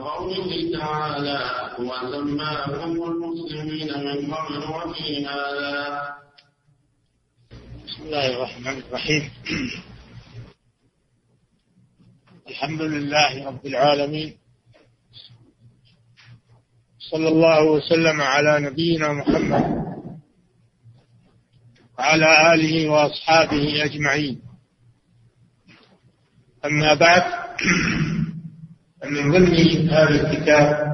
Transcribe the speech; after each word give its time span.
وقوله 0.00 0.78
تعالى 0.78 1.40
وسماكم 1.78 2.92
المسلمين 3.02 3.88
من 4.04 4.34
قبل 4.34 4.58
وفي 4.58 5.26
هذا. 5.26 5.76
بسم 7.86 8.02
الله 8.02 8.26
الرحمن 8.36 8.78
الرحيم. 8.78 9.30
الحمد 12.48 12.82
لله 12.82 13.46
رب 13.46 13.66
العالمين. 13.66 14.36
صلى 17.10 17.28
الله 17.28 17.64
وسلم 17.64 18.20
على 18.20 18.60
نبينا 18.60 19.12
محمد 19.12 19.64
وعلى 21.98 22.54
آله 22.54 22.88
وأصحابه 22.88 23.84
أجمعين. 23.84 24.42
أما 26.64 26.94
بعد 26.94 27.24
من 29.04 29.32
ضمن 29.32 29.90
هذا 29.90 30.08
الكتاب 30.08 30.90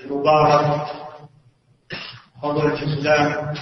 المبارك 0.00 0.86
فضل 2.42 2.66
الإسلام 2.66 3.54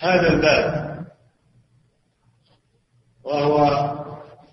هذا 0.00 0.32
الباب. 0.32 1.06
وهو 3.24 3.88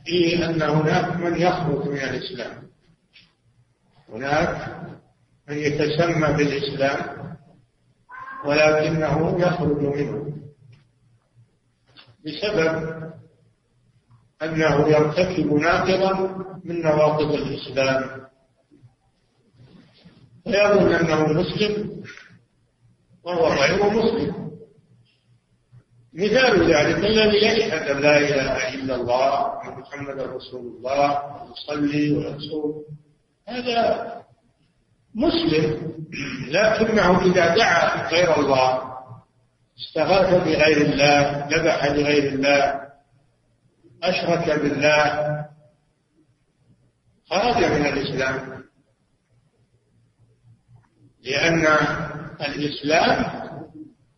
فيه 0.06 0.50
أن 0.50 0.62
هناك 0.62 1.16
من 1.16 1.42
يخرج 1.42 1.88
من 1.88 2.00
الإسلام. 2.00 2.70
هناك 4.10 4.76
من 5.50 5.58
يتسمى 5.58 6.34
بالإسلام 6.34 7.36
ولكنه 8.46 9.40
يخرج 9.40 9.82
منه. 9.82 10.38
بسبب 12.26 12.96
أنه 14.46 14.88
يرتكب 14.88 15.54
ناقضا 15.54 16.14
من 16.64 16.82
نواقض 16.82 17.32
الإسلام. 17.34 18.26
فيظن 20.44 20.94
أنه 20.94 21.26
مسلم 21.26 22.04
وهو 23.24 23.48
غير 23.48 23.90
مسلم. 23.90 24.46
مثال 26.14 26.74
ذلك 26.74 27.06
الذي 27.06 27.38
يشهد 27.38 28.02
لا 28.02 28.18
إله 28.18 28.74
إلا 28.74 28.96
الله 28.96 29.60
محمد 29.80 30.20
رسول 30.20 30.62
الله 30.62 31.22
ويصلي 31.44 32.12
ويصوم. 32.12 32.84
هذا 33.48 34.12
مسلم 35.16 35.96
لكنه 36.50 37.22
إذا 37.26 37.56
دعا 37.56 38.10
غير 38.10 38.40
الله 38.40 38.96
استغاث 39.80 40.44
بغير 40.44 40.78
الله 40.78 41.48
ذبح 41.52 41.86
لغير 41.86 42.34
الله 42.34 42.85
أشرك 44.04 44.60
بالله. 44.60 45.46
خرج 47.30 47.58
من 47.58 47.86
الإسلام. 47.86 48.64
لأن 51.24 51.68
الإسلام 52.42 53.26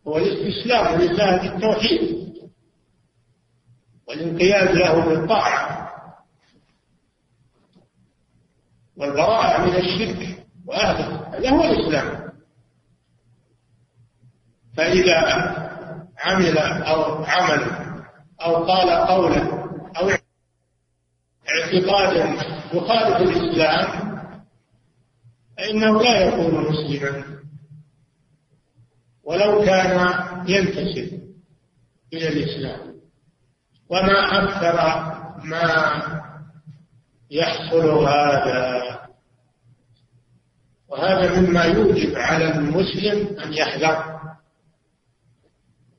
هو 0.06 0.18
الاستسلام 0.18 1.00
لله 1.00 1.36
بالتوحيد 1.36 2.28
والانقياد 4.08 4.76
له 4.76 5.00
بالطاعة 5.00 5.88
والبراءة 8.96 9.60
من 9.60 9.76
الشرك 9.76 10.46
وأهله. 10.66 11.36
هذا 11.38 11.50
هو 11.50 11.64
الإسلام. 11.64 12.32
فإذا 14.76 15.18
عمل 16.18 16.58
أو 16.58 17.24
عمل 17.24 17.88
أو 18.40 18.64
قال 18.64 18.90
قولا 18.90 19.57
اعتقادا 21.48 22.24
يخالف 22.74 23.16
الإسلام 23.16 24.08
فإنه 25.58 26.02
لا 26.02 26.20
يكون 26.24 26.64
مسلما 26.70 27.24
ولو 29.24 29.64
كان 29.64 29.98
ينتسب 30.46 31.20
إلى 32.12 32.28
الإسلام. 32.28 32.94
وما 33.90 34.44
أكثر 34.44 34.76
ما 35.44 36.02
يحصل 37.30 37.90
هذا 37.90 38.98
وهذا 40.88 41.40
مما 41.40 41.64
يوجب 41.64 42.16
على 42.16 42.54
المسلم 42.54 43.38
أن 43.40 43.52
يحذر 43.52 44.18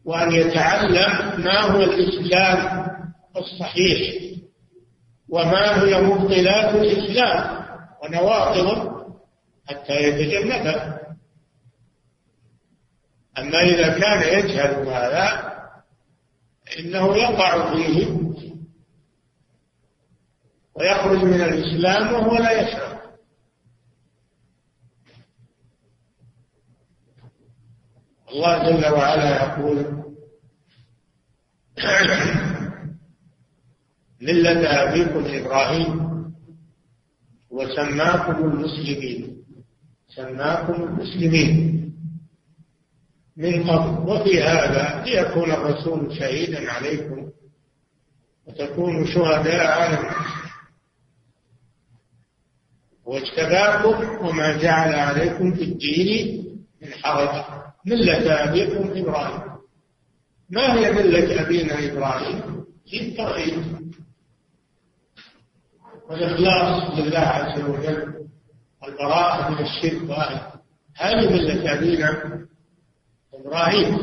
وأن 0.06 0.32
يتعلم 0.32 1.42
ما 1.44 1.60
هو 1.60 1.84
الإسلام 1.84 2.88
الصحيح. 3.38 4.39
وما 5.30 5.84
هي 5.84 6.02
مبطلات 6.02 6.76
الإسلام 6.76 7.66
ونواقضه 8.04 9.06
حتى 9.68 9.94
يتجنبها. 9.94 11.00
أما 13.38 13.62
إذا 13.62 14.00
كان 14.00 14.40
يجهل 14.40 14.88
هذا 14.88 15.50
إنه 16.80 17.18
يقع 17.18 17.74
فيه 17.74 18.20
ويخرج 20.76 21.24
من 21.24 21.42
الإسلام 21.42 22.14
وهو 22.14 22.36
لا 22.38 22.52
يشعر. 22.62 23.00
الله 28.32 28.70
جل 28.70 28.94
وعلا 28.94 29.44
يقول 29.44 30.04
ملة 34.22 34.84
أبيكم 34.84 35.26
إبراهيم 35.26 36.10
وسماكم 37.50 38.46
المسلمين. 38.46 39.44
سماكم 40.16 40.84
المسلمين. 40.84 41.70
من 43.38 43.70
قبل. 43.70 44.12
وفي 44.12 44.44
هذا 44.44 45.04
ليكون 45.06 45.52
الرسول 45.52 46.18
شهيدا 46.18 46.72
عليكم 46.72 47.30
وتكونوا 48.48 49.06
شهداء 49.06 49.68
على 49.68 50.00
الناس. 50.00 50.40
واجتباكم 53.06 54.26
وما 54.26 54.58
جعل 54.58 54.94
عليكم 54.94 55.54
في 55.54 55.64
الدين 55.64 56.46
من 56.82 56.94
حرج. 56.94 57.44
ملة 57.86 58.44
أبيكم 58.44 58.92
إبراهيم. 58.96 59.50
ما 60.50 60.74
هي 60.74 60.92
ملة 60.92 61.42
أبينا 61.42 61.94
إبراهيم؟ 61.94 62.66
في 62.90 63.02
التوحيد. 63.02 63.89
والإخلاص 66.10 67.00
لله 67.00 67.20
عز 67.20 67.62
وجل 67.62 68.28
والبراءة 68.82 69.50
من 69.50 69.60
الشرك 69.60 70.10
وأهله. 70.10 70.52
هذه 70.96 71.30
ملة 71.30 71.74
أبينا 71.74 72.40
إبراهيم. 73.34 73.98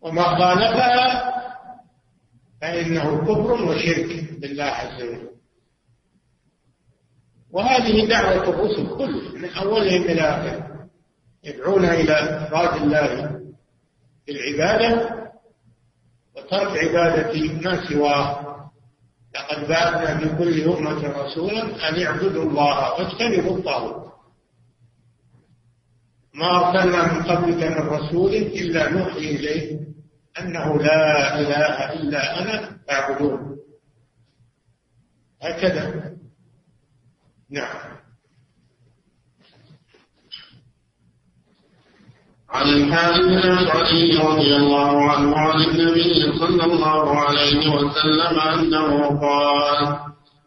وما 0.00 0.22
خالفها 0.22 1.30
فإنه 2.60 3.20
كفر 3.20 3.64
وشرك 3.64 4.40
بالله 4.40 4.64
عز 4.64 5.02
وجل. 5.02 5.30
وهذه 7.52 8.08
دعوة 8.08 8.48
الرسل 8.48 8.86
كلها 8.96 9.32
من 9.38 9.50
أولهم 9.50 10.02
إلى 10.02 10.20
آخرهم 10.20 10.88
يدعون 11.44 11.84
إلى 11.84 12.12
إفراد 12.12 12.82
الله 12.82 13.40
بالعبادة 14.26 15.20
وترك 16.36 16.78
عبادة 16.78 17.52
ما 17.52 17.88
سواه. 17.88 18.49
لقد 19.34 19.68
بعثنا 19.68 20.18
في 20.18 20.36
كل 20.38 20.62
أمة 20.70 21.08
رسولا 21.08 21.88
أن 21.88 22.02
اعبدوا 22.02 22.44
الله 22.44 22.92
واجتنبوا 22.92 23.58
الطاغوت. 23.58 24.12
ما 26.34 26.68
أرسلنا 26.68 27.12
من 27.12 27.22
قبلك 27.22 27.62
من 27.64 27.88
رسول 27.88 28.34
إلا 28.34 28.90
نوحي 28.90 29.18
إليه 29.18 29.80
أنه 30.40 30.76
لا 30.78 31.40
إله 31.40 31.92
إلا 31.92 32.42
أنا 32.42 32.78
فاعبدون 32.88 33.56
هكذا. 35.42 36.14
نعم. 37.50 37.96
عن 42.52 42.68
الحارث 42.68 43.44
الأشعري 43.44 44.16
رضي 44.18 44.56
الله 44.56 45.10
عنه 45.10 45.36
عن 45.36 45.60
النبي 45.64 46.32
صلى 46.38 46.64
الله 46.64 47.16
عليه 47.16 47.68
وسلم 47.74 48.40
أنه 48.40 49.20
قال 49.20 49.96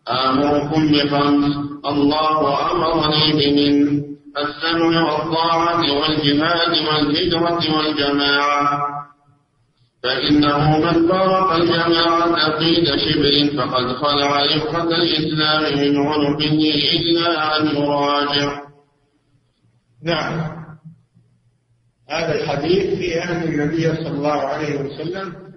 آمركم 0.09 0.91
بخمس 0.91 1.55
الله 1.85 2.71
أمرني 2.71 3.33
بهن 3.33 4.03
السمع 4.37 5.13
والطاعة 5.13 5.81
والجهاد 5.99 6.77
والهجرة 6.87 7.77
والجماعة. 7.77 8.79
فإنه 10.03 10.77
من 10.79 11.07
فارق 11.07 11.53
الجماعة 11.53 12.49
قيد 12.59 12.85
شبر 12.85 13.57
فقد 13.57 13.87
خلع 13.95 14.45
رفقة 14.45 14.83
الإسلام 14.95 15.63
من 15.79 15.97
عنقه 15.97 16.73
إلا 16.93 17.57
أن 17.59 17.67
يراجع. 17.67 18.61
نعم. 20.05 20.62
هذا 22.13 22.35
الحديث 22.35 22.97
في 22.97 23.23
أن 23.23 23.43
النبي 23.43 23.95
صلى 23.95 24.07
الله 24.07 24.41
عليه 24.41 24.79
وسلم 24.79 25.53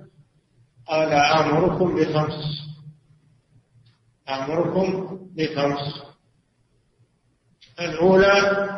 قال 0.86 1.12
آمركم 1.12 1.96
بخمس. 1.96 2.66
آمركم 4.28 5.18
بخمس. 5.36 6.02
الأولى 7.80 8.68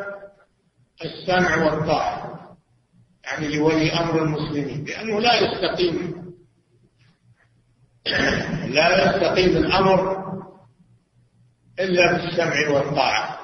السمع 1.04 1.64
والطاعة 1.64 2.38
يعني 3.24 3.56
لولي 3.56 3.92
أمر 3.92 4.22
المسلمين 4.22 4.84
لأنه 4.84 5.20
لا 5.20 5.34
يستقيم. 5.34 6.18
لا 8.68 9.04
يستقيم 9.04 9.56
الأمر 9.56 10.18
إلا 11.80 12.12
بالسمع 12.12 12.68
والطاعة 12.68 13.38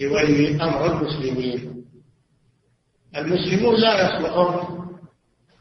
لولي 0.00 0.62
أمر 0.62 0.86
المسلمين. 0.86 1.73
المسلمون 3.16 3.74
لا 3.80 4.02
يصلحون 4.02 4.84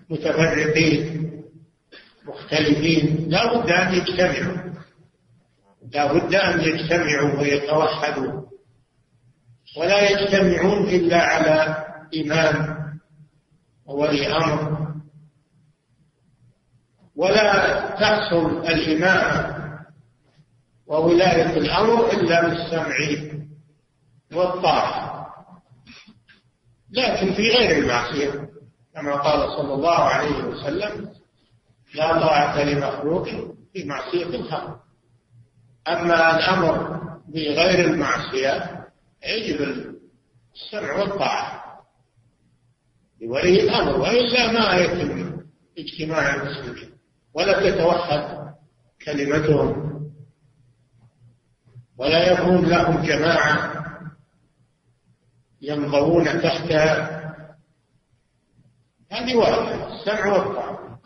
متفرقين 0.09 1.23
مختلفين. 2.25 3.25
لا 3.29 3.53
بد 3.53 3.69
أن 3.69 3.94
يجتمعوا. 3.94 4.73
لا 5.94 6.13
بد 6.13 6.35
أن 6.35 6.59
يجتمعوا 6.61 7.39
ويتوحدوا. 7.39 8.41
ولا 9.77 10.09
يجتمعون 10.09 10.89
إلا 10.89 11.17
على 11.17 11.85
إمام 12.21 12.77
وولي 13.85 14.27
أمر. 14.27 14.88
ولا 17.15 17.79
تحصل 17.89 18.67
الإمامة 18.67 19.53
وولاية 20.88 21.57
الأمر 21.57 22.11
إلا 22.11 22.47
بالسمع 22.47 22.95
والطاعة. 24.33 25.12
لكن 26.94 27.34
في 27.34 27.50
غير 27.50 27.78
المعصية 27.84 28.50
كما 28.95 29.16
قال 29.16 29.57
صلى 29.57 29.74
الله 29.74 30.00
عليه 30.00 30.44
وسلم 30.44 31.10
لا 31.95 32.19
طاعة 32.19 32.63
لمخلوق 32.63 33.28
في 33.74 33.84
معصية 33.86 34.25
الخالق 34.25 34.80
أما 35.88 36.36
الأمر 36.38 37.00
بغير 37.28 37.86
المعصية 37.86 38.86
يجب 39.28 39.62
السمع 40.56 40.95
والطاعة 41.00 41.63
لولي 43.22 43.63
الأمر 43.63 44.00
وإلا 44.00 44.51
ما 44.51 44.75
يتم 44.75 45.39
اجتماع 45.78 46.36
المسلمين 46.36 46.89
ولا 47.34 47.69
تتوحد 47.69 48.54
كلمتهم 49.06 49.94
ولا 51.98 52.31
يكون 52.31 52.66
لهم 52.66 53.01
جماعة 53.01 53.84
ينضوون 55.63 56.42
تحتها 56.42 57.24
هذه 59.12 59.36
واحدة 59.36 59.95
السمع 59.95 60.33
والطاعة. 60.33 61.00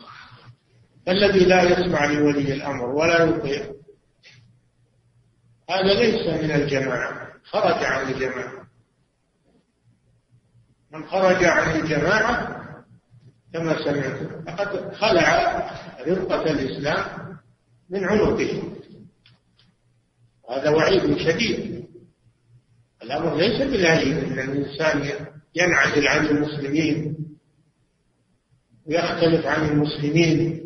الذي 1.08 1.44
لا 1.44 1.62
يسمع 1.62 2.04
لولي 2.04 2.52
الأمر 2.54 2.84
ولا 2.84 3.24
يطيع 3.24 3.72
هذا 5.70 5.94
ليس 5.94 6.26
من 6.26 6.50
الجماعة. 6.50 7.28
خرج 7.44 7.84
عن 7.84 8.12
الجماعة. 8.12 8.68
من 10.92 11.06
خرج 11.06 11.44
عن 11.44 11.80
الجماعة 11.80 12.58
كما 13.52 13.84
سمعت 13.84 14.48
فقد 14.48 14.94
خلع 14.94 15.58
رفقة 16.06 16.50
الإسلام 16.50 17.38
من 17.90 18.04
عنقه. 18.04 18.62
هذا 20.50 20.70
وعيد 20.70 21.18
شديد. 21.18 21.87
الأمر 23.08 23.36
ليس 23.36 23.62
بالهين 23.62 24.18
أن 24.18 24.38
الإنسان 24.38 25.26
ينعزل 25.54 26.08
عن 26.08 26.26
المسلمين 26.26 27.16
ويختلف 28.86 29.46
عن 29.46 29.68
المسلمين 29.68 30.60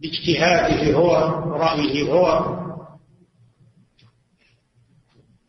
باجتهاده 0.00 0.94
هو 0.94 1.10
ورأيه 1.50 2.02
هو. 2.02 2.56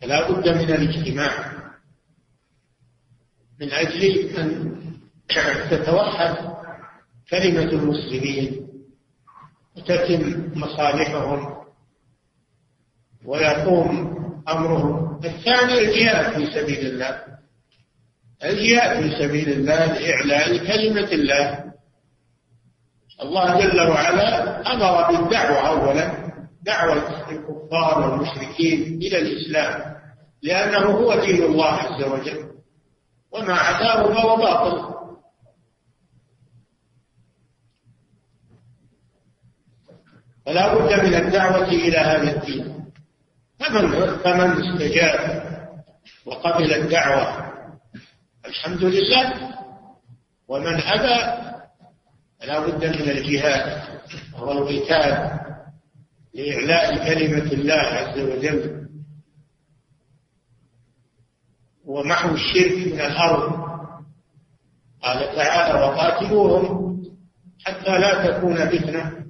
فلا 0.01 0.31
بد 0.31 0.49
من 0.49 0.71
الاجتماع. 0.71 1.61
من 3.61 3.71
أجل 3.71 4.29
أن 4.38 4.75
تتوحد 5.71 6.35
كلمة 7.29 7.71
المسلمين 7.71 8.67
وتتم 9.77 10.51
مصالحهم 10.55 11.65
ويقوم 13.25 14.20
أمرهم 14.49 15.19
الثاني 15.25 15.79
الجهاد 15.79 16.33
في 16.33 16.51
سبيل 16.51 16.88
الله. 16.88 17.21
الجهاد 18.43 19.01
في 19.01 19.09
سبيل 19.19 19.49
الله 19.49 19.85
لإعلاء 19.85 20.57
كلمة 20.57 21.11
الله. 21.11 21.71
الله 23.21 23.59
جل 23.61 23.81
وعلا 23.81 24.61
أمر 24.73 25.11
بالدعوة 25.11 25.67
أولا 25.67 26.31
دعوة 26.63 27.31
الكفار 27.31 27.99
والمشركين 27.99 28.97
إلى 29.01 29.17
الإسلام 29.19 29.95
لأنه 30.43 30.85
هو 30.85 31.15
دين 31.15 31.43
الله 31.43 31.73
عز 31.73 32.03
وجل. 32.03 32.51
وما 33.31 33.53
عداه 33.53 34.13
فهو 34.13 34.35
باطل 34.35 34.91
فلا 40.45 40.73
بد 40.75 41.05
من 41.05 41.13
الدعوة 41.15 41.67
إلى 41.67 41.97
هذا 41.97 42.35
الدين. 42.35 42.80
فمن 43.61 44.17
فمن 44.17 44.63
استجاب 44.63 45.41
وقبل 46.25 46.73
الدعوة 46.73 47.51
الحمد 48.45 48.83
لله 48.83 49.51
ومن 50.47 50.81
أبى 50.81 51.41
فلا 52.39 52.59
بد 52.59 52.85
من 52.85 53.09
الجهاد 53.09 53.81
وهو 54.33 54.51
القتال 54.51 55.39
لإعلاء 56.33 57.07
كلمة 57.07 57.51
الله 57.51 57.73
عز 57.73 58.19
وجل 58.19 58.87
ومحو 61.85 62.29
الشرك 62.35 62.87
من 62.93 62.99
الأرض. 63.01 63.61
قال 65.01 65.35
تعالى 65.35 65.73
وقاتلوهم 65.85 67.03
حتى 67.65 67.97
لا 67.99 68.27
تكون 68.27 68.69
فتنة 68.69 69.25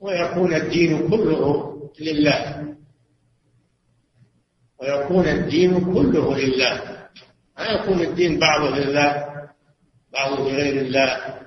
ويكون 0.00 0.54
الدين 0.54 1.08
كله 1.08 1.72
لله. 2.00 2.62
ويكون 4.82 5.28
الدين 5.28 5.94
كله 5.94 6.38
لله. 6.38 6.80
ما 7.58 7.64
يكون 7.64 8.00
الدين 8.00 8.38
بعضه 8.38 8.70
لله 8.76 9.26
بعضه 10.12 10.36
لغير 10.36 10.82
الله. 10.82 11.38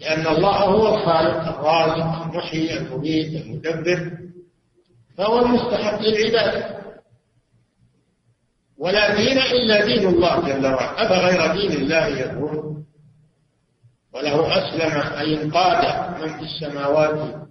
لأن 0.00 0.26
الله 0.26 0.56
هو 0.64 0.94
الخالق 0.94 1.48
الرازق 1.48 2.22
المحيي 2.22 2.78
المميت 2.78 3.42
المدبر. 3.42 4.12
فهو 5.16 5.38
المستحق 5.38 6.00
للعبادة 6.00 6.78
ولا 8.78 9.14
دين 9.16 9.38
إلا 9.38 9.84
دين 9.84 10.08
الله 10.08 10.40
جل 10.40 10.66
وعلا. 10.66 11.06
أفغير 11.06 11.52
دين 11.52 11.72
الله 11.82 12.06
يكون 12.06 12.84
وله 14.14 14.58
أسلم 14.58 15.18
أي 15.18 15.42
انقاد 15.42 15.82
من 16.20 16.38
في 16.38 16.42
السماوات 16.42 17.48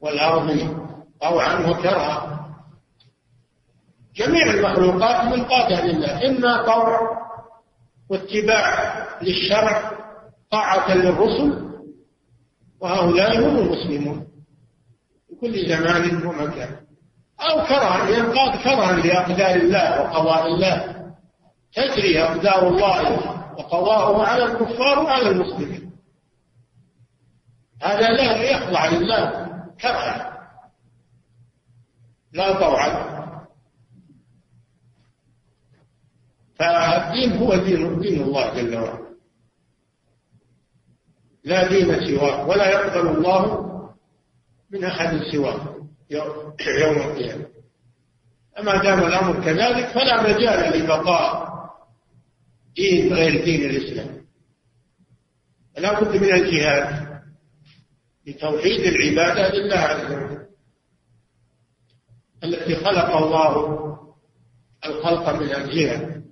والأرض 0.00 0.76
طوعا 1.20 1.66
وكرها 1.70 2.35
جميع 4.16 4.50
المخلوقات 4.50 5.24
منقادة 5.24 5.84
لله 5.84 6.28
إما 6.28 6.62
طوع 6.62 7.00
واتباع 8.10 8.96
للشرع 9.22 9.92
طاعة 10.50 10.94
للرسل 10.94 11.66
وهؤلاء 12.80 13.38
هم 13.38 13.58
المسلمون 13.58 14.26
في 15.28 15.34
كل 15.40 15.68
زمان 15.68 16.26
ومكان. 16.26 16.76
أو 17.40 17.64
كرها 17.66 18.08
ينقاد 18.08 18.62
كرها 18.62 18.92
لأقدار 18.92 19.56
الله 19.56 20.00
وقضاء 20.00 20.46
الله. 20.46 20.96
تجري 21.74 22.22
أقدار 22.22 22.68
الله 22.68 23.20
وقضاؤه 23.58 24.26
على 24.26 24.44
الكفار 24.44 24.98
وعلى 24.98 25.30
المسلمين. 25.30 25.92
هذا 27.82 28.08
لا 28.08 28.42
يخضع 28.42 28.86
لله 28.86 29.46
كرها. 29.80 30.38
لا 32.32 32.52
طوعا. 32.60 33.15
فالدين 36.58 37.32
هو 37.32 37.56
دين 37.56 38.00
دين 38.00 38.22
الله 38.22 38.54
جل 38.54 38.76
وعلا. 38.76 39.06
لا 41.44 41.68
دين 41.68 42.06
سواه 42.06 42.48
ولا 42.48 42.70
يقبل 42.70 43.08
الله 43.08 43.66
من 44.70 44.84
أحد 44.84 45.20
سواه 45.32 45.76
يوم 46.10 46.96
القيامة. 46.96 47.46
أما 48.58 48.82
دام 48.82 48.98
الأمر 48.98 49.44
كذلك 49.44 49.86
فلا 49.86 50.22
مجال 50.22 50.80
لبقاء 50.80 51.46
دين 52.76 53.12
غير 53.14 53.44
دين 53.44 53.70
الإسلام. 53.70 54.26
لا 55.78 56.00
بد 56.00 56.16
من 56.16 56.32
الجهاد 56.32 57.06
لتوحيد 58.26 58.80
العبادة 58.80 59.54
لله 59.54 59.76
عز 59.76 60.12
وجل. 60.12 60.46
التي 62.44 62.76
خلق 62.76 63.16
الله 63.16 63.76
الخلق 64.86 65.28
من 65.28 65.48
أجلها 65.48 66.22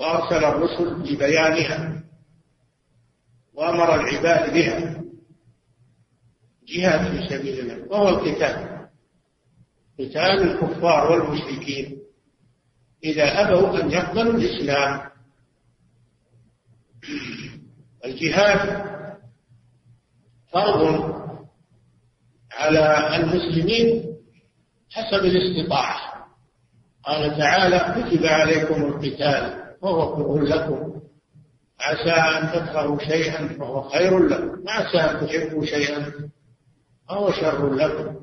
وأرسل 0.00 0.44
الرسل 0.44 1.12
لبيانها 1.12 2.02
وأمر 3.54 3.94
العباد 3.94 4.52
بها. 4.54 5.04
جهاد 6.68 7.10
في 7.10 7.28
سبيل 7.28 7.60
الله 7.60 7.88
وهو 7.88 8.08
القتال. 8.08 8.88
قتال 9.98 10.42
الكفار 10.42 11.12
والمشركين. 11.12 11.98
إذا 13.04 13.40
أبوا 13.40 13.82
أن 13.82 13.90
يقبلوا 13.90 14.32
الإسلام. 14.32 15.10
الجهاد 18.04 18.90
فرض 20.52 21.14
على 22.52 23.16
المسلمين 23.16 24.16
حسب 24.90 25.24
الاستطاعة. 25.24 26.26
قال 27.02 27.38
تعالى 27.38 27.78
كتب 27.78 28.26
عليكم 28.26 28.82
القتال. 28.82 29.59
وهو 29.80 30.16
كره 30.16 30.44
لكم. 30.44 31.00
عسى 31.80 32.10
أن 32.10 32.52
تكرهوا 32.52 32.98
شيئا 32.98 33.48
فهو 33.48 33.82
خير 33.82 34.18
لكم. 34.18 34.64
وعسى 34.66 34.98
أن 34.98 35.26
تحبوا 35.26 35.64
شيئا 35.64 36.12
فهو 37.08 37.32
شر 37.32 37.74
لكم. 37.74 38.20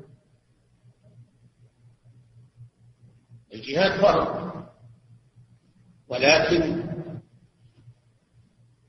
الجهاد 3.54 4.00
فرض. 4.00 4.48
ولكن 6.08 6.88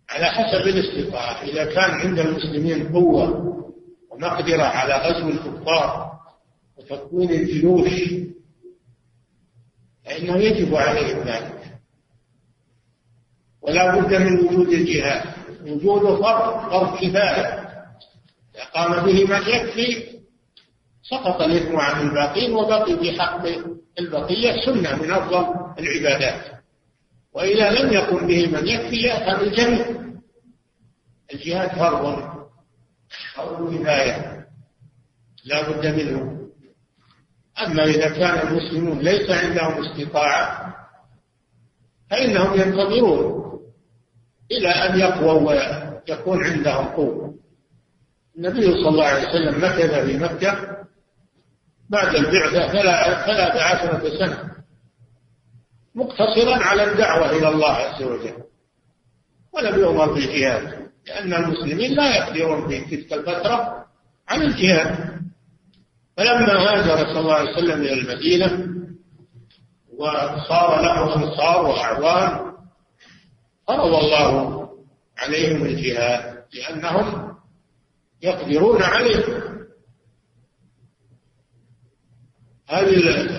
على 0.09 0.25
حسب 0.25 0.67
الاستطاعة 0.67 1.43
إذا 1.43 1.65
كان 1.65 1.91
عند 1.91 2.19
المسلمين 2.19 2.93
قوة 2.93 3.49
ومقدرة 4.09 4.63
على 4.63 4.93
غزو 4.93 5.29
الكفار 5.29 6.19
وتكوين 6.77 7.29
الجيوش 7.29 7.89
فإنه 10.05 10.37
يجب 10.37 10.75
عليهم 10.75 11.19
ذلك. 11.19 11.58
ولا 13.69 13.95
بد 13.95 14.13
من 14.13 14.39
وجود 14.39 14.69
الجهاد 14.69 15.23
وجوده 15.61 16.15
فرض 16.15 16.69
فرض 16.71 16.95
كفاية. 16.97 17.69
إذا 18.55 18.63
قام 18.73 19.05
به 19.05 19.25
من 19.25 19.41
يكفي 19.47 20.19
سقط 21.03 21.41
الإثم 21.41 21.75
عن 21.77 22.07
الباقين 22.07 22.53
وبقي 22.53 22.97
في 22.97 23.21
حق 23.21 23.45
البقية 23.99 24.65
سنة 24.65 24.95
من 24.95 25.11
أفضل 25.11 25.45
العبادات. 25.79 26.61
وإذا 27.33 27.71
لم 27.71 27.93
يكن 27.93 28.27
به 28.27 28.47
من 28.47 28.67
يكفي 28.67 28.95
يأخذ 28.95 29.41
الجميع 29.41 29.85
الجهاد 31.33 31.69
فرض 31.69 32.29
فرض 33.35 33.75
كفاية. 33.75 34.45
لا 35.45 35.69
بد 35.69 35.87
منه. 35.87 36.39
أما 37.65 37.83
إذا 37.83 38.09
كان 38.09 38.47
المسلمون 38.47 38.99
ليس 38.99 39.29
عندهم 39.29 39.85
استطاعة 39.85 40.75
فإنهم 42.09 42.59
ينتظرون. 42.61 43.38
إلى 44.51 44.67
أن 44.69 44.99
يقووا 44.99 45.51
ويكون 45.51 46.43
عندهم 46.45 46.85
قوة. 46.85 47.35
النبي 48.37 48.61
صلى 48.61 48.89
الله 48.89 49.05
عليه 49.05 49.29
وسلم 49.29 49.57
مكث 49.57 50.05
في 50.05 50.17
مكة 50.17 50.77
بعد 51.89 52.15
البعثة 52.15 52.67
ثلاث 53.25 53.55
عشرة 53.55 54.09
سنة 54.19 54.49
مقتصرا 55.95 56.55
على 56.55 56.83
الدعوة 56.83 57.31
إلى 57.31 57.49
الله 57.49 57.71
عز 57.71 58.03
وجل. 58.03 58.33
ولم 59.53 59.79
يؤمر 59.79 60.13
بالجهاد 60.13 60.89
لأن 61.07 61.33
المسلمين 61.33 61.95
لا 61.95 62.17
يقدرون 62.17 62.67
في 62.67 62.79
تلك 62.81 63.13
الفترة 63.13 63.85
عن 64.27 64.41
الجهاد. 64.41 65.19
فلما 66.17 66.53
هاجر 66.53 66.97
صلى 66.97 67.19
الله 67.19 67.33
عليه 67.33 67.51
وسلم 67.51 67.81
إلى 67.81 67.93
المدينة 67.93 68.67
وصار 69.97 70.81
له 70.81 71.15
أنصار 71.15 71.65
وأعوان 71.65 72.48
فرض 73.69 73.93
الله 73.93 74.69
عليهم 75.17 75.65
الجهاد 75.65 76.43
لأنهم 76.53 77.35
يقدرون 78.21 78.81
عليه 78.83 79.25
هذه 82.69 82.93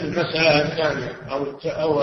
المسألة 0.04 0.62
الثانية 0.62 1.12
أو 1.32 1.44
أو 1.66 2.02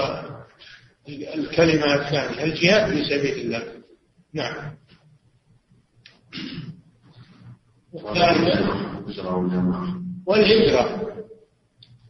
الكلمة 1.09 1.93
الثانية 1.95 2.43
الجهاد 2.43 2.93
في 2.93 3.03
سبيل 3.03 3.45
الله. 3.45 3.63
نعم. 4.33 4.75
والهجرة. 10.25 11.13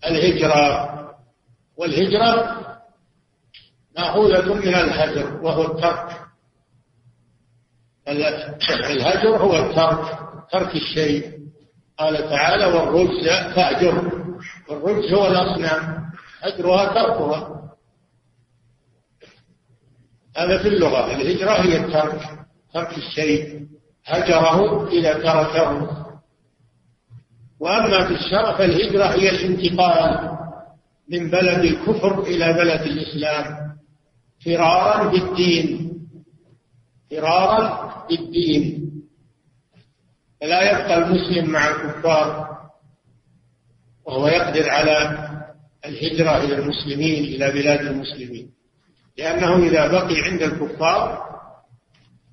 الهجرة. 0.05 0.97
والهجرة 1.77 2.76
مأخوذة 3.97 4.53
من 4.53 4.75
الهجر 4.75 5.39
وهو 5.43 5.61
الترك. 5.65 6.21
الهجر 8.69 9.37
هو 9.37 9.55
الترك 9.57 10.19
ترك 10.51 10.75
الشيء. 10.75 11.37
قال 11.99 12.29
تعالى 12.29 12.65
والرجز 12.65 13.27
فأجر. 13.55 14.11
والرجز 14.69 15.13
هو 15.13 15.27
الأصنام 15.27 16.11
هجرها 16.41 16.85
تركها. 16.85 17.71
هذا 20.37 20.57
في 20.57 20.67
اللغة. 20.67 21.15
الهجرة 21.15 21.51
هي 21.51 21.77
الترك 21.77 22.21
ترك 22.73 22.97
الشيء. 22.97 23.67
هجره 24.05 24.87
إذا 24.87 25.13
تركه. 25.13 25.97
وأما 27.59 28.07
في 28.07 28.13
الشرع 28.13 28.57
فالهجرة 28.57 29.05
هي 29.05 29.29
الانتقال 29.29 30.37
من 31.09 31.29
بلد 31.29 31.59
الكفر 31.65 32.19
إلى 32.19 32.53
بلد 32.53 32.81
الإسلام. 32.81 33.66
فرارا 34.45 35.11
بالدين. 35.11 35.93
فرارا 37.11 38.05
بالدين. 38.09 38.87
فلا 40.41 40.71
يبقى 40.71 40.97
المسلم 40.97 41.49
مع 41.49 41.67
الكفار 41.69 42.47
وهو 44.05 44.27
يقدر 44.27 44.69
على 44.69 45.27
الهجرة 45.85 46.37
إلى 46.37 46.55
المسلمين 46.55 47.23
إلى 47.23 47.51
بلاد 47.51 47.79
المسلمين. 47.79 48.51
لأنه 49.17 49.67
إذا 49.67 49.87
بقي 49.87 50.21
عند 50.21 50.41
الكفار 50.41 51.27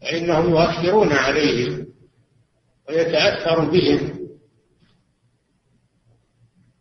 فإنهم 0.03 0.51
يؤثرون 0.51 1.13
عليه 1.13 1.85
ويتأثر 2.89 3.65
بهم. 3.65 4.25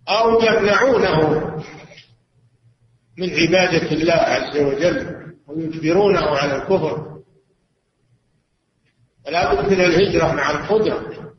أو 0.10 0.42
يمنعونه 0.42 1.42
من 3.17 3.29
عبادة 3.29 3.91
الله 3.91 4.13
عز 4.13 4.58
وجل 4.58 5.34
ويجبرونه 5.48 6.25
على 6.38 6.55
الكفر. 6.55 7.20
فلا 9.25 9.53
بد 9.53 9.74
من 9.74 9.82
الهجرة 9.82 10.34
مع 10.34 10.51
القدرة. 10.51 11.34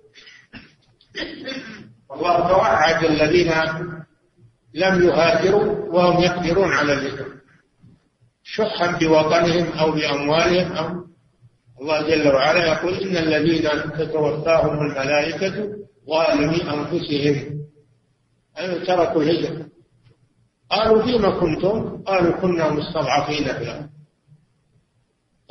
والله 2.08 2.48
توعد 2.48 3.04
الذين 3.04 3.52
لم 4.74 5.08
يهاجروا 5.08 5.94
وهم 5.94 6.22
يقدرون 6.22 6.72
على 6.72 6.92
الهجرة. 6.92 7.26
شحا 8.42 8.98
بوطنهم 8.98 9.72
أو 9.72 9.92
بأموالهم 9.92 10.72
أو 10.72 11.04
الله 11.80 12.08
جل 12.08 12.28
وعلا 12.28 12.66
يقول 12.66 12.94
إن 12.94 13.16
الذين 13.16 13.62
تتوفاهم 13.98 14.86
الملائكة 14.86 15.76
ظالمي 16.08 16.62
أنفسهم. 16.70 17.60
أي 18.58 18.86
تركوا 18.86 19.22
الهجرة. 19.22 19.63
قالوا 20.70 21.02
فيما 21.02 21.30
كنتم؟ 21.40 22.02
قالوا 22.02 22.32
كنا 22.32 22.70
مستضعفين 22.70 23.44
في 23.44 23.62
الأرض. 23.62 23.88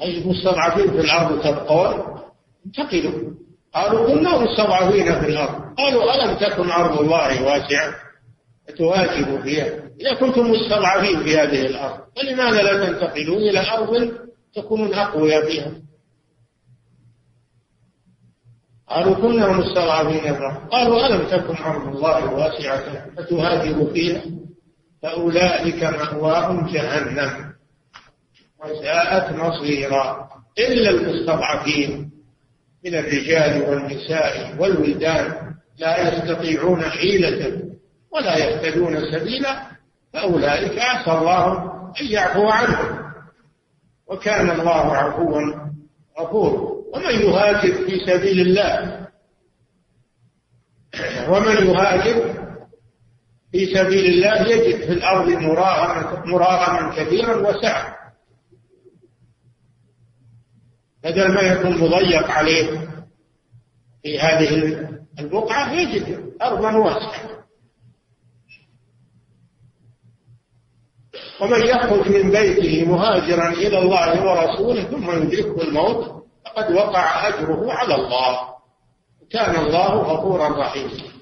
أي 0.01 0.23
مستضعفين 0.25 0.91
في 0.91 0.99
الأرض 0.99 1.41
تبقون؟ 1.41 2.19
انتقلوا. 2.65 3.33
قالوا 3.73 4.07
كنا 4.07 4.37
مستضعفين 4.37 5.19
في 5.19 5.27
الأرض. 5.27 5.75
قالوا 5.77 6.03
ألم 6.15 6.37
تكن 6.37 6.69
أرض 6.69 6.99
الله 6.99 7.43
واسعة؟ 7.43 7.95
فتواجبوا 8.67 9.41
فيها. 9.41 9.83
إذا 10.01 10.13
كنتم 10.19 10.51
مستضعفين 10.51 11.23
في 11.23 11.37
هذه 11.37 11.65
الأرض 11.65 11.99
فلماذا 12.15 12.61
لا 12.63 12.85
تنتقلون 12.85 13.37
إلى 13.37 13.59
أرض 13.71 14.11
تكونون 14.55 14.93
أقوياء 14.93 15.45
فيها؟ 15.45 15.71
قالوا 18.89 19.15
كنا 19.15 19.47
مستضعفين 19.51 20.19
في 20.21 20.29
الأرض. 20.29 20.69
قالوا 20.69 21.07
ألم 21.07 21.27
تكن 21.27 21.55
أرض 21.63 21.95
الله 21.95 22.33
واسعة؟ 22.33 23.09
فتهاجروا 23.17 23.93
فيها. 23.93 24.21
فأولئك 25.03 25.83
مأواهم 25.83 26.67
جهنم 26.67 27.53
وساءت 28.63 29.35
مصيرا 29.35 30.29
إلا 30.59 30.89
المستضعفين 30.89 32.11
من 32.85 32.95
الرجال 32.95 33.61
والنساء 33.69 34.55
والولدان 34.59 35.53
لا 35.77 36.07
يستطيعون 36.07 36.83
حيلة 36.83 37.61
ولا 38.11 38.37
يهتدون 38.37 39.11
سبيلا 39.11 39.63
فأولئك 40.13 40.79
عسى 40.79 41.11
الله 41.11 41.53
أن 42.01 42.05
يعفو 42.05 42.49
عنهم 42.49 43.03
وكان 44.07 44.49
الله 44.49 44.95
عفوا 44.95 45.41
غفورا. 46.19 46.73
ومن 46.93 47.21
يهاجر 47.21 47.73
في 47.73 48.05
سبيل 48.05 48.39
الله 48.39 49.07
ومن 51.29 51.67
يهاجر 51.67 52.42
في 53.53 53.65
سبيل 53.73 54.05
الله 54.05 54.47
يجد 54.47 54.85
في 54.85 54.93
الأرض 54.93 55.29
مراغما 56.25 56.95
كثيرا 56.95 57.35
وسعة 57.35 57.95
بدل 61.03 61.33
ما 61.33 61.41
يكون 61.41 61.71
مضيق 61.77 62.31
عليه 62.31 62.89
في 64.03 64.19
هذه 64.19 64.79
البقعة 65.19 65.73
يجد 65.73 66.33
أرضا 66.41 66.71
واسعة. 66.77 67.43
ومن 71.41 71.61
يخرج 71.67 72.09
من 72.09 72.31
بيته 72.31 72.85
مهاجرا 72.89 73.49
إلى 73.49 73.79
الله 73.79 74.25
ورسوله 74.25 74.83
ثم 74.83 75.11
يدركه 75.11 75.61
الموت 75.61 76.23
فقد 76.45 76.71
وقع 76.71 77.27
أجره 77.27 77.73
على 77.73 77.95
الله. 77.95 78.39
كان 79.31 79.55
الله 79.55 79.95
غفورا 79.95 80.59
رحيما. 80.59 81.12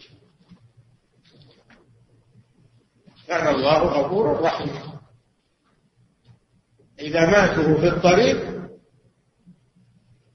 كان 3.31 3.47
الله 3.47 3.79
غفورا 3.79 4.41
رحيما 4.41 4.99
إذا 6.99 7.25
ماتوا 7.25 7.77
في 7.77 7.87
الطريق 7.87 8.61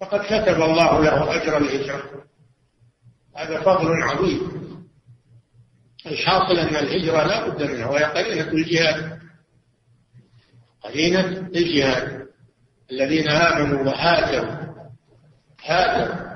فقد 0.00 0.20
كتب 0.20 0.62
الله 0.62 1.00
له 1.04 1.42
أجر 1.42 1.56
الهجرة. 1.56 2.24
هذا 3.36 3.60
فضل 3.60 4.02
عظيم. 4.02 4.40
الحاصل 6.06 6.58
أن 6.58 6.76
الهجرة 6.76 7.22
لا 7.22 7.48
بد 7.48 7.62
منها 7.62 7.86
وهي 7.86 8.04
قرينة 8.04 8.48
الجهاد. 8.48 9.20
قرينة 10.80 11.28
الجهاد. 11.28 12.26
الذين 12.90 13.28
آمنوا 13.28 13.82
وهاجروا. 13.82 14.56
هاجروا. 15.64 16.26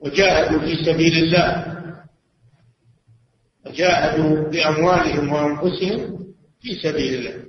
وجاهدوا 0.00 0.60
في 0.60 0.84
سبيل 0.84 1.24
الله. 1.24 1.73
وجاهدوا 3.74 4.50
بأموالهم 4.50 5.32
وأنفسهم 5.32 6.24
في 6.60 6.74
سبيل 6.82 7.14
الله. 7.14 7.44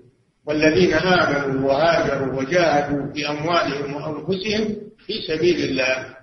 والذين 0.45 0.93
آمنوا 0.93 1.67
وهاجروا 1.67 2.41
وجاهدوا 2.41 3.13
بأموالهم 3.13 3.93
وأنفسهم 3.93 4.75
في 5.05 5.13
سبيل 5.27 5.69
الله. 5.69 6.15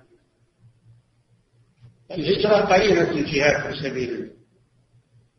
الهجرة 2.11 2.55
قرينة 2.55 3.11
الجهاد 3.11 3.73
في 3.73 3.79
سبيل 3.89 4.09
الله. 4.09 4.31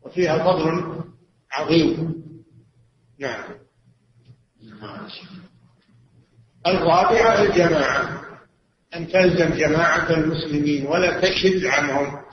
وفيها 0.01 0.37
فضل 0.37 1.03
عظيم. 1.51 2.15
نعم. 3.19 3.43
الرابعة 6.67 7.43
الجماعة. 7.43 8.21
أن 8.95 9.07
تلزم 9.07 9.49
جماعة 9.49 10.09
المسلمين 10.11 10.87
ولا 10.87 11.19
تشد 11.21 11.65
عنهم. 11.65 12.25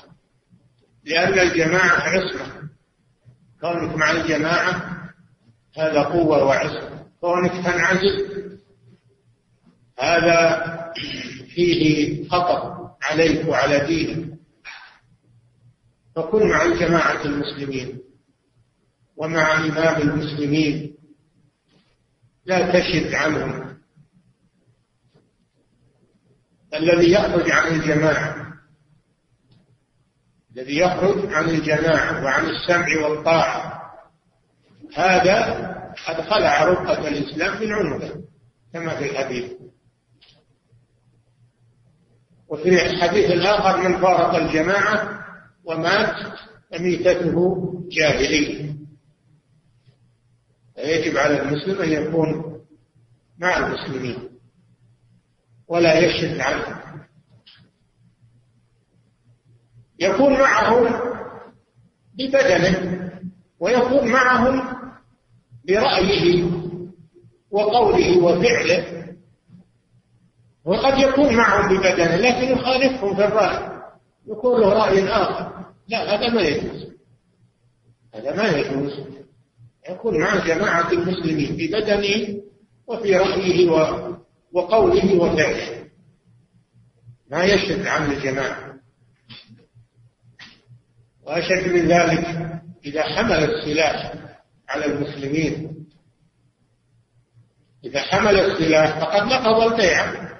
لأن 1.05 1.39
الجماعة 1.39 2.01
عصمة 2.01 2.69
كونك 3.61 3.97
مع 3.97 4.11
الجماعة 4.11 4.99
هذا 5.79 6.03
قوة 6.03 6.45
وعصمة 6.45 7.07
كونك 7.21 7.51
تنعزل 7.53 8.59
هذا 9.99 10.63
فيه 11.55 12.29
خطر 12.29 12.91
عليك 13.03 13.49
وعلى 13.49 13.87
دينك. 13.87 14.33
فكن 16.17 16.49
مع 16.49 16.67
جماعة 16.67 17.25
المسلمين 17.25 18.01
ومع 19.17 19.57
إمام 19.57 20.03
المسلمين. 20.03 20.95
لا 22.47 22.81
تشد 22.81 23.15
عنهم. 23.15 23.79
الذي 26.75 27.13
يخرج 27.13 27.51
عن 27.51 27.75
الجماعة 27.75 28.42
الذي 30.57 30.79
يخرج 30.79 31.33
عن 31.33 31.49
الجماعة 31.49 32.25
وعن 32.25 32.45
السمع 32.47 33.07
والطاعة. 33.09 33.83
هذا 34.95 35.73
قد 36.07 36.21
خلع 36.21 36.65
رقة 36.65 37.09
الإسلام 37.09 37.63
من 37.63 37.73
عنقه 37.73 38.23
كما 38.73 38.97
في 38.97 39.11
الحديث. 39.11 39.53
وفي 42.49 42.69
الحديث 42.69 43.31
الآخر 43.31 43.89
من 43.89 43.99
فارق 44.01 44.35
الجماعة 44.35 45.25
ومات 45.65 46.17
فميتته 46.71 47.65
جاهلية. 47.91 48.75
فيجب 50.75 51.17
على 51.17 51.43
المسلم 51.43 51.83
أن 51.83 51.93
يكون 51.93 52.59
مع 53.39 53.57
المسلمين 53.59 54.29
ولا 55.69 55.99
يشد 55.99 56.41
عنهم. 56.41 56.92
يكون 60.03 60.33
معهم 60.33 61.01
ببدنه 62.15 63.11
ويكون 63.61 64.09
معهم 64.09 64.77
برأيه 65.69 66.45
وقوله 67.51 68.19
وفعله. 68.19 69.03
وقد 70.65 70.99
يكون 70.99 71.37
معهم 71.37 71.77
ببدنه 71.77 72.17
لكن 72.17 72.53
يخالفهم 72.53 73.17
في 73.17 73.25
الرأي. 73.25 73.83
يكون 74.27 74.61
له 74.61 74.73
رأي 74.73 75.09
آخر. 75.09 75.65
لا 75.89 76.15
هذا 76.15 76.29
ما 76.35 76.43
يجوز. 76.43 76.87
هذا 78.15 78.37
ما 78.37 78.49
يجوز. 78.49 79.01
يكون 79.91 80.21
مع 80.21 80.47
جماعة 80.47 80.93
المسلمين 80.93 81.57
ببدنه 81.57 82.43
وفي 82.87 83.17
رأيه 83.17 83.71
وقوله 84.53 85.15
وفعله. 85.15 85.83
ما 87.31 87.45
يشد 87.45 87.87
عن 87.87 88.13
الجماعة. 88.13 88.62
وأشد 91.23 91.73
من 91.73 91.89
ذلك 91.89 92.27
إذا 92.85 93.03
حمل 93.03 93.45
السلاح 93.45 94.15
على 94.69 94.87
المسلمين. 94.87 95.87
إذا 97.85 98.01
حمل 98.01 98.41
السلاح 98.41 98.99
فقد 98.99 99.23
نقض 99.23 99.73
البيعة 99.73 100.39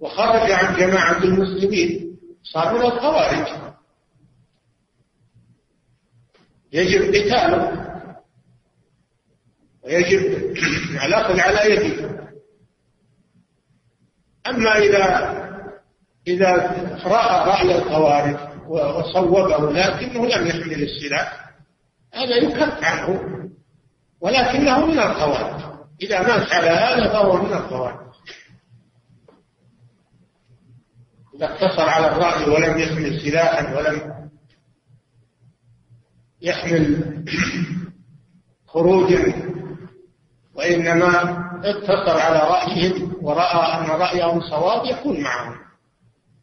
وخرج 0.00 0.50
عن 0.50 0.76
جماعة 0.76 1.24
المسلمين. 1.24 2.18
صار 2.42 2.74
من 2.74 2.80
الخوارج. 2.80 3.72
يجب 6.72 7.14
قتاله 7.14 7.86
ويجب 9.84 10.56
الأخذ 11.06 11.40
على 11.40 11.74
يده. 11.74 12.12
أما 14.46 14.78
إذا 14.78 15.32
إذا 16.26 16.52
رأى 17.04 17.48
رأي 17.48 17.78
الخوارج 17.78 18.51
وصوبه 18.72 19.72
لكنه 19.72 20.26
لم 20.26 20.46
يحمل 20.46 20.82
السلاح. 20.82 21.50
هذا 22.14 22.36
يكف 22.36 22.84
عنه 22.84 23.20
ولكنه 24.20 24.86
من 24.86 24.98
الخوارج 24.98 25.62
إذا 26.02 26.22
مات 26.22 26.52
على 26.52 26.68
هذا 26.68 27.08
فهو 27.08 27.42
من 27.42 27.52
الخوارج 27.52 28.02
إذا 31.34 31.46
اقتصر 31.46 31.88
على 31.88 32.06
الرأي 32.06 32.50
ولم 32.50 32.78
يحمل 32.78 33.20
سلاحا 33.20 33.76
ولم 33.76 34.28
يحمل 36.42 37.24
خروجا 38.66 39.52
وإنما 40.54 41.42
اقتصر 41.64 42.20
على 42.20 42.38
رأيهم 42.38 43.16
ورأى 43.22 43.78
أن 43.78 43.86
رأيهم 43.86 44.40
صواب 44.40 44.86
يكون 44.86 45.20
معهم. 45.20 45.56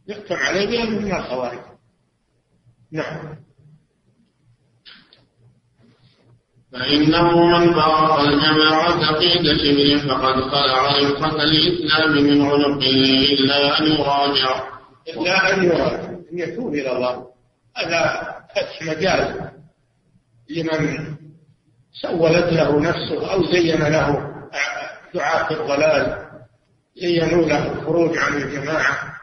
يحكم 0.07 0.35
عليه 0.35 0.67
بأنه 0.67 0.99
من 0.99 1.15
الخوارج 1.15 1.59
نعم. 2.91 3.35
فإنه 6.71 7.45
من 7.45 7.73
فارق 7.73 8.19
الجماعة 8.19 9.13
قيد 9.13 9.57
شبر 9.57 10.09
فقد 10.09 10.41
خلع 10.41 10.97
رفقة 10.97 11.43
الإسلام 11.43 12.11
من 12.11 12.41
عنقه 12.41 13.25
إلا 13.39 13.79
أن 13.79 13.85
يراجع. 13.85 14.63
إلا 15.07 15.53
أن 15.53 15.63
يراجع. 15.63 16.09
أن 16.09 16.39
يتوب 16.39 16.73
إلى 16.73 16.91
الله. 16.91 17.25
هذا 17.77 18.35
فتح 18.55 18.81
مجال 18.81 19.51
لمن 20.49 21.15
سولت 22.01 22.53
له 22.53 22.79
نفسه 22.79 23.33
أو 23.33 23.43
زين 23.43 23.83
له 23.83 24.29
دعاة 25.13 25.51
الضلال 25.51 26.29
زينوا 27.01 27.45
له 27.45 27.71
الخروج 27.71 28.17
عن 28.17 28.33
الجماعة. 28.33 29.13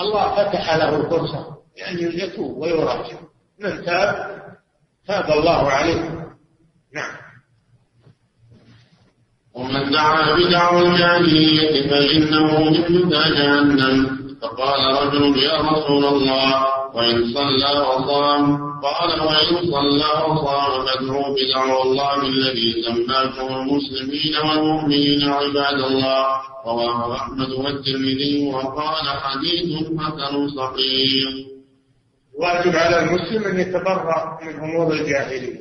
الله 0.00 0.34
فتح 0.34 0.74
له 0.76 0.96
الفرصة. 0.96 1.59
يعني 1.80 2.02
يتوب 2.02 2.56
ويراجع. 2.56 3.18
من 3.60 3.84
تاب 3.84 4.40
تاب 5.06 5.38
الله 5.38 5.70
عليه. 5.70 6.00
نعم. 6.94 7.12
ومن 9.54 9.90
دعا 9.90 10.36
بدعوى 10.36 10.88
الجاهلية 10.88 11.90
فإنه 11.90 12.70
مثل 12.70 13.10
جهنم. 13.10 14.20
فقال 14.42 14.80
رجل 15.02 15.42
يا 15.42 15.60
رسول 15.60 16.04
الله 16.04 16.66
وإن 16.94 17.34
صلى 17.34 17.80
وصام. 17.80 18.70
قال 18.82 19.20
وإن 19.20 19.70
صلى 19.70 20.10
وصام 20.28 20.86
فادعوا 20.86 21.34
بدعوى 21.36 21.82
الله 21.82 22.26
الذي 22.26 22.82
سماكم 22.82 23.54
المسلمين 23.54 24.36
والمؤمنين 24.36 25.22
عباد 25.22 25.80
الله. 25.80 26.26
رواه 26.66 27.14
أحمد 27.14 27.50
والترمذي 27.50 28.50
وقال 28.54 29.08
حديث 29.08 29.86
حسن 30.00 30.48
صحيح. 30.48 31.59
واجب 32.34 32.76
على 32.76 32.98
المسلم 32.98 33.44
أن 33.44 33.60
يتبرأ 33.60 34.44
من 34.44 34.54
أمور 34.54 34.92
الجاهلية. 34.92 35.60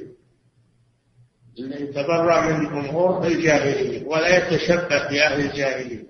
أن 1.60 1.72
يتبرأ 1.72 2.42
من 2.42 2.66
أمور 2.66 3.28
الجاهلية 3.28 4.06
ولا 4.08 4.38
يتشبه 4.38 5.10
بأهل 5.10 5.40
الجاهلية. 5.40 6.04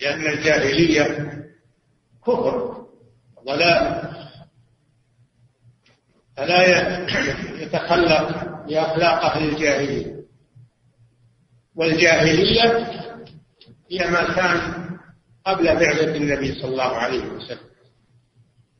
لأن 0.00 0.26
الجاهلية 0.26 1.32
كفر 2.26 2.86
ضلال 3.46 4.12
فلا 6.36 6.66
يتخلق 7.62 8.44
بأخلاق 8.68 9.24
أهل 9.24 9.48
الجاهلية. 9.48 10.22
والجاهلية 11.76 12.86
هي 13.90 14.10
ما 14.10 14.34
كان 14.34 14.88
قبل 15.46 15.64
بعثة 15.64 16.16
النبي 16.16 16.52
صلى 16.52 16.70
الله 16.70 16.96
عليه 16.96 17.24
وسلم. 17.26 17.71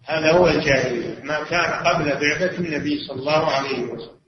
هذا 0.05 0.33
هو 0.33 0.49
الجاهلية 0.49 1.23
ما 1.23 1.45
كان 1.45 1.71
قبل 1.87 2.05
بعثة 2.05 2.59
النبي 2.59 3.05
صلى 3.05 3.21
الله 3.21 3.51
عليه 3.51 3.83
وسلم. 3.83 4.23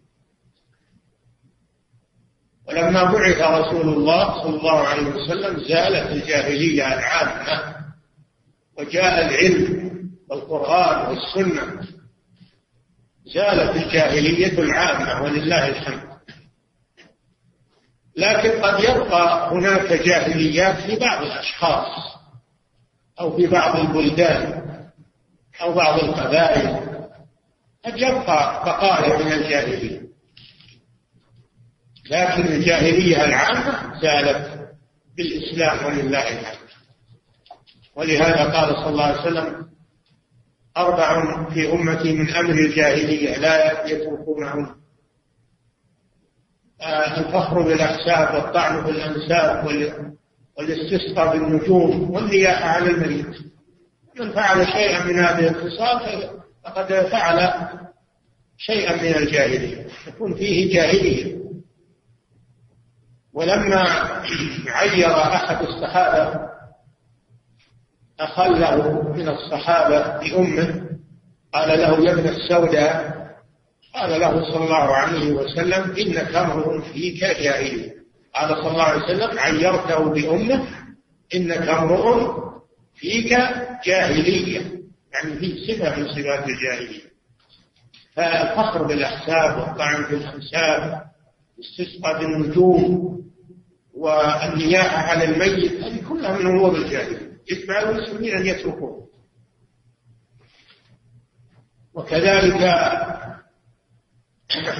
ولما 2.68 3.04
بعث 3.04 3.40
رسول 3.40 3.88
الله 3.88 4.42
صلى 4.42 4.56
الله 4.56 4.88
عليه 4.88 5.06
وسلم 5.06 5.60
زالت 5.60 6.10
الجاهلية 6.10 6.94
العامة 6.94 7.74
وجاء 8.78 9.26
العلم 9.26 9.94
والقرآن 10.30 11.08
والسنة. 11.08 11.86
زالت 13.34 13.76
الجاهلية 13.76 14.58
العامة 14.58 15.22
ولله 15.22 15.68
الحمد. 15.68 16.14
لكن 18.16 18.50
قد 18.62 18.84
يبقى 18.84 19.50
هناك 19.50 19.92
جاهليات 19.92 20.76
في 20.76 20.96
بعض 20.96 21.22
الأشخاص 21.22 22.16
أو 23.20 23.36
في 23.36 23.46
بعض 23.46 23.76
البلدان. 23.80 24.64
أو 25.62 25.72
بعض 25.74 25.98
القبائل 26.00 26.80
قد 27.84 27.96
يبقى 27.98 28.64
بقايا 28.64 29.18
من 29.24 29.32
الجاهلية. 29.32 30.00
لكن 32.10 32.42
الجاهلية 32.52 33.24
العامة 33.24 34.00
زالت 34.00 34.68
بالإسلام 35.16 35.86
ولله 35.86 36.40
الحمد. 36.40 36.68
ولهذا 37.96 38.44
قال 38.44 38.74
صلى 38.76 38.88
الله 38.88 39.04
عليه 39.04 39.20
وسلم 39.20 39.68
أربع 40.76 41.44
في 41.50 41.72
أمتي 41.72 42.12
من 42.12 42.34
أمر 42.34 42.50
الجاهلية 42.50 43.36
لا 43.36 43.86
يتركونهن. 43.86 44.74
آه، 46.80 47.20
الفخر 47.20 47.62
بالأحساب 47.62 48.34
والطعن 48.34 48.84
بالأنساب 48.84 49.66
والاستسقاء 50.58 51.38
بالنجوم 51.38 52.10
والنياحة 52.10 52.64
على 52.68 52.90
المريض 52.90 53.34
من 54.20 54.32
فعل 54.32 54.66
شيئا 54.66 55.04
من 55.04 55.18
هذه 55.18 55.48
الخصال 55.48 56.30
فقد 56.64 56.92
فعل 56.92 57.52
شيئا 58.58 58.96
من 58.96 59.14
الجاهلية 59.22 59.86
يكون 60.06 60.34
فيه 60.34 60.74
جاهلية. 60.74 61.34
ولما 63.32 63.82
عير 64.66 65.10
أحد 65.12 65.66
الصحابة 65.66 66.40
أخله 68.20 69.02
من 69.12 69.28
الصحابة 69.28 70.18
بأمه 70.18 70.84
قال 71.54 71.68
له 71.80 72.04
يا 72.04 72.12
ابن 72.12 72.28
السوداء 72.28 73.14
قال 73.94 74.20
له 74.20 74.52
صلى 74.52 74.64
الله 74.64 74.94
عليه 74.96 75.32
وسلم 75.32 75.96
إنك 75.98 76.34
امرؤ 76.34 76.80
فيك 76.80 77.20
جاهلية. 77.24 77.94
قال 78.34 78.48
صلى 78.48 78.70
الله 78.70 78.82
عليه 78.82 79.04
وسلم 79.04 79.38
عيرته 79.38 80.04
بأمه 80.10 80.66
إنك 81.34 81.68
امرؤ 81.68 82.44
فيك 82.94 83.38
جاهلية 83.86 84.60
يعني 85.12 85.36
في 85.38 85.66
صفة 85.66 85.96
من 86.00 86.08
صفات 86.08 86.48
الجاهلية. 86.48 87.04
فالفخر 88.14 88.82
بالأحساب 88.82 89.58
والطعن 89.58 90.04
في 90.04 90.14
الأنساب 90.14 91.04
استسقى 91.60 92.18
بالنجوم 92.18 93.14
والنياحة 93.94 94.96
على 94.96 95.24
الميت 95.24 95.72
هذه 95.84 96.08
كلها 96.08 96.38
من 96.38 96.46
أمور 96.46 96.76
الجاهلية. 96.76 97.32
يجب 97.50 97.70
على 97.70 97.90
المسلمين 97.90 98.36
أن 98.36 98.46
يتركوه 98.46 99.08
وكذلك 101.94 102.60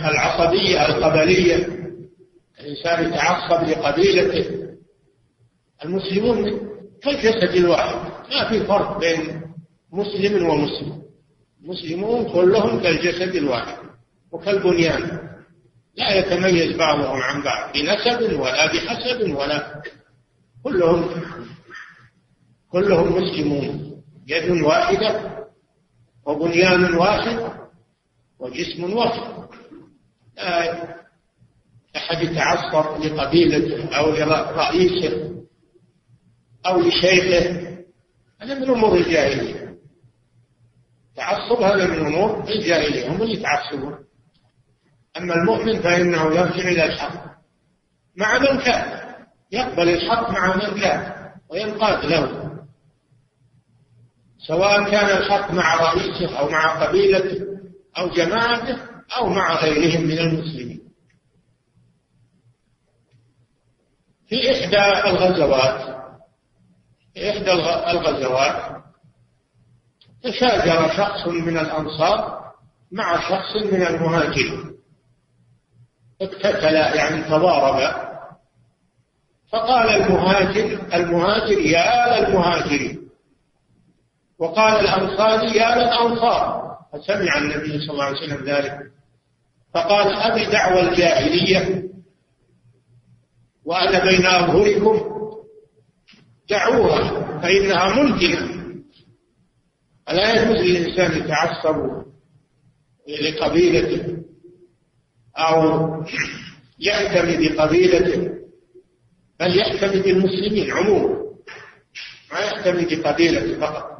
العصبية 0.04 0.86
القبلية 0.86 1.56
الإنسان 2.60 3.04
يتعصب 3.06 3.68
لقبيلته. 3.68 4.64
المسلمون 5.84 6.60
كالجسد 7.04 7.54
الواحد 7.54 7.94
ما 8.32 8.48
في 8.48 8.64
فرق 8.64 8.98
بين 8.98 9.42
مسلم 9.92 10.48
ومسلم. 10.48 11.02
المسلمون 11.64 12.32
كلهم 12.32 12.80
كالجسد 12.80 13.34
الواحد 13.34 13.76
وكالبنيان. 14.32 15.20
لا 15.96 16.18
يتميز 16.18 16.76
بعضهم 16.76 17.22
عن 17.22 17.42
بعض 17.42 17.72
بنسب 17.72 18.40
ولا 18.40 18.66
بحسب 18.66 19.34
ولا 19.34 19.82
كلهم 20.64 21.10
كلهم 22.72 23.22
مسلمون. 23.22 24.02
يد 24.28 24.50
واحدة 24.50 25.44
وبنيان 26.26 26.94
واحد 26.94 27.52
وجسم 28.38 28.94
واحد. 28.94 29.48
لا 30.36 30.94
أحد 31.96 32.22
يتعصب 32.22 33.04
لقبيلته 33.04 33.96
أو 33.96 34.10
لرئيسه. 34.10 35.43
أو 36.66 36.80
لشيخه. 36.80 37.74
هذا 38.40 38.54
من 38.54 38.70
أمور 38.70 38.96
الجاهلية. 38.96 39.78
تعصب 41.16 41.62
هذا 41.62 41.86
من 41.86 42.06
أمور 42.06 42.48
الجاهلية 42.48 43.08
هم 43.08 43.22
اللي 43.22 43.34
يتعصبون. 43.34 43.98
أما 45.16 45.34
المؤمن 45.34 45.82
فإنه 45.82 46.24
يرجع 46.24 46.68
إلى 46.68 46.84
الحق. 46.84 47.24
مع 48.16 48.38
من 48.38 48.60
كان. 48.60 49.14
يقبل 49.52 49.88
الحق 49.88 50.30
مع 50.30 50.56
من 50.56 50.80
كان 50.80 51.12
وينقاد 51.50 52.04
له. 52.04 52.44
سواء 54.46 54.90
كان 54.90 55.16
الحق 55.16 55.50
مع 55.50 55.74
رئيسه 55.74 56.38
أو 56.38 56.48
مع 56.48 56.84
قبيلته 56.84 57.46
أو 57.98 58.08
جماعته 58.08 58.78
أو 59.16 59.28
مع 59.28 59.54
غيرهم 59.54 60.04
من 60.04 60.18
المسلمين. 60.18 60.80
في 64.26 64.50
إحدى 64.50 65.08
الغزوات 65.10 66.03
إحدى 67.18 67.52
الغزوات 67.90 68.82
تشاجر 70.22 70.88
شخص 70.96 71.26
من 71.28 71.58
الأنصار 71.58 72.44
مع 72.92 73.20
شخص 73.28 73.56
من 73.72 73.82
المهاجرين. 73.82 74.74
اقتتلا 76.22 76.94
يعني 76.94 77.22
تضاربا 77.22 78.04
فقال 79.52 79.88
المهاجر 79.88 80.78
المهاجر 80.94 81.58
يا 81.58 82.20
للمهاجرين 82.20 83.08
وقال 84.38 84.80
الأنصاري 84.80 85.56
يا 85.56 85.74
للأنصار 85.74 86.64
فسمع 86.92 87.38
النبي 87.38 87.80
صلى 87.80 87.90
الله 87.90 88.04
عليه 88.04 88.16
وسلم 88.16 88.44
ذلك. 88.44 88.78
فقال 89.74 90.16
أبي 90.16 90.46
دعوى 90.46 90.80
الجاهلية 90.80 91.84
وأنا 93.64 94.04
بين 94.04 94.26
أظهركم 94.26 95.13
دعوها 96.50 97.38
فإنها 97.42 98.02
منتنة 98.02 98.64
ألا 100.08 100.42
يجوز 100.42 100.56
للإنسان 100.56 101.18
يتعصب 101.24 102.04
لقبيلته 103.20 104.16
أو 105.36 105.88
يعتمد 106.78 107.52
بقبيلته 107.52 108.30
بل 109.40 109.56
يعتمد 109.56 110.02
بالمسلمين 110.02 110.70
عموما 110.70 111.24
ما 112.32 112.40
يعتمد 112.40 112.88
بقبيلته 112.94 113.60
فقط. 113.60 113.94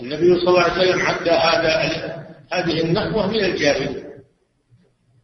النبي 0.00 0.40
صلى 0.40 0.48
الله 0.48 0.62
عليه 0.62 0.72
وسلم 0.72 1.02
عد 1.06 1.28
هذا 1.28 1.74
هذه 2.52 2.80
النحوة 2.84 3.26
من 3.26 3.44
الجاهلية. 3.44 4.04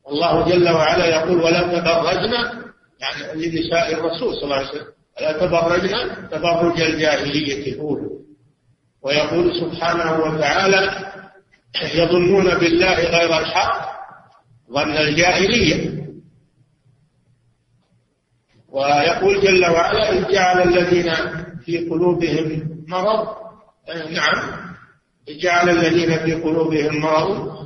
والله 0.04 0.48
جل 0.48 0.68
وعلا 0.68 1.06
يقول 1.06 1.40
ولا 1.42 1.62
تبرجن 1.62 2.32
يعني 3.00 3.46
لنساء 3.46 3.92
الرسول 3.94 4.34
صلى 4.34 4.44
الله 4.44 4.56
عليه 4.56 4.68
وسلم. 4.68 4.86
ولا 5.18 5.32
تبرجن 5.32 6.28
تبرج 6.30 6.80
الجاهلية 6.80 7.72
الأولى. 7.72 8.10
ويقول 9.02 9.60
سبحانه 9.60 10.18
وتعالى 10.24 11.12
يظنون 11.94 12.44
بالله 12.44 12.94
غير 12.94 13.38
الحق 13.38 13.90
ظن 14.72 14.96
الجاهلية. 14.96 16.00
ويقول 18.68 19.40
جل 19.40 19.66
وعلا 19.66 20.12
إذ 20.12 20.32
جعل 20.32 20.62
الذين 20.68 21.12
في 21.64 21.78
قلوبهم 21.78 22.76
مرض 22.88 23.28
نعم 24.10 24.70
جعل 25.28 25.68
الذين 25.70 26.18
في 26.18 26.34
قلوبهم 26.34 27.00
مرض 27.00 27.60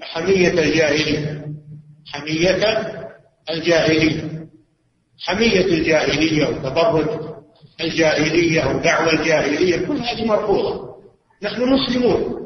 حمية 0.00 0.48
الجاهلية 0.48 1.44
حمية 2.06 2.62
الجاهلية. 3.50 4.31
حمية 5.22 5.64
الجاهلية 5.64 6.46
وتبرج 6.46 7.32
الجاهلية 7.80 8.66
ودعوة 8.66 9.12
الجاهلية 9.12 9.86
كل 9.86 9.96
هذه 9.96 10.24
مرفوضة. 10.24 10.94
نحن 11.42 11.62
مسلمون. 11.62 12.42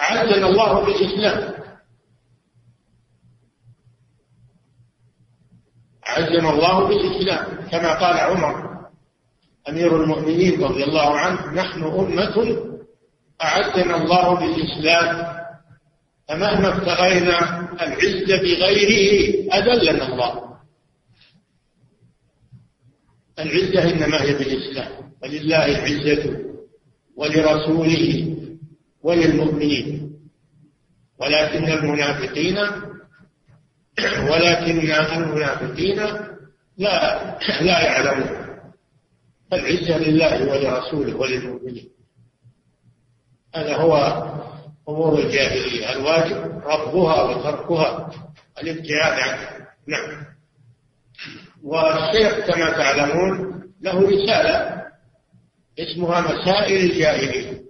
أعزنا 0.00 0.46
الله 0.46 0.84
بالإسلام. 0.84 1.54
أعزنا 6.08 6.50
الله 6.50 6.88
بالإسلام. 6.88 7.68
كما 7.70 7.94
قال 7.94 8.18
عمر 8.18 8.74
أمير 9.68 10.02
المؤمنين 10.02 10.64
رضي 10.64 10.84
الله 10.84 11.18
عنه 11.18 11.52
نحن 11.52 11.82
أمة 11.82 12.56
أعزنا 13.42 13.96
الله 13.96 14.34
بالإسلام. 14.34 15.34
فمهما 16.28 16.76
ابتغينا 16.76 17.68
العزة 17.82 18.36
بغيره 18.36 19.34
أذلنا 19.54 20.08
الله. 20.08 20.53
العزة 23.38 23.90
إنما 23.90 24.22
هي 24.22 24.34
بالإسلام 24.34 25.12
ولله 25.22 25.66
العزة 25.66 26.44
ولرسوله 27.16 28.36
وللمؤمنين. 29.02 30.10
ولكن 31.18 31.64
المنافقين 31.64 32.58
ولكن 34.30 34.80
المنافقين 35.16 35.96
لا 36.78 37.38
لا 37.60 37.82
يعلمون. 37.84 38.44
العزة 39.52 39.98
لله 39.98 40.50
ولرسوله 40.50 41.16
وللمؤمنين. 41.16 41.88
هذا 43.54 43.76
هو 43.76 43.94
أمور 44.88 45.18
الجاهلية. 45.18 45.92
الواجب 45.92 46.62
رفضها 46.66 47.22
وتركها 47.22 48.10
الابتعاد 48.62 49.12
عنها. 49.18 49.68
نعم. 49.86 50.24
والشيخ 51.64 52.46
كما 52.46 52.70
تعلمون 52.70 53.62
له 53.80 54.00
رسالة 54.10 54.82
اسمها 55.78 56.20
مسائل 56.20 56.90
الجاهلية. 56.90 57.62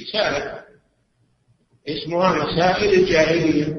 رسالة 0.00 0.60
اسمها 1.88 2.44
مسائل 2.44 2.92
الجاهلية. 3.00 3.76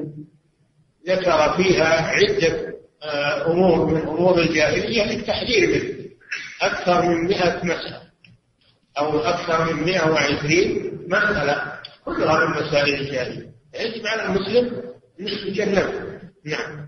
ذكر 1.08 1.52
فيها 1.56 2.00
عدة 2.00 2.72
آه، 3.02 3.50
أمور 3.52 3.86
من 3.86 4.00
أمور 4.00 4.38
الجاهلية 4.40 5.04
للتحذير 5.04 5.68
منه. 5.68 6.02
أكثر 6.62 7.02
من 7.02 7.24
مئة 7.24 7.64
مسألة 7.64 8.02
أو 8.98 9.18
أكثر 9.18 9.74
من 9.74 9.82
مئة 9.82 10.10
وعشرين 10.10 10.92
مسألة 11.08 11.72
كلها 12.04 12.46
من 12.46 12.66
مسائل 12.66 12.94
الجاهلية. 12.94 13.52
يجب 13.80 14.06
على 14.06 14.24
المسلم 14.24 14.82
أن 15.20 15.28
يتجنب 15.28 16.18
نعم. 16.44 16.81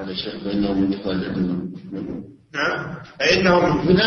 قال 0.00 0.10
الشيخ 0.10 0.44
فإنه 0.44 0.72
من 0.72 0.90
جهنم 0.90 1.72
نعم. 2.54 2.94
فإنه 3.20 3.84
من 3.84 4.00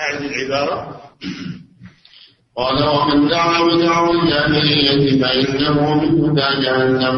أعد 0.00 0.22
العبارة. 0.22 1.00
قال 2.56 2.88
ومن 2.88 3.28
دعا 3.28 3.62
بدعوى 3.62 4.10
الجاهلية 4.10 5.22
فإنه 5.22 5.94
من 5.94 6.24
هدى 6.24 6.64
جهنم. 6.64 7.14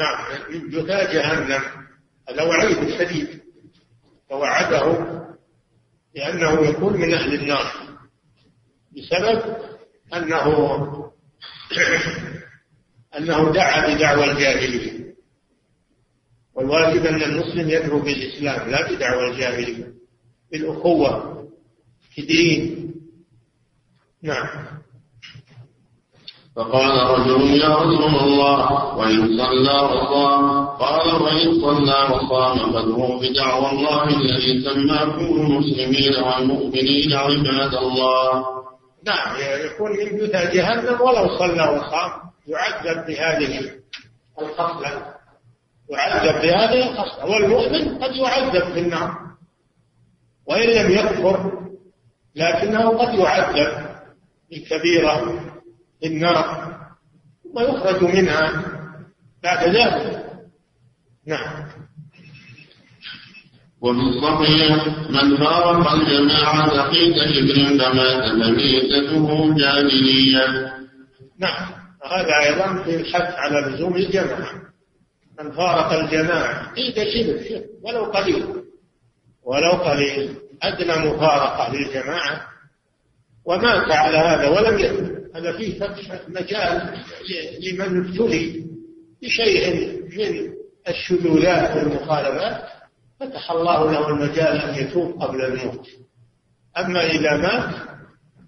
نعم. 0.00 0.24
من 0.50 0.68
جثى 0.68 1.14
جهنم. 1.14 1.62
هذا 2.28 2.42
وعيد 2.42 2.98
شديد. 2.98 3.28
فوعده 4.30 4.86
لأنه 6.16 6.68
يكون 6.68 7.00
من 7.00 7.14
أهل 7.14 7.34
النار. 7.34 7.72
بسبب 8.96 9.56
أنه 10.14 10.46
أنه 13.18 13.52
دعا 13.52 13.94
بدعوى 13.94 14.30
الجاهلية. 14.30 15.03
والواجب 16.56 17.06
أن 17.06 17.22
المسلم 17.22 17.70
يدعو 17.70 17.98
بالإسلام 17.98 18.70
لا 18.70 18.90
بدعوى 18.90 19.30
الجاهلية 19.30 19.86
بالأخوة 20.52 21.34
في 22.14 22.20
الدين. 22.20 22.90
نعم. 24.22 24.48
فقال 26.56 27.10
رجل 27.18 27.60
يا 27.60 27.68
رسول 27.68 28.14
الله 28.22 28.94
وإن 28.96 29.38
صلى 29.38 29.80
وصام. 29.80 30.66
قال 30.66 31.22
وإن 31.22 31.60
صلى 31.60 32.14
وصام 32.14 32.72
فادعوا 32.72 33.20
بدعوى 33.20 33.70
الله 33.70 34.04
الذي 34.08 34.64
سماكم 34.64 35.24
المسلمين 35.24 36.14
والمؤمنين 36.16 37.12
عباد 37.12 37.74
الله. 37.74 38.44
نعم 39.06 39.36
يكون 39.66 39.90
من 39.90 40.18
جثى 40.18 40.56
جهنم 40.56 41.00
ولو 41.00 41.38
صلى 41.38 41.62
وصام 41.62 42.10
يعذب 42.46 43.06
بهذه 43.06 43.70
الخصلة 44.40 45.14
يعذب 45.90 46.42
بهذه 46.42 46.90
الخصلة 46.90 47.24
والمؤمن 47.24 47.98
قد 47.98 48.16
يعذب 48.16 48.72
في 48.72 48.80
النار. 48.80 49.14
وإن 50.46 50.68
لم 50.68 50.90
يكفر 50.90 51.52
لكنه 52.36 52.88
قد 52.88 53.18
يعذب 53.18 53.86
بكبيرة 54.50 55.40
في 56.00 56.06
النار 56.06 56.74
ويخرج 57.54 58.04
منها 58.04 58.64
بعد 59.42 59.68
ذلك. 59.68 60.24
نعم. 61.26 61.64
وفي 63.80 64.00
الصحيح 64.00 64.86
من 65.10 65.36
فارق 65.36 65.92
الجماعة 65.92 66.90
في 66.90 67.14
كشف 67.14 67.82
فمات 67.82 68.30
فميتته 68.30 69.54
جاهلية. 69.54 70.74
نعم. 71.38 71.70
هذا 72.04 72.40
أيضا 72.46 72.82
في 72.82 72.96
الحث 72.96 73.34
على 73.34 73.60
لزوم 73.60 73.96
الجماعة. 73.96 74.73
من 75.40 75.52
فارق 75.52 75.92
الجماعة 75.92 76.74
في 76.74 76.92
شبر 76.92 77.64
ولو 77.82 78.04
قليل. 78.04 78.46
ولو 79.42 79.70
قليل. 79.70 80.34
أدنى 80.62 81.10
مفارقة 81.10 81.72
للجماعة. 81.74 82.46
ومات 83.44 83.90
على 83.90 84.16
هذا. 84.16 84.48
ولم 84.48 84.78
يتب 84.78 85.36
هذا 85.36 85.52
فيه 85.52 85.78
فتح 85.78 86.28
مجال 86.28 86.98
لمن 87.60 88.04
ابتلي 88.04 88.64
بشيء 89.22 89.92
من 90.02 90.52
الشذوذات 90.88 91.76
والمخالفات. 91.76 92.62
فتح 93.20 93.50
الله 93.50 93.92
له 93.92 94.08
المجال 94.08 94.56
أن 94.60 94.74
يتوب 94.74 95.22
قبل 95.22 95.44
الموت. 95.44 95.88
أما 96.78 97.06
إذا 97.06 97.36
مات 97.36 97.74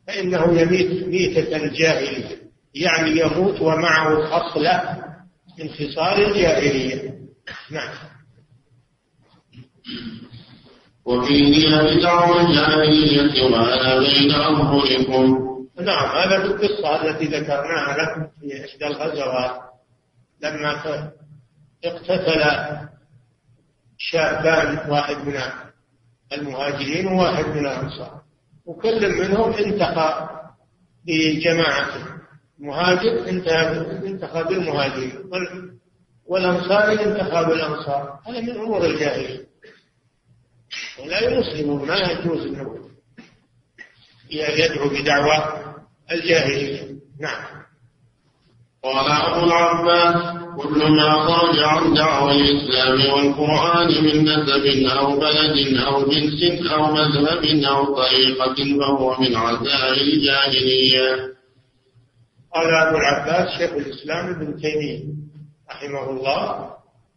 فإنه 0.07 0.61
يميت 0.61 1.07
ميتة 1.09 1.57
الجاهلية. 1.57 2.47
يعني 2.75 3.21
يموت 3.21 3.61
ومعه 3.61 4.25
خصلة 4.25 5.06
من 5.59 5.69
خصال 5.69 6.27
الجاهلية. 6.27 7.15
نعم. 7.71 7.95
وفيه 11.05 11.77
بدع 11.77 12.41
الجاهلية 12.41 13.45
وأنا 13.45 13.99
بين 13.99 14.35
أظهركم 14.35 15.47
نعم 15.81 16.17
هذا 16.17 16.39
في 16.41 16.47
القصة 16.47 17.03
التي 17.05 17.25
ذكرناها 17.25 17.97
لكم 17.99 18.27
في 18.41 18.65
إحدى 18.65 18.87
الغزوات. 18.87 19.61
لما 20.43 20.83
اقتتل 21.85 22.43
شابان 23.99 24.91
واحد 24.91 25.17
من 25.17 25.41
المهاجرين 26.33 27.07
وواحد 27.07 27.45
من 27.49 27.59
الأنصار. 27.59 28.21
وكل 28.67 29.09
منهم 29.13 29.53
انتقى 29.53 30.31
بجماعته 31.07 32.17
مهاجر 32.59 33.29
انتخى 34.07 34.45
بالمهاجرين 34.45 35.13
والأنصاري 36.27 37.05
انتخى 37.05 37.45
بالأنصار 37.45 38.21
هذا 38.27 38.41
من 38.41 38.51
أمور 38.51 38.85
الجاهلية. 38.87 39.47
ولا 40.99 41.29
المسلمون 41.29 41.89
ما 41.89 41.97
يجوز 41.97 42.47
انه 42.47 42.91
يدعو 44.31 44.89
بدعوى 44.89 45.65
الجاهلية. 46.13 46.97
نعم. 47.21 47.45
قال 48.83 49.11
أبو 49.11 49.47
العباس 49.47 50.37
كل 50.63 50.79
ما 50.93 51.13
خرج 51.27 51.59
عن 51.59 51.95
دعوى 51.95 52.33
الإسلام 52.33 53.13
والقرآن 53.13 53.87
من 54.05 54.25
نسب 54.25 54.87
أو 54.99 55.21
بلد 55.21 55.77
أو 55.87 56.11
جنس 56.11 56.71
أو 56.73 56.95
مذهب 56.95 57.65
أو 57.65 57.95
طريقة 57.95 58.79
فهو 58.81 59.17
من 59.21 59.37
عزائم 59.37 60.09
الجاهلية. 60.09 61.36
قال 62.57 62.75
أبو 62.75 62.97
العباس 62.97 63.59
شيخ 63.59 63.73
الإسلام 63.73 64.27
ابن 64.29 64.57
تيمية 64.57 65.05
رحمه 65.71 66.11
الله 66.11 66.71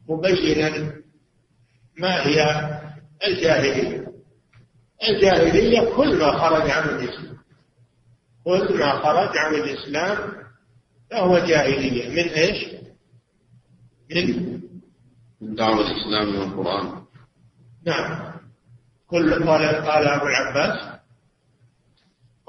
مبينا 0.09 0.93
ما 1.97 2.27
هي 2.27 2.69
الجاهلية. 3.27 4.07
الجاهلية 5.09 5.95
كل 5.95 6.19
ما 6.19 6.31
خرج 6.37 6.69
عن 6.69 6.89
الإسلام 6.89 7.37
كل 8.43 8.77
ما 8.79 8.91
خرج 8.99 9.37
عن 9.37 9.55
الإسلام 9.55 10.17
فهو 11.11 11.39
جاهلية. 11.39 12.09
من 12.09 12.29
إيش؟ 12.29 12.75
من؟ 14.15 14.59
من 15.41 15.55
دعوة 15.55 15.81
الإسلام 15.91 16.35
والقرآن. 16.35 17.01
نعم. 17.85 18.33
كل 19.07 19.33
قال 19.33 19.65
قال 19.65 20.07
أبو 20.07 20.25
العباس 20.25 20.98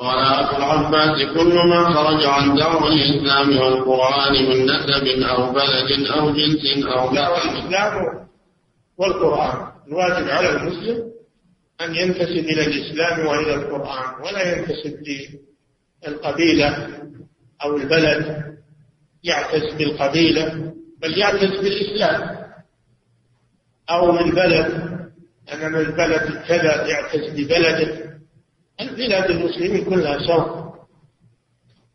قال 0.01 0.19
أبو 0.19 0.57
العباس 0.57 1.35
كل 1.35 1.55
ما 1.69 1.91
خرج 1.95 2.25
عن 2.25 2.55
دعوة 2.55 2.89
الإسلام 2.89 3.59
والقرآن 3.59 4.33
من 4.33 4.65
نسب 4.65 5.23
أو 5.23 5.53
بلد 5.53 6.07
أو 6.11 6.31
جنس 6.31 6.87
أو 6.87 7.13
لا 7.13 7.45
الإسلام 7.45 8.27
والقرآن 8.99 9.67
الواجب 9.89 10.29
على 10.29 10.51
المسلم 10.51 11.11
أن 11.81 11.95
ينتسب 11.95 12.45
إلى 12.53 12.67
الإسلام 12.67 13.27
وإلى 13.27 13.55
القرآن 13.55 14.23
ولا 14.25 14.59
ينتسب 14.59 14.97
للقبيلة 16.07 16.89
أو 17.65 17.77
البلد 17.77 18.45
يعتز 19.25 19.75
بالقبيلة 19.79 20.73
بل 21.03 21.19
يعتز 21.19 21.61
بالإسلام. 21.61 22.41
أو 23.91 24.13
من 24.13 24.31
بلد 24.31 24.91
أنا 25.53 25.69
من 25.69 25.81
البلد 25.81 26.43
كذا 26.49 26.87
يعتز 26.87 27.31
ببلده. 27.31 28.10
البلاد 28.81 29.31
المسلمين 29.31 29.85
كلها 29.85 30.19
سواء 30.27 30.75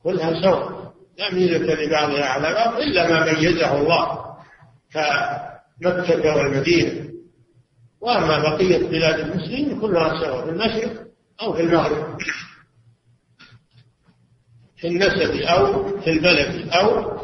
كلها 0.03 0.41
سواء 0.41 0.93
لا 1.17 1.33
ميزة 1.33 1.57
لبعضها 1.57 2.25
على 2.25 2.53
بعض 2.53 2.79
إلا 2.81 3.09
ما 3.09 3.33
ميزه 3.33 3.81
الله 3.81 4.25
كمكة 4.93 6.35
والمدينة. 6.35 7.05
وأما 8.01 8.39
بقية 8.39 8.77
بلاد 8.77 9.19
المسلمين 9.19 9.79
كلها 9.81 10.19
سواء 10.19 10.45
في 10.45 10.49
المشرق 10.51 11.05
أو 11.41 11.53
في 11.53 11.61
المغرب. 11.61 12.17
في 14.77 14.87
النسب 14.87 15.31
أو 15.41 15.89
في 15.99 16.09
البلد 16.09 16.69
أو 16.69 17.15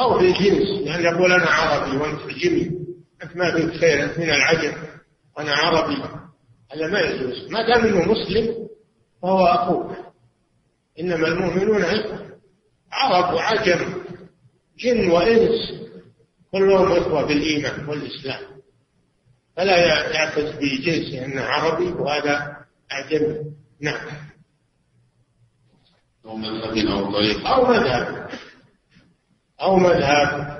أو 0.00 0.18
في 0.18 0.24
الجنس. 0.26 0.86
يعني 0.86 1.04
يقول 1.04 1.32
أنا 1.32 1.46
عربي 1.46 1.96
وأنت 1.96 2.20
جمي 2.44 2.70
أنت 3.22 3.36
ما 3.36 3.54
فيك 3.56 3.80
خير 3.80 4.04
أنت 4.04 4.18
من 4.18 4.30
العجم 4.30 4.72
وأنا 5.36 5.52
عربي. 5.54 6.17
هذا 6.72 6.86
ما 6.86 7.00
يجوز. 7.00 7.50
ما 7.50 7.66
دام 7.66 7.84
أنه 7.84 8.12
مسلم 8.12 8.68
فهو 9.22 9.46
أخوك. 9.46 9.96
إنما 11.00 11.28
المؤمنون 11.28 11.84
عرب 12.92 13.34
وعجم. 13.34 13.94
جن 14.78 15.10
وإنس. 15.10 15.78
كلهم 16.52 16.92
إخوة 16.92 17.26
بالإيمان 17.26 17.88
والإسلام. 17.88 18.40
فلا 19.56 19.76
يعتز 20.14 20.50
بجنسه 20.50 21.24
أنه 21.24 21.42
عربي 21.42 21.92
وهذا 21.92 22.56
أعجمي 22.92 23.52
نعم. 23.80 24.06
أو 26.24 26.36
مذهب 26.36 26.76
أو 26.76 27.12
طريق. 27.12 27.46
أو 27.46 27.66
مذهب. 27.66 28.28
أو 29.60 29.76
مذهب. 29.76 30.58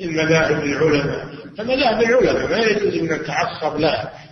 المذاهب 0.00 0.64
العلماء. 0.64 1.36
فمذاهب 1.58 2.00
العلماء 2.02 2.48
ما 2.48 2.58
يجوز 2.58 2.94
أن 2.94 3.04
نتعصب 3.04 3.76
لها. 3.76 4.29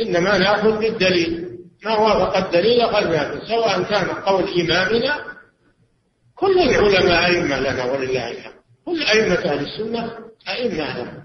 إنما 0.00 0.38
نأخذ 0.38 0.78
بالدليل. 0.78 1.48
ما 1.84 1.96
وافق 1.96 2.36
الدليل 2.36 2.80
أخذنا 2.80 3.40
سواء 3.48 3.82
كان 3.82 4.06
قول 4.06 4.60
إمامنا 4.60 5.24
كل 6.34 6.58
العلماء 6.58 7.26
أئمة 7.26 7.58
لنا 7.58 7.84
ولله 7.84 8.30
الحمد. 8.30 8.54
كل 8.84 9.02
أئمة 9.02 9.34
أهل 9.34 9.66
السنة 9.66 10.10
أئمة 10.48 10.94
لنا. 10.94 11.24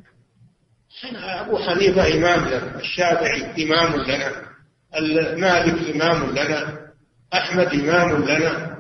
أبو 1.41 1.57
حنيفة 1.57 2.13
إمام 2.13 2.47
لنا. 2.47 2.79
الشافعي 2.79 3.63
إمام 3.63 3.95
لنا. 3.95 4.31
المالك 4.97 5.95
إمام 5.95 6.31
لنا. 6.31 6.79
أحمد 7.33 7.73
إمام 7.73 8.25
لنا. 8.25 8.77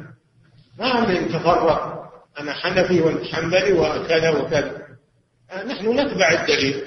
ما 0.79 0.99
من 0.99 1.29
تفرق. 1.29 2.03
أنا 2.39 2.53
حنفي 2.53 3.01
وأنت 3.01 3.23
حنبلي 3.25 3.73
وكذا 3.73 4.29
وكذا. 4.29 4.87
نحن 5.67 5.99
نتبع 5.99 6.31
الدليل. 6.31 6.83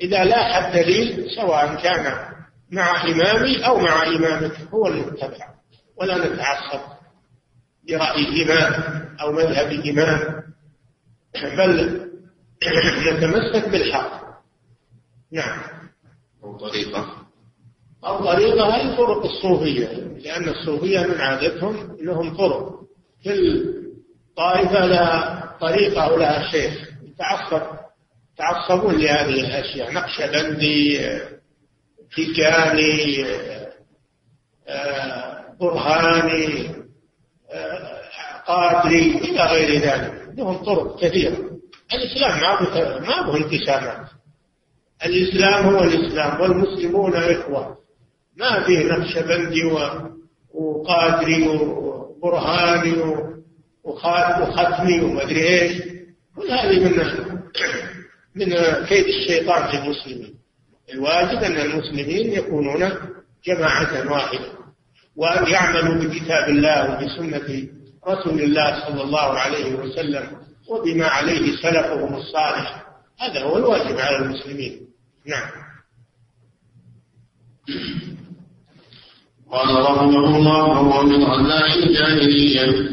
إذا 0.00 0.24
لاح 0.24 0.66
الدليل 0.66 1.30
سواء 1.36 1.82
كان 1.82 2.28
مع 2.70 3.04
إمامي 3.04 3.66
أو 3.66 3.78
مع 3.78 4.06
إمامك 4.06 4.60
هو 4.74 4.86
اللي 4.86 5.00
نتبع 5.00 5.54
ولا 5.96 6.18
نتعصب 6.18 6.80
برأي 7.88 8.42
إمام 8.42 9.04
أو 9.20 9.32
مذهب 9.32 9.72
إمام 9.86 10.42
بل 11.56 12.00
نتمسك 13.12 13.68
بالحق. 13.68 14.22
نعم. 15.32 15.58
أو 16.44 16.56
طريقة. 16.56 17.16
أو 18.06 18.24
طريقة 18.24 18.76
هي 18.76 18.96
طرق 18.96 19.24
الصوفية؟ 19.24 19.86
لأن 20.24 20.48
الصوفية 20.48 21.00
من 21.00 21.20
عادتهم 21.20 21.96
لهم 22.00 22.36
طرق. 22.36 22.80
كل 23.24 23.74
طائفة 24.36 24.86
لها 24.86 25.44
طريقة 25.60 26.12
ولها 26.12 26.50
شيخ. 26.50 26.88
يتعصب. 27.02 27.77
يتعصبون 28.38 28.94
لهذه 28.94 29.40
الأشياء. 29.40 29.92
نقشبندي 29.92 31.08
تيجاني 32.16 33.24
برهاني 35.60 36.74
قادري 38.46 39.18
إلى 39.18 39.42
غير 39.42 39.80
ذلك. 39.80 40.28
لهم 40.36 40.56
طرق 40.64 41.00
كثيرة. 41.00 41.36
الإسلام 41.92 42.40
ما 42.40 43.00
ما 43.00 43.26
هو 43.26 43.36
انقسامات 43.36 44.06
الإسلام 45.06 45.64
هو 45.64 45.84
الإسلام 45.84 46.40
والمسلمون 46.40 47.14
إخوة. 47.14 47.76
ما 48.36 48.62
فيه 48.62 48.84
نقشبندي 48.84 49.64
وقادري 50.54 51.48
وبرهاني 51.48 52.92
وختمي 53.84 55.00
ومدري 55.00 55.48
إيش. 55.48 55.82
كل 56.36 56.50
هذه 56.50 56.84
من 56.84 57.00
من 58.34 58.46
كيد 58.86 59.04
الشيطان 59.04 59.70
في 59.70 59.76
المسلمين. 59.76 60.34
الواجب 60.92 61.38
أن 61.38 61.56
المسلمين 61.56 62.32
يكونون 62.32 62.92
جماعة 63.46 64.12
واحدة 64.12 64.58
وأن 65.16 65.50
يعملوا 65.52 66.04
بكتاب 66.04 66.48
الله 66.48 66.94
وبسنة 66.94 67.68
رسول 68.08 68.40
الله 68.40 68.86
صلى 68.88 69.02
الله 69.02 69.38
عليه 69.38 69.74
وسلم 69.74 70.38
وبما 70.68 71.06
عليه 71.06 71.56
سلفهم 71.56 72.14
الصالح. 72.14 72.86
هذا 73.20 73.42
هو 73.42 73.56
الواجب 73.56 73.98
على 73.98 74.16
المسلمين. 74.16 74.80
نعم. 75.26 75.50
قال 79.50 79.82
رحمه 79.82 80.36
الله 80.36 80.64
وهو 80.64 81.02
من 81.02 81.24
غزاء 81.24 81.78
الجاهلية. 81.78 82.88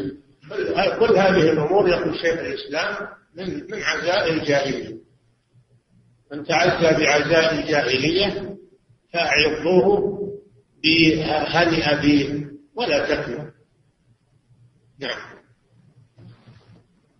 كل 1.00 1.18
هذه 1.18 1.52
الأمور 1.52 1.90
يقول 1.90 2.16
شيخ 2.16 2.40
الإسلام 2.40 3.08
من 3.38 3.54
من 3.72 3.84
عزاء 3.84 4.34
الجاهلية. 4.34 5.05
من 6.36 6.44
تعزى 6.44 7.04
بعزاء 7.04 7.60
الجاهلية 7.60 8.56
فأعظوه 9.14 10.20
بهنئ 10.84 12.02
به 12.02 12.46
ولا 12.76 13.16
تكلم 13.16 13.52
نعم. 15.00 15.36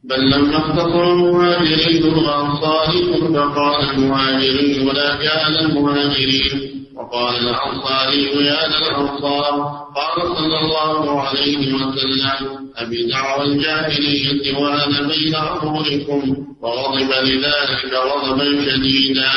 بل 0.04 0.30
لما 0.32 0.58
اختصر 0.58 1.12
المهاجرين 1.12 2.04
والأنصار 2.04 2.88
فقال 3.34 3.90
المهاجرين 3.90 4.88
ولا 4.88 5.24
جعل 5.24 5.58
المهاجرين. 5.58 6.75
وقال 6.96 7.36
الأنصاري 7.36 8.46
يا 8.46 8.68
للأنصار 8.68 9.86
قال 9.96 10.38
صلى 10.38 10.60
الله 10.60 11.22
عليه 11.22 11.74
وسلم 11.74 12.72
أبي 12.78 13.12
دعوى 13.12 13.44
الجاهلية 13.44 14.58
وأنا 14.58 15.08
بين 15.08 15.36
أظهركم 15.36 16.46
وغضب 16.62 17.12
لذلك 17.12 17.94
غضبا 17.94 18.46
شديدا. 18.46 19.32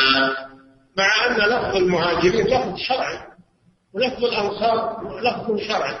مع 0.97 1.25
أن 1.27 1.35
لفظ 1.49 1.75
المهاجرين 1.75 2.47
لفظ 2.47 2.77
شرعي 2.77 3.17
ولفظ 3.93 4.25
الأنصار 4.25 4.97
لفظ 5.23 5.57
شرعي. 5.67 5.95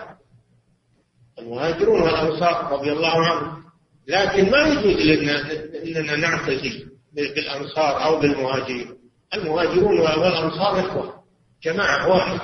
المهاجرون 1.39 2.01
والأنصار 2.01 2.71
رضي 2.71 2.91
الله 2.91 3.25
عنهم. 3.25 3.63
لكن 4.07 4.51
ما 4.51 4.67
يجوز 4.67 5.01
لنا 5.05 5.51
أننا 5.85 6.15
نعتزي 6.15 6.85
بالأنصار 7.15 8.03
أو 8.05 8.19
بالمهاجرين. 8.19 8.87
المهاجرون 9.33 9.99
والأنصار 9.99 10.79
إخوة. 10.79 11.18
جماعة 11.63 12.07
واحدة 12.09 12.41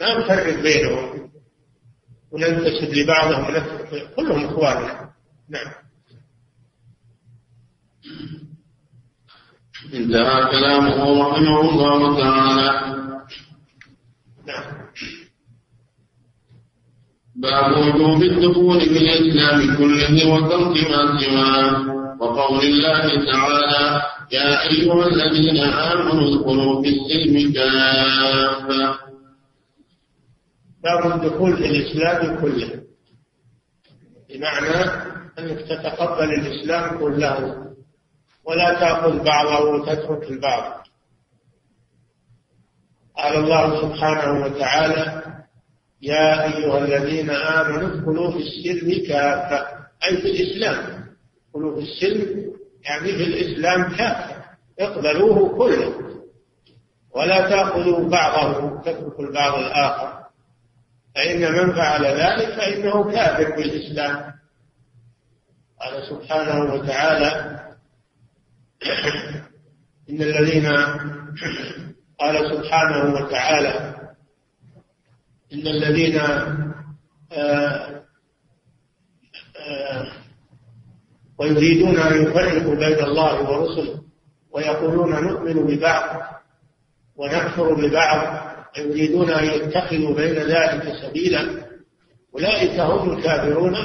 ما 0.00 0.18
نفرق 0.18 0.62
بينهم. 0.62 1.30
وننتسب 2.30 2.94
لبعضهم 2.94 3.64
كلهم 4.16 4.44
إخواننا 4.44 5.10
نعم. 5.48 5.72
انتهى 9.94 10.50
كلامه 10.50 11.22
رحمه 11.22 11.60
الله 11.60 12.20
تعالى. 12.20 12.70
نعم. 14.46 14.80
باب 17.36 17.72
وجوب 17.78 18.22
الدخول 18.22 18.80
في 18.80 18.98
الإسلام 18.98 19.76
كله 19.76 20.28
وترك 20.32 20.90
ما 20.90 21.20
سواه. 21.20 21.90
وقول 22.20 22.64
الله 22.64 23.32
تعالى 23.32 24.02
يا 24.32 24.62
أيها 24.70 25.06
الذين 25.06 25.58
آمنوا 25.64 26.28
ادخلوا 26.28 26.82
في 26.82 26.88
السلم 26.88 27.52
كافة. 27.52 28.98
باب 30.82 31.12
الدخول 31.12 31.56
في 31.56 31.66
الإسلام 31.66 32.40
كله. 32.40 32.82
بمعنى 34.28 34.90
أنك 35.38 35.60
تتقبل 35.60 36.30
الإسلام 36.34 36.98
كله 36.98 37.66
ولا 38.44 38.74
تأخذ 38.80 39.24
بعضه 39.24 39.70
وتترك 39.70 40.30
البعض. 40.30 40.86
قال 43.16 43.36
الله 43.36 43.80
سبحانه 43.82 44.44
وتعالى 44.44 45.22
يا 46.02 46.44
أيها 46.44 46.78
الذين 46.84 47.30
آمنوا 47.30 47.88
ادخلوا 47.88 48.30
في 48.30 48.38
السلم 48.38 49.06
كافة 49.08 49.66
أي 50.04 50.16
في 50.16 50.28
الإسلام. 50.30 51.04
ادخلوا 51.48 51.76
في 51.76 51.82
السلم 51.82 52.50
يعني 52.84 53.12
في 53.12 53.24
الإسلام 53.24 53.96
كافة 53.96 54.44
اقبلوه 54.80 55.58
كله. 55.58 56.10
ولا 57.10 57.50
تأخذوا 57.50 58.08
بعضه 58.08 58.80
تتركوا 58.82 59.24
البعض 59.24 59.54
الآخر. 59.54 60.20
فإن 61.14 61.52
من 61.52 61.72
فعل 61.72 62.04
ذلك 62.04 62.48
فإنه 62.48 63.12
كافر 63.12 63.56
بالإسلام 63.56 64.32
قال 65.80 66.06
سبحانه 66.08 66.74
وتعالى 66.74 67.60
إن 70.10 70.22
الذين 70.22 70.66
قال 72.20 72.56
سبحانه 72.56 73.14
وتعالى 73.14 73.96
إن 75.52 75.66
الذين 75.66 76.20
آه، 77.32 78.04
آه، 79.56 80.12
ويريدون 81.40 81.98
أن 81.98 82.22
يفرقوا 82.22 82.74
بين 82.74 83.04
الله 83.04 83.50
ورسله 83.50 84.00
ويقولون 84.52 85.24
نؤمن 85.24 85.66
ببعض 85.66 86.22
ونكفر 87.16 87.74
ببعض 87.74 88.40
يريدون 88.78 89.30
أن 89.30 89.44
يتخذوا 89.44 90.14
بين 90.14 90.34
ذلك 90.34 90.92
سبيلا 91.02 91.64
أولئك 92.34 92.80
هم 92.80 93.12
الكافرون 93.12 93.76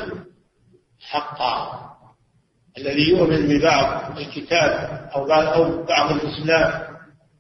حقا. 1.02 1.86
الذي 2.78 3.10
يؤمن 3.10 3.48
ببعض 3.48 4.18
الكتاب 4.18 5.10
أو 5.16 5.26
بعض 5.84 6.12
الإسلام 6.12 6.96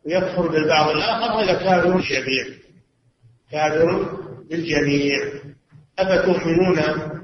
ويكفر 0.05 0.47
بالبعض 0.47 0.89
الآخر 0.89 1.43
هذا 1.43 1.53
كافر 1.53 1.91
بالجميع 1.91 2.45
كافر 3.51 4.17
بالجميع 4.49 5.15
أفتؤمنون 5.99 6.81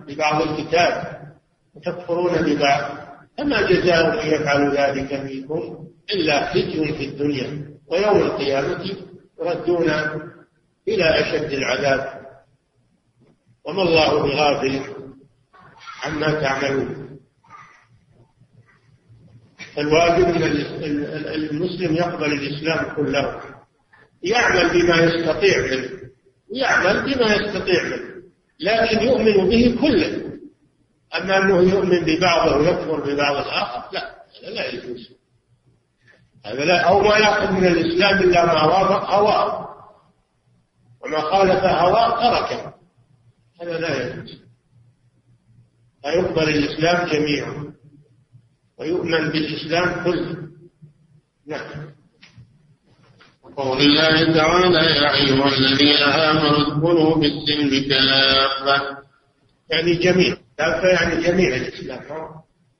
ببعض 0.07 0.41
الكتاب؟ 0.41 1.10
وتكفرون 1.75 2.41
ببعض. 2.41 2.97
فما 3.37 3.61
جزاء 3.61 4.11
من 4.11 4.33
يفعل 4.33 4.77
ذلك 4.77 5.13
منكم 5.13 5.87
إلا 6.13 6.53
خزي 6.53 6.93
في 6.93 7.05
الدنيا 7.05 7.71
ويوم 7.87 8.17
القيامة 8.17 8.95
يردون 9.41 9.89
إلى 10.87 11.03
أشد 11.03 11.51
العذاب. 11.51 12.21
وما 13.65 13.81
الله 13.81 14.23
بغافل 14.23 14.81
عما 16.03 16.31
تعملون. 16.41 17.19
فالواجب 19.75 20.25
أن 20.25 20.43
المسلم 21.35 21.95
يقبل 21.95 22.33
الإسلام 22.33 22.95
كله. 22.95 23.41
يعمل 24.23 24.69
بما 24.69 24.97
يستطيع 24.97 25.61
منه. 25.61 25.89
يعمل 26.53 27.01
بما 27.01 27.35
يستطيع 27.35 27.83
منه. 27.83 28.11
لكن 28.59 29.05
يؤمن 29.05 29.49
به 29.49 29.77
كله. 29.81 30.30
أما 31.15 31.37
أنه 31.37 31.59
يؤمن 31.59 32.05
ببعضه 32.05 32.57
ويكفر 32.57 32.99
ببعض 32.99 33.35
الآخر 33.35 33.83
لا 33.93 34.21
هذا 34.43 34.49
لا 34.49 34.73
يجوز. 34.73 35.09
هذا 36.45 36.65
لا 36.65 36.89
أو 36.89 36.99
ما 36.99 37.17
يأخذ 37.17 37.51
من 37.51 37.65
الإسلام 37.65 38.19
إلا 38.19 38.45
ما 38.45 38.63
وافق 38.63 39.09
هواه. 39.09 39.67
وما 41.01 41.21
خالف 41.21 41.63
هواه 41.63 42.09
تركه. 42.09 42.73
هذا 43.61 43.79
لا 43.79 44.07
يجوز. 44.07 44.41
فيقبل 46.03 46.49
الإسلام 46.49 47.07
جميعا. 47.09 47.73
ويؤمن 48.77 49.29
بالإسلام 49.29 50.03
كله. 50.03 50.37
نعم. 51.47 51.91
وقول 53.43 53.77
الله 53.81 54.33
تعالى 54.33 54.77
يا 54.77 55.13
أيها 55.13 55.47
الذين 55.47 56.03
آمنوا 56.03 56.67
ادخلوا 56.67 57.19
في 57.19 57.27
السلم 57.27 57.89
كافة. 57.89 58.97
يعني 59.69 59.95
جميع 59.95 60.37
كافة 60.61 60.87
يعني 60.87 61.23
جميع 61.23 61.55
الإسلام 61.55 62.01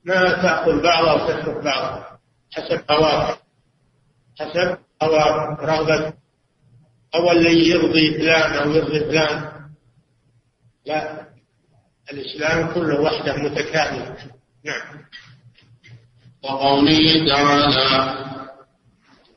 ما 0.04 0.42
تأخذ 0.42 0.82
بعضها 0.82 1.12
وتترك 1.12 1.64
بعضها. 1.64 2.18
حسب 2.52 2.80
هواك. 2.90 3.38
حسب 4.40 4.78
هواك. 5.02 5.60
رغبة. 5.60 6.12
أو 7.14 7.32
اللي 7.32 7.68
يرضي 7.68 8.14
فلان 8.18 8.52
أو 8.52 8.70
يرضي 8.70 9.00
فلان. 9.00 9.50
لا. 10.86 11.26
الإسلام 12.12 12.74
كله 12.74 13.00
وحده 13.00 13.36
متكامل. 13.36 14.16
نعم. 14.64 15.04
وقوله 16.44 17.26
تعالى 17.28 18.22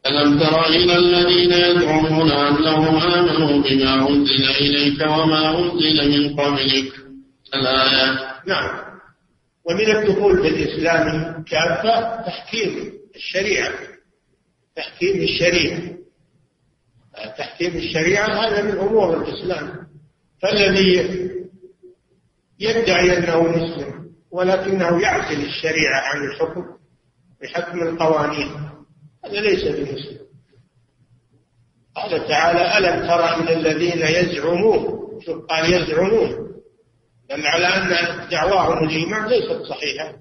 ألم 0.07 0.39
تر 0.39 0.65
إلى 0.65 0.97
الذين 0.97 1.51
يزعمون 1.51 2.31
أنهم 2.31 2.97
آمنوا 2.97 3.63
بما 3.63 4.09
أنزل 4.09 4.49
إليك 4.49 5.01
وما 5.01 5.59
أنزل 5.59 6.11
من 6.11 6.39
قبلك؟ 6.39 6.93
الآية 7.53 8.34
نعم. 8.47 8.95
ومن 9.65 9.95
الدخول 9.95 10.41
في 10.41 10.47
الإسلام 10.47 11.43
كافة 11.43 12.21
تحكيم 12.21 12.93
الشريعة. 13.15 13.71
تحكيم 14.75 15.21
الشريعة. 15.21 15.95
تحكيم 17.37 17.75
الشريعة 17.75 18.27
هذا 18.27 18.61
من 18.61 18.79
أمور 18.79 19.21
الإسلام. 19.21 19.87
فالذي 20.41 21.29
يدعي 22.59 23.17
أنه 23.17 23.41
مسلم 23.43 24.11
ولكنه 24.31 25.01
يعزل 25.01 25.45
الشريعة 25.45 26.01
عن 26.01 26.25
الحكم 26.27 26.65
بحكم 27.41 27.79
القوانين 27.79 28.49
هذا 29.25 29.41
ليس 29.41 29.63
بمسلم. 29.63 30.25
قال 31.95 32.27
تعالى 32.27 32.77
ألم 32.77 33.07
ترى 33.07 33.41
من 33.41 33.47
الذين 33.47 33.99
يزعمون؟ 33.99 35.05
قال 35.49 35.73
يزعمون. 35.73 36.44
دل 37.29 37.47
على 37.47 37.67
أن 37.67 38.29
دعواهم 38.29 38.87
الإيمان 38.87 39.27
ليست 39.27 39.61
صحيحة. 39.69 40.13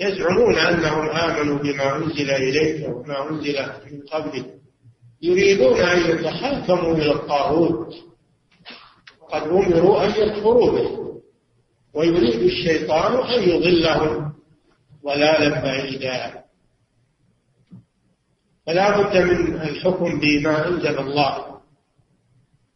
يزعمون 0.00 0.58
أنهم 0.58 1.08
آمنوا 1.08 1.58
بما 1.58 1.96
أنزل 1.96 2.30
إليك 2.30 2.88
وما 2.88 3.30
أنزل 3.30 3.62
من 3.62 4.00
قبلك 4.12 4.46
يريدون 5.22 5.80
أن 5.80 6.10
يتحاكموا 6.10 6.94
إلى 6.94 7.12
الطاغوت. 7.12 7.94
قد 9.32 9.42
أمروا 9.42 10.04
أن 10.04 10.10
يكفروا 10.10 10.70
به. 10.70 11.20
ويريد 11.94 12.42
الشيطان 12.42 13.12
أن 13.12 13.42
يضلهم. 13.48 14.32
ضلالا 15.04 15.60
بعيدا 15.60 16.40
فلا 18.66 19.00
بد 19.00 19.16
من 19.16 19.54
الحكم 19.54 20.20
بما 20.20 20.68
أنزل 20.68 20.98
الله. 20.98 21.50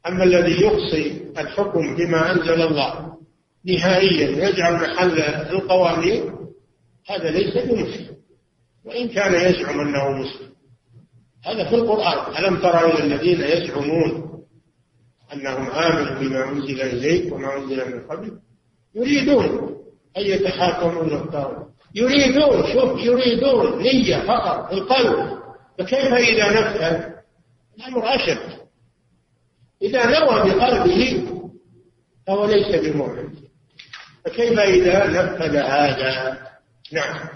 أما 0.07 0.25
الذي 0.25 0.61
يقصي 0.61 1.25
الحكم 1.39 1.97
بما 1.97 2.33
أنزل 2.33 2.63
الله 2.63 3.14
نهائيا 3.67 4.49
يجعل 4.49 4.75
محل 4.75 5.19
القوانين 5.51 6.35
هذا 7.11 7.31
ليس 7.31 7.55
بمسلم. 7.55 8.17
وإن 8.85 9.09
كان 9.09 9.35
يزعم 9.35 9.81
أنه 9.81 10.11
مسلم. 10.11 10.55
هذا 11.45 11.69
في 11.69 11.75
القرآن. 11.75 12.45
ألم 12.45 12.57
ترى 12.57 12.93
إلى 12.93 13.05
الذين 13.05 13.41
يزعمون 13.41 14.25
أنهم 15.33 15.71
آمنوا 15.71 16.21
بما 16.21 16.49
أنزل 16.49 16.81
إليك 16.81 17.33
وما 17.33 17.57
أنزل 17.57 17.95
من 17.95 18.01
قبل 18.07 18.39
يريدون 18.95 19.77
أن 20.17 20.23
يتحاكموا 20.23 21.03
إلى 21.03 21.67
يريدون 21.95 22.73
شوف 22.73 23.01
يريدون 23.01 23.83
نية 23.83 24.27
فقط 24.27 24.73
القلب. 24.73 25.39
فكيف 25.79 26.13
إذا 26.13 26.51
نفذ 26.51 27.05
الأمر 27.79 28.15
أشد. 28.15 28.65
إذا 29.83 30.07
نوى 30.07 30.51
بقلبه 30.51 31.29
فهو 32.27 32.47
ليس 32.47 32.81
بمؤمن. 32.81 33.29
فكيف 34.25 34.59
إذا 34.59 35.07
نفذ 35.07 35.57
هذا؟ 35.57 36.39
نعم. 36.93 37.29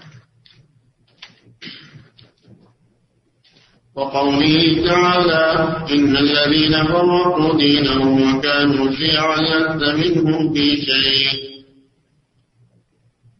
وقوله 3.95 4.87
تعالى 4.87 5.43
إن 5.91 6.17
الذين 6.17 6.83
فرقوا 6.83 7.57
دينهم 7.57 8.37
وكانوا 8.37 8.91
شيعا 8.91 9.35
لست 9.37 9.83
منهم 9.83 10.53
في 10.53 10.75
شيء. 10.75 11.49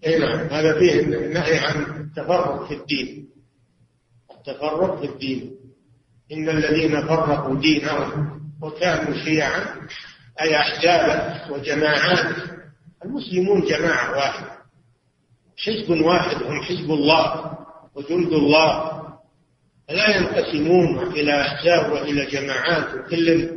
اي 0.06 0.20
نعم 0.20 0.48
هذا 0.48 0.80
فيه 0.80 1.06
نهي 1.34 1.58
عن 1.58 1.82
التفرق 1.82 2.68
في 2.68 2.74
الدين. 2.74 3.30
التفرق 4.32 5.00
في 5.00 5.06
الدين. 5.06 5.52
إن 6.32 6.50
الذين 6.50 7.08
فرقوا 7.08 7.60
دينهم 7.60 8.42
وكانوا 8.62 9.24
شيعا 9.24 9.76
أي 10.42 10.56
أحزابا 10.56 11.46
وجماعات 11.52 12.59
المسلمون 13.06 13.62
جماعة 13.62 14.12
واحدة. 14.12 14.60
حزب 15.58 15.90
واحد 15.90 16.44
هم 16.44 16.62
حزب 16.62 16.92
الله 16.92 17.58
وجند 17.96 18.34
الله. 18.34 19.00
لا 19.90 20.18
ينقسمون 20.18 21.08
إلى 21.08 21.42
أحزاب 21.42 21.92
وإلى 21.92 22.26
جماعات. 22.26 22.94
وكل 22.96 23.50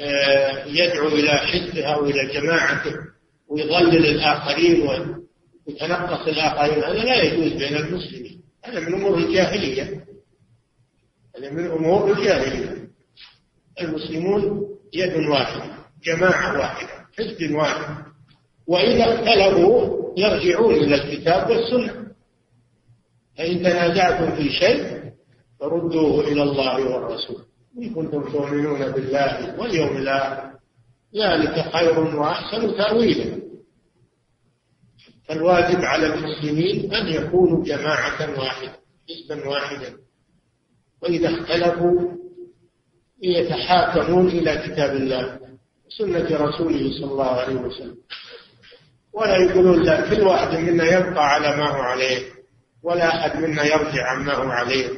آه، 0.00 0.64
يدعو 0.66 1.08
إلى 1.08 1.30
حزبه 1.30 1.84
أو 1.84 2.04
إلى 2.04 2.32
جماعته 2.32 2.94
ويضلل 3.48 4.06
الآخرين 4.06 4.88
ويتنقص 5.68 6.28
الآخرين. 6.28 6.84
هذا 6.84 7.04
لا 7.04 7.22
يجوز 7.22 7.52
بين 7.52 7.76
المسلمين. 7.76 8.42
هذا 8.64 8.80
من 8.80 8.94
أمور 8.94 9.18
الجاهلية. 9.18 10.04
هذا 11.36 11.50
من 11.50 11.66
أمور 11.66 12.12
الجاهلية. 12.12 12.88
المسلمون 13.80 14.68
يد 14.92 15.16
واحدة 15.28 15.74
جماعة 16.04 16.58
واحدة 16.58 17.06
حزب 17.18 17.54
واحد. 17.54 18.11
وإذا 18.66 19.04
اختلفوا 19.04 20.02
يرجعون 20.16 20.74
إلى 20.74 20.94
الكتاب 20.94 21.50
والسنة. 21.50 22.06
فإن 23.38 23.58
تنازعتم 23.58 24.36
في 24.36 24.50
شيء 24.50 25.02
فردوه 25.60 26.20
إلى 26.20 26.42
الله 26.42 26.84
والرسول. 26.94 27.42
إن 27.78 27.94
كنتم 27.94 28.32
تؤمنون 28.32 28.92
بالله 28.92 29.60
واليوم 29.60 29.96
الآخر 29.96 30.52
ذلك 31.16 31.72
خير 31.72 31.98
وأحسن 31.98 32.76
تأويلا. 32.76 33.42
فالواجب 35.24 35.78
على 35.78 36.06
المسلمين 36.14 36.94
أن 36.94 37.06
يكونوا 37.06 37.64
جماعة 37.64 38.38
واحدة 38.40 38.72
حزبا 39.08 39.48
واحدا. 39.48 39.96
وإذا 41.02 41.28
اختلفوا 41.28 42.12
يتحاكمون 43.22 44.28
إلى 44.28 44.56
كتاب 44.56 44.96
الله 44.96 45.38
وسنة 45.86 46.36
رسوله 46.36 47.00
صلى 47.00 47.12
الله 47.12 47.30
عليه 47.30 47.54
وسلم. 47.54 47.96
ولا 49.12 49.36
يقولون 49.36 49.82
لا 49.82 50.10
كل 50.10 50.22
واحد 50.22 50.58
منا 50.58 50.84
يبقى 50.84 51.28
على 51.28 51.56
ما 51.56 51.68
هو 51.68 51.82
عليه 51.82 52.22
ولا 52.82 53.16
أحد 53.16 53.36
منا 53.36 53.64
يرجع 53.64 54.10
عما 54.10 54.34
هو 54.34 54.50
عليه. 54.50 54.88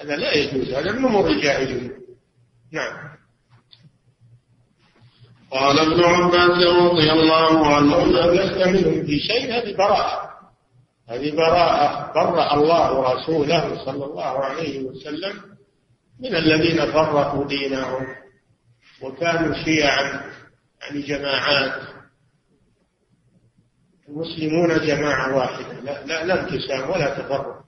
هذا 0.00 0.16
لا 0.16 0.34
يجوز 0.34 0.74
هذا 0.74 0.92
من 0.92 1.04
أمور 1.04 1.30
الجاهلية. 1.30 1.90
نعم. 2.72 3.10
قال 5.50 5.78
ابن 5.78 6.04
عباس 6.04 6.66
رضي 6.66 7.12
الله 7.12 7.74
عنه 7.74 8.04
لست 8.06 8.68
منهم 8.68 9.06
في 9.06 9.18
شيء 9.18 9.54
هذه 9.54 9.76
براءة. 9.76 10.30
هذه 11.08 11.36
براءة 11.36 12.12
برأ 12.14 12.54
الله 12.54 12.98
ورسوله 12.98 13.84
صلى 13.84 14.04
الله 14.04 14.44
عليه 14.44 14.82
وسلم 14.82 15.34
من 16.20 16.36
الذين 16.36 16.92
فرقوا 16.92 17.46
دينهم 17.46 18.06
وكانوا 19.02 19.64
شيعا 19.64 20.22
يعني 20.80 21.02
جماعات. 21.02 21.99
المسلمون 24.10 24.86
جماعة 24.86 25.36
واحدة. 25.36 25.80
لا, 25.80 26.24
لا, 26.24 26.40
انقسام 26.40 26.90
ولا 26.90 27.18
تفرق. 27.18 27.60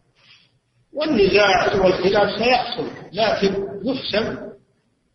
والنزاع 0.93 1.75
والخلاف 1.77 2.43
سيحصل 2.43 2.91
لكن 3.13 3.69
يحسم 3.85 4.37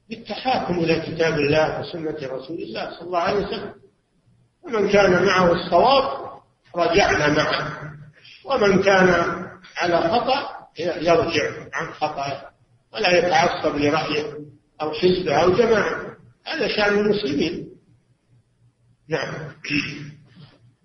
بالتحاكم 0.09 0.79
إلى 0.79 0.99
كتاب 0.99 1.33
الله 1.33 1.79
وسنة 1.79 2.17
رسول 2.23 2.57
الله 2.57 2.89
صلى 2.91 3.01
الله 3.01 3.19
عليه 3.19 3.47
وسلم. 3.47 3.73
ومن 4.63 4.89
كان 4.89 5.25
معه 5.25 5.51
الصواب 5.51 6.27
رجعنا 6.75 7.27
معه. 7.27 7.91
ومن 8.45 8.83
كان 8.83 9.09
على 9.77 9.97
خطأ 9.97 10.49
يرجع 10.79 11.51
عن 11.73 11.93
خطأه 11.93 12.49
ولا 12.93 13.17
يتعصب 13.17 13.75
لرأيه 13.75 14.33
أو 14.81 14.91
حزبه 14.91 15.35
أو 15.35 15.51
جماعة. 15.51 16.17
هذا 16.45 16.67
شأن 16.67 16.97
المسلمين. 16.99 17.67
نعم. 19.09 19.33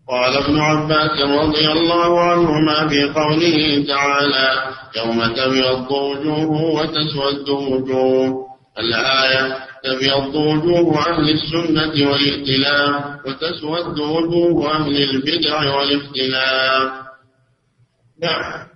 قال 0.09 0.37
ابن 0.37 0.59
عباس 0.59 1.21
رضي 1.21 1.73
الله 1.73 2.21
عنهما 2.21 2.89
في 2.89 3.03
قوله 3.05 3.87
تعالى 3.89 4.73
يوم 4.97 5.35
تبيض 5.35 5.91
وجوه 5.93 6.63
وتسود 6.63 7.49
وجوه. 7.49 8.47
الآية 8.79 9.57
تبيض 9.85 10.35
وجوه 10.35 10.99
أهل 10.99 11.31
السنة 11.31 12.11
والائتلاف 12.11 13.27
وتسود 13.27 13.99
وجوه 13.99 14.77
أهل 14.77 14.97
البدع 15.03 15.75
والاختلاف 15.77 16.93
نعم. 18.23 18.67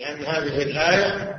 لأن 0.00 0.24
هذه 0.24 0.62
الآية 0.62 1.34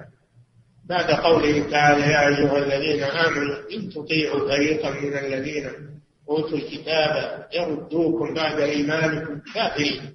بعد 0.89 1.11
قوله 1.11 1.69
تعالى 1.71 2.01
يا 2.01 2.27
أيها 2.27 2.57
الذين 2.57 3.03
آمنوا 3.03 3.55
إن 3.73 3.89
تطيعوا 3.89 4.49
فريقا 4.49 4.89
من 4.89 5.17
الذين 5.17 5.90
أوتوا 6.31 6.57
الكتاب 6.57 7.45
يردوكم 7.53 8.33
بعد 8.33 8.59
إيمانكم 8.59 9.41
كافرين. 9.53 10.13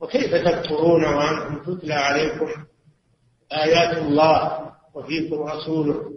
وكيف 0.00 0.34
تكفرون 0.34 1.04
وأنتم 1.04 1.54
تتلى 1.66 1.94
عليكم 1.94 2.48
آيات 3.52 3.98
الله 3.98 4.70
وفيكم 4.94 5.42
رسوله؟ 5.42 6.12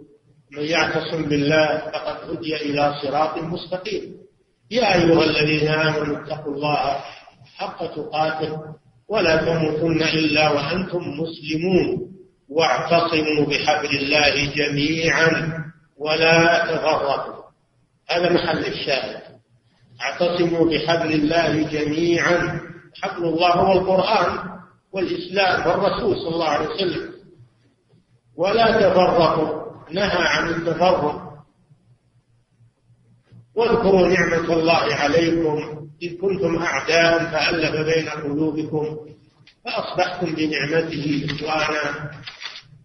من 0.52 0.62
يعتصم 0.62 1.22
بالله 1.22 1.78
فقد 1.78 2.30
هدي 2.30 2.56
إلى 2.56 2.94
صراط 3.02 3.38
مستقيم. 3.38 4.16
يا 4.70 4.94
أيها 4.94 5.24
الذين 5.24 5.68
آمنوا 5.68 6.24
اتقوا 6.24 6.54
الله 6.54 7.00
حق 7.56 7.94
تقاته 7.94 8.58
ولا 9.08 9.36
تموتن 9.36 10.02
إلا 10.02 10.50
وأنتم 10.50 11.02
مسلمون. 11.20 12.12
واعتصموا 12.48 13.46
بحبل 13.46 13.96
الله 13.96 14.54
جميعا 14.54 15.30
ولا 15.98 16.64
تفرقوا 16.64 17.42
هذا 18.08 18.32
محل 18.32 18.64
الشاهد. 18.64 19.22
اعتصموا 20.00 20.70
بحبل 20.70 21.12
الله 21.12 21.62
جميعا. 21.68 22.60
حبل 23.02 23.24
الله 23.24 23.52
هو 23.52 23.72
القرآن 23.72 24.38
والإسلام 24.92 25.66
والرسول 25.66 26.16
صلى 26.16 26.28
الله 26.28 26.48
عليه 26.48 26.68
وسلم. 26.68 27.10
ولا 28.36 28.80
تفرقوا 28.80 29.66
نهى 29.92 30.26
عن 30.26 30.48
التفرق. 30.48 31.22
واذكروا 33.54 34.08
نعمة 34.08 34.52
الله 34.52 34.94
عليكم. 34.94 35.88
إذ 36.02 36.20
كنتم 36.20 36.56
أعداء 36.56 37.18
فألف 37.18 37.74
بين 37.94 38.08
قلوبكم 38.08 38.96
فأصبحتم 39.64 40.34
بنعمته 40.34 41.26
إخوانا. 41.30 42.10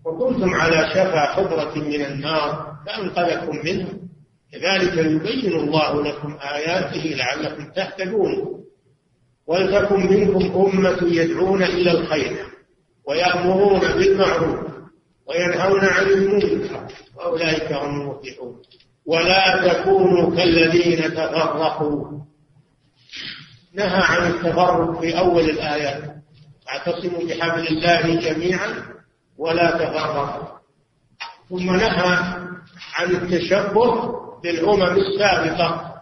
وكنتم 0.05 0.53
على 0.53 0.89
شفا 0.91 1.25
حفرة 1.25 1.79
من 1.79 2.01
النار 2.05 2.77
فأنقذكم 2.87 3.55
منه 3.65 3.87
كذلك 4.51 4.97
يبين 4.97 5.53
الله 5.53 6.03
لكم 6.03 6.37
آياته 6.41 7.15
لعلكم 7.17 7.71
تهتدون. 7.71 8.61
ولتكن 9.47 9.99
منكم 9.99 10.61
أمة 10.61 10.97
يدعون 11.01 11.63
إلى 11.63 11.91
الخير 11.91 12.45
ويأمرون 13.07 13.79
بالمعروف 13.79 14.59
وينهون 15.29 15.85
عن 15.85 16.05
المنكر 16.05 16.87
وأولئك 17.15 17.71
هم 17.71 18.01
المفلحون. 18.01 18.61
ولا 19.05 19.73
تكونوا 19.73 20.35
كالذين 20.35 21.13
تفرقوا. 21.13 22.21
نهى 23.73 24.01
عن 24.03 24.31
التفرق 24.31 25.01
في 25.01 25.19
أول 25.19 25.49
الآيات. 25.49 26.15
اعتصموا 26.69 27.21
بحبل 27.27 27.67
الله 27.67 28.15
جميعا 28.15 28.83
ولا 29.37 29.71
تفرقوا. 29.71 30.47
ثم 31.49 31.75
نهى 31.75 32.17
عن 32.95 33.11
التشبه 33.11 34.21
بالأمم 34.43 34.97
السابقة 34.97 35.95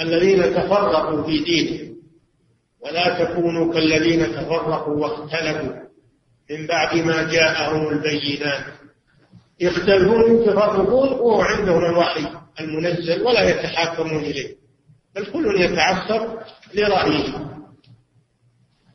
الذين 0.00 0.54
تفرقوا 0.54 1.22
في 1.22 1.38
دينهم. 1.44 1.92
ولا 2.84 3.24
تكونوا 3.24 3.74
كالذين 3.74 4.32
تفرقوا 4.32 4.96
واختلفوا. 4.96 5.82
من 6.50 6.66
بعد 6.66 6.96
ما 6.96 7.22
جاءهم 7.32 7.88
البينات. 7.88 8.64
يختلفون 9.60 10.36
يتفرقون 10.36 11.08
وهو 11.08 11.40
عندهم 11.40 11.84
الوحي 11.84 12.26
المنزل 12.60 13.22
ولا 13.22 13.50
يتحاكمون 13.50 14.24
إليه. 14.24 14.54
بل 15.16 15.24
كل 15.24 15.60
يتعصب 15.60 16.28
لرأيه. 16.74 17.52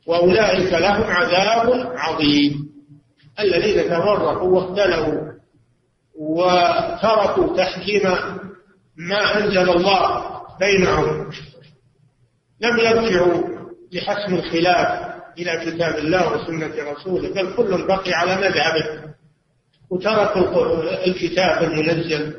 وأولئك 0.07 0.73
لهم 0.73 1.03
عذاب 1.03 1.93
عظيم. 1.97 2.69
الذين 3.39 3.83
تفرقوا 3.83 4.49
واختلفوا 4.49 5.27
وتركوا 6.19 7.57
تحكيم 7.57 8.01
ما 8.97 9.37
أنزل 9.37 9.69
الله 9.69 10.23
بينهم 10.59 11.29
لم 12.61 12.77
يرجعوا 12.77 13.43
لحسم 13.93 14.35
الخلاف 14.35 15.07
إلى 15.37 15.65
كتاب 15.65 15.97
الله 15.97 16.33
وسنة 16.33 16.91
رسوله 16.91 17.29
بل 17.33 17.55
كل 17.55 17.87
بقي 17.87 18.13
على 18.13 18.35
مذهبه 18.35 19.07
وتركوا 19.89 20.83
الكتاب 21.07 21.63
المنزل 21.63 22.33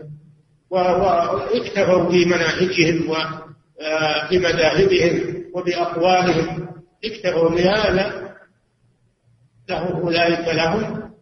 واكتفوا 0.70 2.04
بمناهجهم 2.04 3.10
وبمذاهبهم 4.30 5.44
وبأقوالهم. 5.54 6.68
اكتفوا 7.04 7.50
بهذا 7.50 8.34
له 9.68 9.90
أولئك 9.90 10.48
لهم 10.54 11.12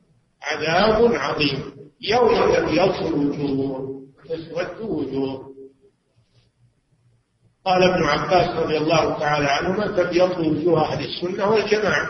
عذاب 0.42 1.14
عظيم. 1.14 1.72
يوم 2.00 2.52
يبيض 2.52 3.06
الوجوه 3.06 3.85
تسود 4.28 4.80
وجوه. 4.80 5.56
قال 7.64 7.82
ابن 7.82 8.04
عباس 8.04 8.56
رضي 8.56 8.76
الله 8.76 9.18
تعالى 9.18 9.46
عنهما 9.46 9.86
تبيض 9.86 10.38
وجوه 10.38 10.84
أهل 10.84 11.04
السنة 11.04 11.50
والجماعة. 11.50 12.08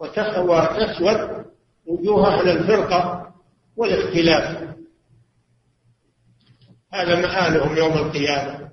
وتسود 0.00 1.44
وجوه 1.86 2.34
أهل 2.34 2.48
الفرقة 2.48 3.32
والاختلاف. 3.76 4.68
هذا 6.92 7.14
مآلهم 7.14 7.76
يوم 7.76 7.92
القيامة. 7.92 8.68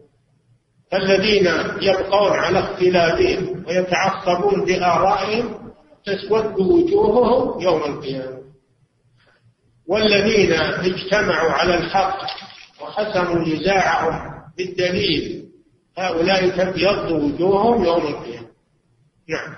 الذين 0.93 1.47
يبقون 1.81 2.31
على 2.31 2.59
اختلافهم 2.59 3.65
ويتعصبون 3.67 4.65
بآرائهم 4.65 5.71
تسود 6.05 6.59
وجوههم 6.59 7.61
يوم 7.61 7.83
القيامة. 7.83 8.34
والذين 9.87 10.51
اجتمعوا 10.53 11.51
على 11.51 11.77
الحق 11.77 12.17
وحسموا 12.81 13.47
نزاعهم 13.47 14.31
بالدليل 14.57 15.45
هؤلاء 15.97 16.49
تبيض 16.49 17.11
وجوههم 17.11 17.85
يوم 17.85 18.07
القيامة. 18.07 18.47
نعم. 19.29 19.55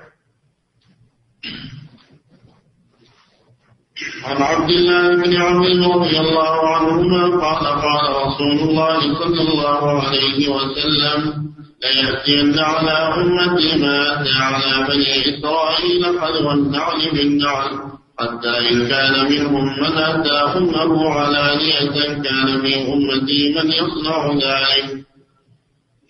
عن 4.23 4.41
عبد 4.41 4.69
الله 4.69 5.15
بن 5.15 5.41
عمرو 5.41 6.01
رضي 6.01 6.19
الله 6.19 6.75
عنهما 6.75 7.23
قال 7.23 7.65
قال 7.82 8.28
رسول 8.28 8.69
الله 8.69 8.99
صلى 8.99 9.41
الله 9.41 10.01
عليه 10.03 10.49
وسلم 10.49 11.47
ليأتين 11.84 12.59
على 12.59 12.91
أمتي 12.91 13.78
ما 13.78 14.21
أتى 14.21 14.30
على 14.39 14.88
بني 14.88 15.38
إسرائيل 15.38 16.19
حذو 16.19 16.51
النعل 16.51 17.11
بالنعل 17.13 17.97
حتى 18.20 18.70
إن 18.70 18.88
كان 18.88 19.26
منهم 19.32 19.65
من 19.65 19.97
أتى 19.97 20.57
أمه 20.57 21.09
علانية 21.09 21.89
كان 22.24 22.59
من 22.59 22.74
أمتي 22.74 23.53
من 23.53 23.72
يصنع 23.72 24.32
ذلك. 24.34 25.05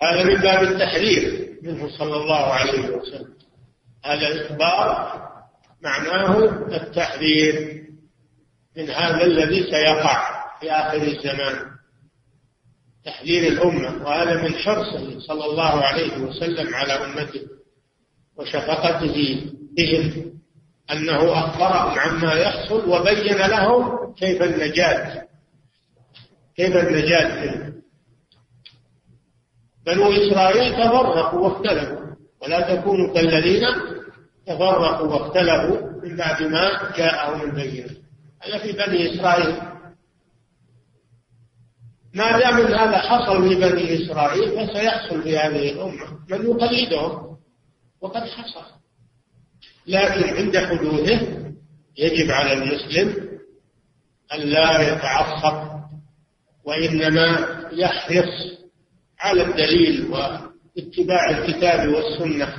هذا 0.01 0.24
من 0.24 0.36
باب 0.36 0.64
التحذير 0.64 1.49
منه 1.64 1.97
صلى 1.97 2.16
الله 2.16 2.43
عليه 2.53 2.89
وسلم. 2.89 3.34
هذا 4.05 4.28
الإخبار 4.28 5.22
معناه 5.84 6.43
التحذير 6.76 7.84
من 8.78 8.89
هذا 8.89 9.26
الذي 9.26 9.64
سيقع 9.72 10.43
في 10.60 10.72
آخر 10.72 11.01
الزمان. 11.01 11.55
تحذير 13.05 13.51
الأمة 13.51 14.05
وهذا 14.05 14.41
من 14.43 14.55
حرصه 14.55 15.20
صلى 15.20 15.45
الله 15.45 15.84
عليه 15.84 16.18
وسلم 16.18 16.76
على 16.76 16.93
أمته 16.93 17.41
وشفقته 18.38 19.45
بهم. 19.78 20.37
أنه 20.92 21.40
أخبرهم 21.40 22.00
عما 22.00 22.34
يحصل 22.34 22.90
وبين 22.90 23.38
لهم 23.38 24.14
كيف 24.14 24.42
النجاة 24.44 25.28
كيف 26.56 26.76
النجاة 26.76 27.74
بنو 29.86 30.12
إسرائيل 30.12 30.74
تفرقوا 30.74 31.40
واختلفوا 31.40 32.08
ولا 32.42 32.76
تكونوا 32.76 33.14
كالذين 33.14 33.62
تفرقوا 34.46 35.08
واختلفوا 35.08 36.02
من 36.04 36.16
بعد 36.16 36.44
ما 36.44 36.92
جاءهم 36.98 37.42
البينة. 37.42 37.90
هذا 38.42 38.58
في 38.58 38.72
بني 38.72 39.16
إسرائيل 39.16 39.56
ما 42.14 42.40
دام 42.40 42.56
هذا 42.56 42.98
حصل 42.98 43.46
لبني 43.46 44.06
إسرائيل 44.06 44.68
فسيحصل 44.68 45.24
في 45.24 45.38
هذه 45.38 45.72
الأمة. 45.72 46.06
من 46.30 46.46
يقلدهم 46.46 47.38
وقد 48.02 48.24
حصل. 48.24 48.77
لكن 49.88 50.36
عند 50.36 50.58
حدوثه 50.58 51.22
يجب 51.98 52.32
على 52.32 52.54
المسلم 52.54 53.28
أن 54.34 54.40
لا 54.40 54.94
يتعصب 54.94 55.78
وإنما 56.66 57.48
يحرص 57.72 58.58
على 59.20 59.42
الدليل 59.42 60.06
واتباع 60.08 61.30
الكتاب 61.30 61.90
والسنة 61.90 62.56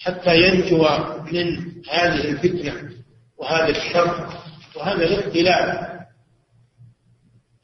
حتى 0.00 0.36
ينجو 0.36 0.88
من 1.32 1.72
هذه 1.90 2.30
الفتنة 2.30 2.90
وهذا 3.38 3.68
الشر 3.68 4.28
وهذا 4.76 5.04
الاختلاف. 5.04 5.88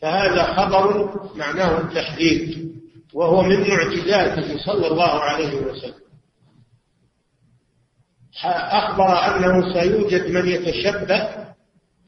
فهذا 0.02 0.54
خبر 0.54 1.10
معناه 1.36 1.80
التحديد 1.80 2.74
وهو 3.14 3.42
من 3.42 3.60
معجزاته 3.68 4.58
صلى 4.66 4.86
الله 4.86 5.20
عليه 5.20 5.54
وسلم. 5.54 6.03
أخبر 8.44 9.36
أنه 9.36 9.72
سيوجد 9.72 10.30
من 10.30 10.48
يتشبه 10.48 11.28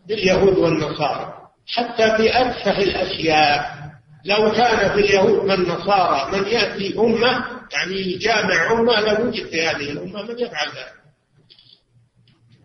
باليهود 0.08 0.58
والنصارى. 0.58 1.34
حتى 1.66 2.16
في 2.16 2.40
أتفه 2.40 2.78
الأشياء 2.82 3.76
لو 4.24 4.52
كان 4.52 4.92
في 4.92 5.00
اليهود 5.00 5.50
والنصارى 5.50 6.38
من 6.38 6.48
يأتي 6.48 6.98
أمة 6.98 7.44
يعني 7.72 8.12
يجامع 8.12 8.72
أمة 8.72 9.00
لوجد 9.00 9.46
في 9.46 9.66
هذه 9.66 9.90
الأمة 9.90 10.22
من 10.22 10.38
يفعل 10.38 10.68
ذلك؟ 10.68 10.92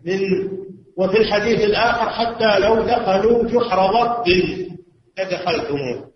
من 0.04 0.20
وفي 0.96 1.18
الحديث 1.18 1.60
الآخر 1.60 2.10
حتى 2.10 2.58
لو 2.58 2.82
دخلوا 2.82 3.48
جحر 3.48 3.86
ضب 3.86 4.28
لدخلتموه. 5.18 6.12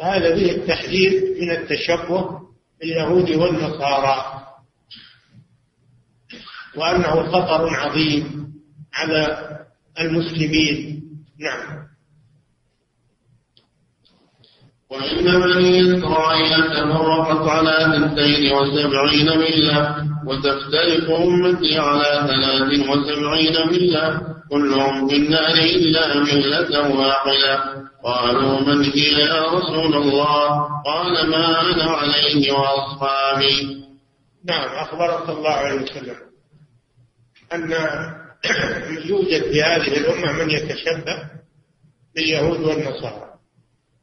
هذا 0.00 0.34
فيه 0.34 0.52
التحذير 0.52 1.36
من 1.40 1.50
التشبه 1.50 2.40
باليهود 2.80 3.30
والنصارى. 3.30 4.45
وأنه 6.76 7.32
خطر 7.32 7.68
عظيم 7.70 8.46
على 8.94 9.48
المسلمين. 10.00 11.02
نعم. 11.40 11.86
وإن 14.90 15.24
بني 15.24 15.98
إسرائيل 15.98 16.62
تفرقت 16.62 17.48
على 17.48 17.70
اثنتين 17.70 18.52
وسبعين 18.52 19.38
ملة 19.38 19.96
وتفترق 20.26 21.10
أمتي 21.20 21.78
على 21.78 22.28
ثلاث 22.28 22.88
وسبعين 22.88 23.54
ملة 23.68 24.20
كلهم 24.50 25.08
في 25.08 25.16
النار 25.16 25.54
إلا 25.54 26.18
ملة 26.18 26.96
واحدة. 26.96 27.86
قالوا 28.04 28.60
من 28.60 28.84
هي 28.84 29.12
يا 29.12 29.42
رسول 29.44 29.96
الله؟ 29.96 30.48
قال 30.86 31.30
ما 31.30 31.60
أنا 31.60 31.84
عليه 31.84 32.52
وأصحابي. 32.52 33.84
نعم 34.44 34.68
أخبر 34.68 35.26
صلى 35.26 35.38
الله 35.38 35.50
عليه 35.50 35.82
وسلم. 35.82 36.25
أن 37.52 37.72
يوجد 39.04 39.42
في 39.42 39.62
هذه 39.62 39.96
الأمة 39.96 40.32
من 40.32 40.50
يتشبه 40.50 41.30
باليهود 42.14 42.60
والنصارى 42.60 43.26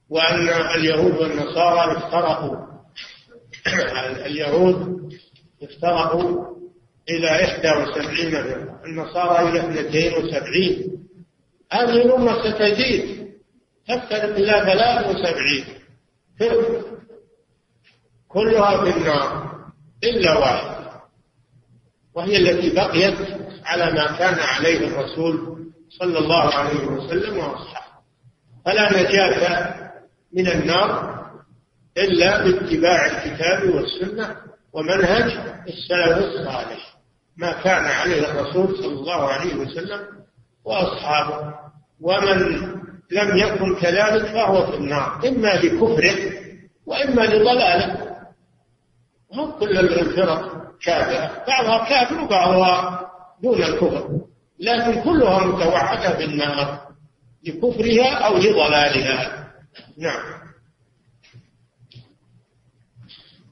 وأن 0.10 0.50
اليهود 0.50 1.22
والنصارى 1.22 1.98
افترقوا. 1.98 2.58
اليهود 4.28 5.10
افترقوا 5.64 6.46
إلى 7.10 7.30
إحدى 7.44 7.72
وسبعين 7.72 8.32
فرقة 8.32 8.86
النصارى 8.86 9.50
إلى 9.50 9.60
اثنتين 9.60 10.14
وسبعين. 10.14 11.08
هذه 11.72 12.02
الأمة 12.02 12.52
ستزيد 12.52 13.28
تفترق 13.88 14.36
إلى 14.36 14.52
ثلاث 14.52 15.08
وسبعين. 15.08 15.66
فرقة 16.40 16.94
كلها 18.28 18.84
في 18.84 18.98
النار 18.98 19.54
إلا 20.04 20.38
واحدة 20.38 20.83
وهي 22.16 22.38
التي 22.38 22.76
بقيت 22.76 23.18
على 23.66 23.86
ما 23.94 24.18
كان 24.18 24.34
عليه 24.40 24.88
الرسول 24.88 25.64
صلى 26.00 26.20
الله 26.20 26.54
عليه 26.54 26.86
وسلم 26.86 27.38
وأصحابه. 27.38 27.94
فلا 28.66 29.02
نجاة 29.02 29.74
من 30.34 30.48
النار 30.48 31.14
إلا 31.98 32.44
باتباع 32.44 33.06
الكتاب 33.06 33.70
والسنة 33.76 34.36
ومنهج 34.74 35.32
السلف 35.68 36.18
الصالح 36.18 36.94
ما 37.38 37.52
كان 37.52 37.86
عليه 37.86 38.32
الرسول 38.32 38.78
صلى 38.78 38.94
الله 38.94 39.28
عليه 39.28 39.56
وسلم 39.56 40.00
وأصحابه. 40.66 41.54
ومن 42.02 42.40
لم 43.12 43.38
يكن 43.38 43.76
كذلك 43.76 44.26
فهو 44.26 44.72
في 44.72 44.78
النار 44.78 45.20
إما 45.28 45.48
لكفره 45.48 46.34
وإما 46.86 47.22
لضلاله. 47.22 48.13
مو 49.34 49.52
كل 49.52 49.78
الفرق 49.78 50.64
كافرة 50.86 51.44
بعضها 51.48 51.90
كافر 51.90 52.22
وبعضها 52.22 53.02
دون 53.44 53.64
الكفر. 53.64 54.10
لكن 54.60 55.02
كلها 55.02 55.46
متوعدة 55.46 56.18
بالنار 56.18 56.80
لكفرها 57.48 58.14
أو 58.14 58.38
لضلالها. 58.38 59.48
نعم. 59.98 60.44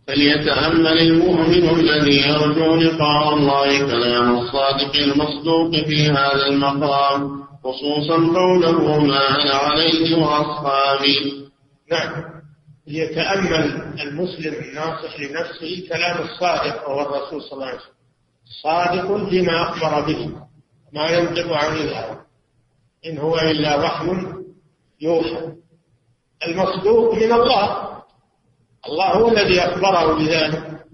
فليتأمل 0.07 0.88
المؤمن 0.99 1.69
الذي 1.69 2.21
يرجو 2.27 2.75
لقاء 2.75 3.34
الله 3.34 3.79
كلام 3.79 4.38
الصادق 4.38 4.95
المصدوق 4.95 5.71
في 5.86 6.09
هذا 6.09 6.47
المقام 6.47 7.41
خصوصا 7.63 8.15
قوله 8.15 8.99
ما 8.99 9.43
أنا 9.43 9.53
عليه 9.53 10.17
وأصحابي. 10.17 11.49
نعم. 11.91 12.30
ليتأمل 12.91 13.93
المسلم 14.01 14.53
الناصح 14.53 15.19
لنفسه 15.19 15.87
كلام 15.89 16.17
الصادق 16.27 16.89
وهو 16.89 17.01
الرسول 17.01 17.41
صلى 17.41 17.53
الله 17.53 17.65
عليه 17.65 17.77
وسلم. 17.77 17.93
صادق 18.63 19.29
فيما 19.29 19.61
أخبر 19.61 20.01
به 20.01 20.31
ما 20.93 21.09
ينطق 21.09 21.53
عن 21.53 21.75
الهوى. 21.77 22.17
إن 23.05 23.17
هو 23.17 23.37
إلا 23.39 23.75
وحي 23.75 24.07
يوحى. 25.01 25.51
المصدوق 26.47 27.15
من 27.15 27.31
الله. 27.31 27.91
الله 28.87 29.13
هو 29.13 29.27
الذي 29.27 29.59
أخبره 29.59 30.13
بذلك. 30.13 30.85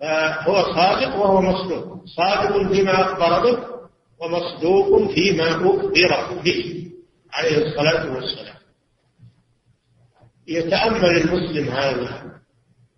فهو 0.00 0.74
صادق 0.74 1.16
وهو 1.16 1.40
مصدوق. 1.40 2.04
صادق 2.16 2.72
فيما 2.72 3.00
أخبر 3.00 3.42
به 3.42 3.58
ومصدوق 4.20 5.10
فيما 5.10 5.50
أخبر 5.50 6.42
به 6.44 6.90
عليه 7.32 7.66
الصلاة 7.66 8.14
والسلام. 8.14 8.55
يتأمل 10.48 11.16
المسلم 11.16 11.68
هذا 11.68 12.40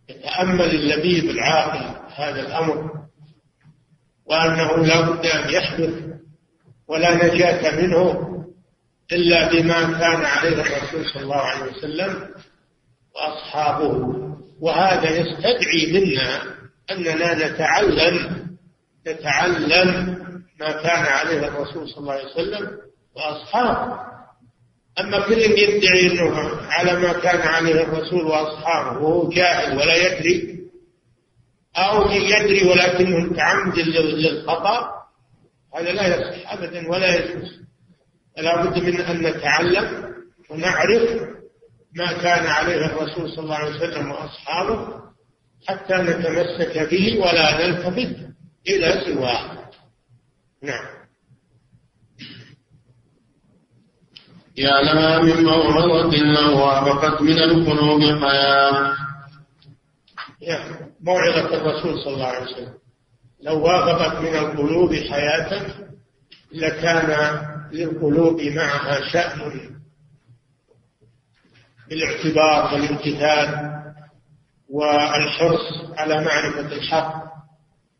يتأمل 0.09 0.71
اللبيب 0.71 1.31
العاقل 1.31 2.09
هذا 2.15 2.41
الأمر 2.41 2.91
وأنه 4.27 4.77
لا 4.87 5.01
بد 5.01 5.27
أن 5.27 5.51
يحدث 5.51 5.95
ولا 6.89 7.15
نجاة 7.27 7.81
منه 7.83 8.29
إلا 9.13 9.49
بما 9.49 9.83
كان 9.99 10.25
عليه 10.25 10.61
الرسول 10.61 11.11
صلى 11.15 11.23
الله 11.23 11.37
عليه 11.37 11.73
وسلم 11.73 12.29
وأصحابه. 13.17 14.15
وهذا 14.61 15.11
يستدعي 15.11 15.93
منا 15.93 16.43
أننا 16.91 17.49
نتعلم 17.49 18.47
نتعلم 19.09 20.19
ما 20.61 20.73
كان 20.73 21.05
عليه 21.05 21.49
الرسول 21.49 21.89
صلى 21.89 21.99
الله 21.99 22.13
عليه 22.13 22.25
وسلم 22.25 22.79
وأصحابه. 23.17 23.99
أما 25.01 25.21
كل 25.21 25.39
يدعي 25.39 26.07
أنه 26.13 26.37
على 26.71 26.99
ما 26.99 27.13
كان 27.13 27.41
عليه 27.41 27.83
الرسول 27.83 28.27
وأصحابه 28.27 28.99
وهو 29.01 29.29
جاهل 29.29 29.77
ولا 29.79 29.97
يدري 29.97 30.59
أو 31.77 32.11
يدري 32.11 32.69
ولكنه 32.69 33.17
متعمد 33.19 33.79
للخطأ 33.79 34.99
هذا 35.77 35.93
لا 35.93 36.07
يصح 36.07 36.53
أبدا 36.53 36.89
ولا 36.91 37.15
يجوز. 37.15 37.61
فلا 38.37 38.65
بد 38.65 38.79
من 38.79 39.01
أن 39.01 39.23
نتعلم 39.23 40.15
ونعرف 40.51 41.03
ما 41.95 42.13
كان 42.13 42.47
عليه 42.47 42.87
الرسول 42.87 43.31
صلى 43.31 43.45
الله 43.45 43.55
عليه 43.55 43.77
وسلم 43.77 44.11
وأصحابه 44.11 44.89
حتى 45.69 45.95
نتمسك 45.95 46.89
به 46.91 47.19
ولا 47.21 47.67
نلتفت 47.67 48.17
إلى 48.69 49.03
سواه. 49.07 49.71
نعم. 50.63 50.98
يا 54.59 54.83
لها 54.83 55.23
من 55.23 55.45
موعظة 55.45 56.17
لو 56.17 56.59
وافقت 56.59 57.23
من 57.23 57.39
القلوب 57.39 58.03
حياة. 58.03 58.95
موعظة 61.01 61.55
الرسول 61.57 62.03
صلى 62.05 62.15
الله 62.15 62.27
عليه 62.27 62.47
وسلم. 62.47 62.75
لو 63.43 63.63
وافقت 63.65 64.19
من 64.23 64.35
القلوب 64.35 64.95
حياة 64.95 65.67
لكان 66.53 67.41
للقلوب 67.73 68.41
معها 68.41 69.01
شأن 69.13 69.71
بالاعتبار 71.89 72.75
والامتثال 72.75 73.71
والحرص 74.71 75.91
على 75.99 76.25
معرفة 76.25 76.73
الحق 76.77 77.25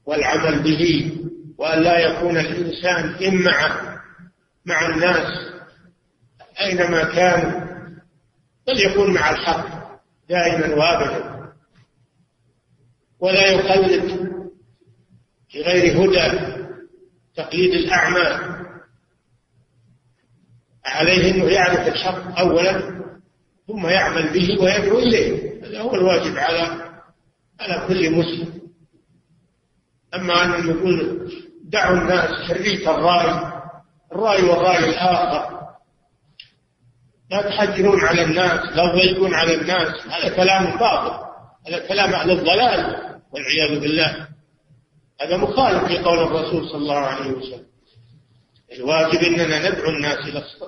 والعمل 0.07 0.63
به 0.63 1.13
وأن 1.59 1.83
لا 1.83 1.99
يكون 1.99 2.39
الإنسان 2.39 3.15
إن 3.25 3.45
مع 3.45 3.81
مع 4.67 4.87
الناس 4.87 5.48
أينما 6.61 7.05
كان 7.05 7.69
بل 8.67 8.81
يكون 8.81 9.15
مع 9.15 9.31
الحق 9.31 9.67
دائما 10.29 10.75
وابدا. 10.75 11.39
ولا 13.21 13.47
يقلد 13.47 14.29
في 15.49 15.63
غير 15.63 16.01
هدى 16.01 16.39
تقليد 17.37 17.75
الأعمى. 17.75 18.59
عليه 20.85 21.35
أنه 21.35 21.45
يعرف 21.45 21.89
الحق 21.89 22.39
أولا 22.39 22.99
ثم 23.67 23.87
يعمل 23.87 24.33
به 24.33 24.63
ويدعو 24.63 24.99
إليه. 24.99 25.61
هذا 25.65 25.81
هو 25.81 25.95
الواجب 25.95 26.37
على 26.37 26.91
على 27.61 27.89
كل 27.89 28.11
مسلم. 28.11 28.61
أما 30.15 30.45
أن 30.45 30.67
نقول 30.67 31.29
دعوا 31.65 31.99
الناس 31.99 32.31
حرية 32.49 32.91
الرأي 32.91 33.59
الرأي 34.13 34.43
والرأي 34.43 34.85
الآخر. 34.85 35.58
لا 37.31 37.43
تحجرون 37.43 38.01
على 38.01 38.23
الناس 38.23 38.77
لا 38.77 38.93
تضيقون 38.93 39.35
على 39.35 39.55
الناس. 39.55 40.07
هذا 40.07 40.37
كلام 40.37 40.79
باطل 40.79 41.29
هذا 41.69 41.89
كلام 41.89 42.15
أهل 42.15 42.31
الضلال 42.31 42.97
والعياذ 43.33 43.81
بالله. 43.81 44.29
هذا 45.21 45.37
مخالف 45.37 45.91
لقول 45.91 46.19
الرسول 46.19 46.69
صلى 46.69 46.77
الله 46.77 46.97
عليه 46.99 47.31
وسلم. 47.31 47.67
الواجب 48.73 49.19
إننا 49.19 49.71
ندعو 49.71 49.91
الناس 49.91 50.19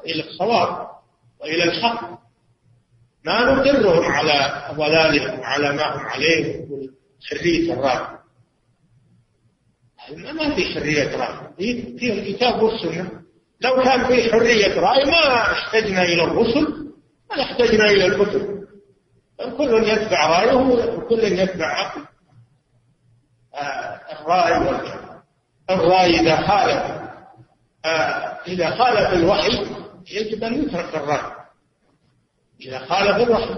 إلى 0.07 0.29
الصواب 0.29 0.89
وإلى 1.41 1.65
الحق. 1.65 2.21
ما 3.25 3.45
نقرهم 3.45 4.05
على 4.05 4.69
ضلالهم 4.77 5.41
وعلى 5.41 5.73
ما 5.73 5.97
هم 5.97 6.07
عليه 6.07 6.67
حريه 7.31 7.73
الراي 7.73 8.07
ما 10.17 10.55
في 10.55 10.65
حريه 10.75 11.17
راي 11.17 11.97
في 11.99 12.13
الكتاب 12.13 12.63
والسنة. 12.63 13.20
لو 13.61 13.83
كان 13.83 14.07
في 14.07 14.33
حرية 14.33 14.81
رأي 14.81 15.05
ما 15.05 15.53
احتجنا 15.53 16.03
إلى 16.03 16.25
الرسل 16.25 16.93
ما 17.31 17.43
احتجنا 17.43 17.85
إلى 17.85 18.07
الكتب. 18.07 18.61
كل 19.59 19.89
يتبع 19.89 20.27
رأيه 20.27 20.55
وكل 20.97 21.19
يتبع 21.25 21.67
عقل 21.67 22.01
آه، 23.55 24.01
الرأي 24.13 24.81
الرأي 25.71 26.21
إذا 26.21 26.37
خالف 26.37 27.01
آه، 27.85 28.39
إذا 28.49 28.71
خالف 28.71 29.13
الوحي 29.13 29.67
يجب 30.11 30.45
أن 30.45 30.63
يترك 30.63 30.95
الرأي. 30.97 31.33
إذا 32.61 32.79
خالف 32.79 33.17
الوحي. 33.17 33.55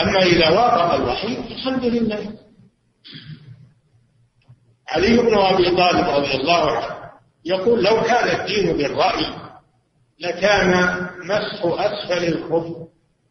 أما 0.00 0.22
إذا 0.22 0.50
وافق 0.50 0.94
الوحي 0.94 1.38
الحمد 1.38 1.84
لله. 1.84 2.32
علي 4.88 5.16
بن 5.16 5.38
أبي 5.38 5.76
طالب 5.76 6.08
رضي 6.08 6.34
الله 6.34 6.70
عنه 6.70 6.95
يقول 7.46 7.84
لو 7.84 8.00
كان 8.00 8.40
الدين 8.40 8.76
بالرأي 8.76 9.26
لكان 10.20 10.70
مسح 11.24 11.60
أسفل 11.64 12.24
الخف 12.24 12.66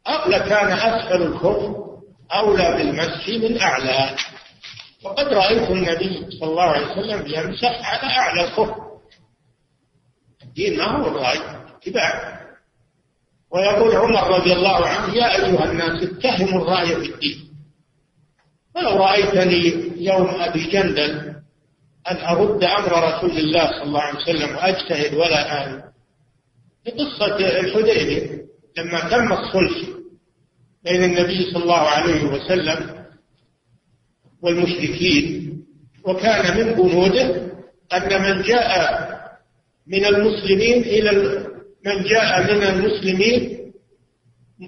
أو 0.07 0.29
لكان 0.29 0.71
أسفل 0.71 1.21
الخف 1.21 1.75
أولى 2.31 2.71
بالمسح 2.77 3.29
من 3.29 3.61
أعلى. 3.61 4.15
وقد 5.03 5.27
رأيت 5.27 5.69
النبي 5.69 6.27
صلى 6.39 6.49
الله 6.49 6.63
عليه 6.63 6.91
وسلم 6.91 7.23
يمسح 7.27 7.93
على 7.93 8.13
أعلى 8.13 8.43
الخف 8.43 8.75
الدين 10.43 10.77
ما 10.77 10.85
هو 10.85 11.07
الرأي 11.07 11.39
اتباع. 11.77 12.41
ويقول 13.51 13.95
عمر 13.95 14.39
رضي 14.39 14.53
الله 14.53 14.87
عنه 14.87 15.15
يا 15.15 15.35
أيها 15.35 15.71
الناس 15.71 16.03
اتهموا 16.03 16.61
الرأي 16.61 16.87
في 16.95 17.13
الدين. 17.13 17.51
ولو 18.75 19.03
رأيتني 19.03 19.91
يوم 19.97 20.27
أبي 20.27 20.63
جندل 20.63 21.34
أن 22.11 22.17
أرد 22.17 22.63
أمر 22.63 22.91
رسول 23.07 23.37
الله 23.37 23.67
صلى 23.71 23.83
الله 23.83 24.01
عليه 24.01 24.19
وسلم 24.19 24.55
وأجتهد 24.55 25.13
ولا 25.13 25.63
آل 25.67 25.83
قصة 26.87 27.35
الحديبية 27.59 28.45
لما 28.77 28.99
تم 29.09 29.33
الصلح 29.33 29.87
بين 30.83 31.03
النبي 31.03 31.51
صلى 31.53 31.63
الله 31.63 31.79
عليه 31.89 32.23
وسلم 32.23 33.05
والمشركين 34.41 35.51
وكان 36.03 36.57
من 36.57 36.73
بنوده 36.73 37.51
أن 37.93 38.21
من 38.21 38.41
جاء 38.41 39.05
من 39.87 40.05
المسلمين 40.05 40.81
إلى 40.83 41.11
من 41.85 42.03
جاء 42.03 42.43
من 42.55 42.63
المسلمين 42.63 43.71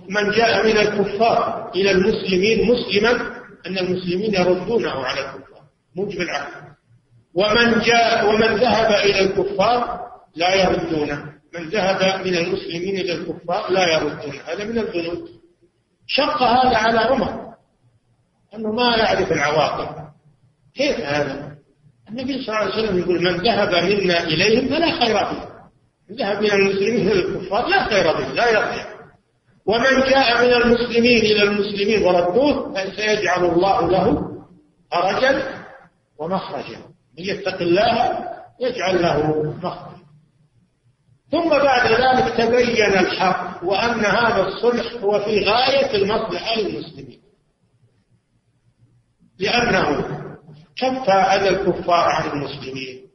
من 0.10 0.32
جاء 0.32 0.66
من 0.66 0.78
الكفار 0.78 1.72
إلى 1.76 1.92
المسلمين 1.92 2.68
مسلما 2.72 3.12
أن 3.68 3.78
المسلمين 3.78 4.34
يردونه 4.34 4.90
على 4.92 5.20
الكفار. 5.20 5.64
موجب 5.96 6.22
العهد 6.22 6.67
ومن 7.38 7.80
جاء 7.80 8.30
ومن 8.30 8.56
ذهب 8.58 8.92
إلى 9.06 9.20
الكفار 9.20 10.08
لا 10.36 10.56
يردونه 10.56 11.24
من 11.54 11.70
ذهب 11.70 12.28
من 12.28 12.36
المسلمين 12.36 12.98
إلى 12.98 13.14
الكفار 13.14 13.72
لا 13.72 13.94
يردونه 13.94 14.42
هذا 14.48 14.64
من 14.64 14.78
الذنوب. 14.80 15.28
شق 16.08 16.44
هذا 16.44 16.78
على 16.78 17.00
عمر. 17.00 17.54
أنه 18.56 18.72
ما 18.72 18.96
يعرف 18.98 19.32
العواقب. 19.32 20.08
كيف 20.76 21.00
هذا؟ 21.00 21.58
النبي 22.10 22.34
صلى 22.44 22.56
الله 22.56 22.74
عليه 22.74 22.84
وسلم 22.84 23.00
يقول 23.00 23.24
من 23.24 23.38
ذهب 23.38 23.70
منا 23.70 24.24
إليهم 24.24 24.68
فلا 24.70 25.00
خير 25.00 25.26
فيه. 25.26 25.48
ذهب 26.12 26.42
من 26.42 26.52
المسلمين 26.52 27.08
إلى 27.08 27.20
الكفار 27.20 27.68
لا 27.68 27.84
خير 27.84 28.14
به 28.14 28.28
لا 28.28 28.50
يرجع 28.50 28.98
ومن 29.66 30.10
جاء 30.10 30.46
من 30.46 30.54
المسلمين 30.54 31.22
إلى 31.22 31.44
المسلمين 31.44 32.04
وردوه 32.04 32.74
فسيجعل 32.74 33.46
الله 33.46 33.92
له 33.92 34.22
فرجا 34.92 35.64
ومخرجا. 36.20 36.97
من 37.18 37.26
يتق 37.26 37.62
الله 37.62 38.20
يجعل 38.62 39.02
له 39.02 39.44
مخرجا. 39.44 39.98
ثم 41.32 41.50
بعد 41.50 41.92
ذلك 41.92 42.34
تبين 42.38 42.94
الحق 43.00 43.64
وأن 43.64 44.06
هذا 44.06 44.48
الصلح 44.48 44.94
هو 45.04 45.20
في 45.20 45.40
غاية 45.40 45.96
المصلحة 45.96 46.56
للمسلمين 46.62 47.20
لأنه 49.40 50.18
كف 50.78 51.10
أذى 51.10 51.50
الكفار 51.50 52.10
عن 52.10 52.30
المسلمين 52.30 53.08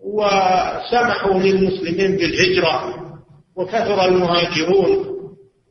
وسمحوا 0.00 1.40
للمسلمين 1.40 2.16
بالهجرة 2.16 2.94
وكثر 3.56 4.04
المهاجرون 4.04 5.14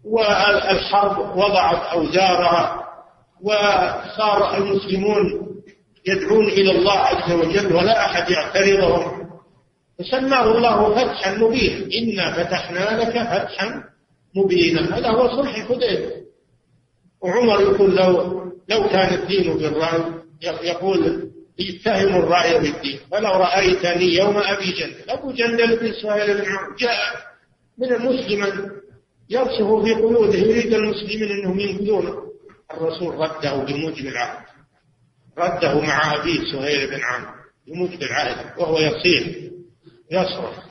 والحرب 0.05 1.37
وضعت 1.37 1.93
أوزارها 1.93 2.83
وصار 3.41 4.57
المسلمون 4.57 5.52
يدعون 6.07 6.47
إلى 6.47 6.71
الله 6.71 6.99
عز 6.99 7.31
وجل 7.31 7.75
ولا 7.75 8.05
أحد 8.05 8.31
يعترضهم. 8.31 9.23
فسماه 9.99 10.57
الله 10.57 10.95
فتحا 10.95 11.37
مبينا. 11.37 11.85
إنا 11.97 12.33
فتحنا 12.33 13.01
لك 13.01 13.11
فتحا 13.11 13.83
مبينا. 14.35 14.97
هذا 14.97 15.09
هو 15.09 15.27
صلح 15.27 15.55
الحديبية. 15.55 16.23
وعمر 17.21 17.61
يقول 17.61 17.95
لو 17.95 18.43
لو 18.69 18.89
كان 18.89 19.13
الدين 19.13 19.53
بالرأي 19.53 20.03
يقول 20.63 21.29
يتهم 21.59 22.15
الرأي 22.15 22.59
بالدين. 22.59 22.99
فلو 23.11 23.29
رأيتني 23.29 24.15
يوم 24.15 24.37
أبي 24.37 24.71
جندل. 24.71 25.09
أبو 25.09 25.31
جندل 25.31 25.79
بن 25.79 25.93
سهيل 25.93 26.37
بن 26.37 26.45
جاء 26.79 26.99
من 27.77 27.93
المسلم 27.93 28.71
يرسخ 29.29 29.83
في 29.83 29.93
قيوده 29.93 30.39
يريد 30.39 30.73
المسلمين 30.73 31.31
أنهم 31.31 31.59
ينقذونه 31.59 32.15
الرسول 32.73 33.15
رده 33.15 33.55
بموجب 33.55 34.07
العهد. 34.07 34.52
رده 35.37 35.79
مع 35.81 36.15
أبيه 36.15 36.39
سهيل 36.51 36.87
بن 36.89 36.99
عمرو 37.03 37.31
يموت 37.67 37.89
بالعهد 37.95 38.59
وهو 38.59 38.79
يصير 38.79 39.51
يصرخ. 40.11 40.63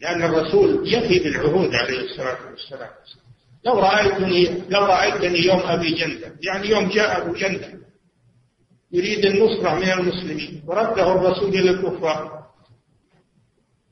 لأن 0.00 0.22
الرسول 0.22 0.94
يفي 0.94 1.18
بالعهود 1.18 1.74
عليه 1.74 2.00
الصلاة 2.00 2.38
والسلام. 2.50 2.90
لو 3.64 3.78
رأيتني 3.78 4.62
لو 4.68 4.84
رأيتني 4.84 5.38
يوم 5.38 5.60
أبي 5.60 5.94
جندة 5.94 6.32
يعني 6.42 6.68
يوم 6.68 6.88
جاء 6.88 7.22
أبو 7.22 7.32
جندة 7.34 7.72
يريد 8.92 9.24
النصرة 9.26 9.74
من 9.74 9.92
المسلمين 9.92 10.62
ورده 10.66 11.12
الرسول 11.12 11.48
إلى 11.48 11.70
الكفار 11.70 12.42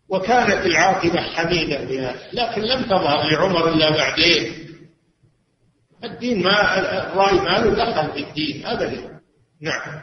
وكانت 0.09 0.67
العاقبة 0.67 1.21
حميدة 1.21 1.85
بها 1.85 2.17
لكن 2.33 2.63
لم 2.63 2.83
تظهر 2.83 3.31
لعمر 3.31 3.69
إلا 3.69 3.91
بعدين. 3.91 4.60
الدين 6.05 6.43
ما 6.43 6.79
الرأي 6.79 7.35
ما 7.35 7.59
له 7.59 7.71
دخل 7.75 8.13
في 8.13 8.29
الدين 8.29 8.67
أبدا. 8.67 9.21
نعم. 9.63 10.01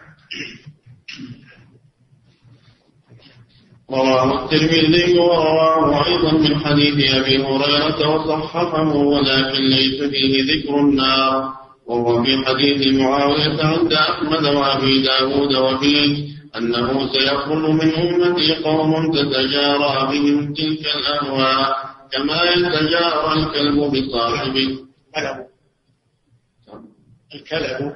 رواه 3.92 4.46
الترمذي 4.46 5.20
ورواه 5.20 6.06
أيضا 6.06 6.32
من 6.32 6.60
حديث 6.60 7.16
أبي 7.16 7.44
هريرة 7.44 8.16
وصححه 8.16 8.96
ولكن 8.96 9.62
ليس 9.64 10.04
فيه 10.04 10.44
ذكر 10.54 10.80
النار. 10.80 11.54
وهو 11.88 12.24
في 12.24 12.46
حديث 12.46 12.94
معاوية 12.94 13.64
عند 13.64 13.94
أحمد 13.94 14.46
وأبي 14.46 15.02
داود 15.02 15.56
وفيه 15.56 16.28
أنه 16.58 17.14
سيخرج 17.14 17.70
من 17.70 17.94
أمتي 17.96 18.56
قوم 18.56 19.12
تتجارى 19.12 20.08
بهم 20.12 20.54
تلك 20.54 20.86
الأهواء 20.96 21.78
كما 22.12 22.44
يتجارى 22.44 23.34
الكلب 23.34 23.78
بصاحبه. 23.78 24.78
الكلب 27.36 27.94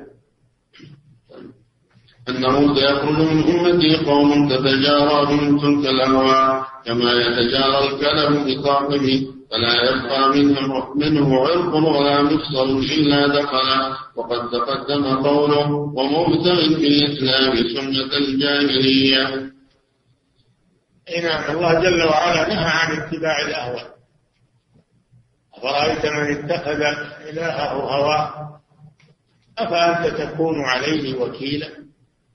أنه 2.29 2.75
سيخرج 2.75 3.19
من 3.19 3.43
أمتي 3.59 3.95
قوم 4.05 4.49
تتجارى 4.49 5.25
بهم 5.25 5.59
تلك 5.59 5.89
الأهواء 5.89 6.67
كما 6.85 7.11
يتجارى 7.13 7.79
الكلب 7.89 8.47
بصاحبه 8.47 9.27
فلا 9.51 9.73
يبقى 9.89 10.29
منه, 10.29 10.95
منه 10.95 11.39
عرق 11.39 11.73
ولا 11.75 12.21
مفصل 12.21 12.69
إلا 12.79 13.27
دخل. 13.27 13.95
وقد 14.15 14.49
تقدم 14.49 15.03
قوله 15.23 15.71
ومبتغ 15.71 16.55
في 16.77 16.87
الإسلام 16.87 17.55
سنة 17.55 18.17
الجاهلية 18.17 19.51
نعم 21.23 21.55
الله 21.55 21.73
جل 21.81 22.03
وعلا 22.03 22.47
نهى 22.47 22.65
عن 22.65 22.91
اتباع 22.97 23.41
الأهواء. 23.47 23.91
أفرأيت 25.57 26.05
من 26.05 26.51
اتخذ 26.51 26.81
إلهه 27.29 27.71
هواه 27.73 28.60
أفأنت 29.57 30.21
تكون 30.21 30.65
عليه 30.65 31.19
وكيلا. 31.19 31.69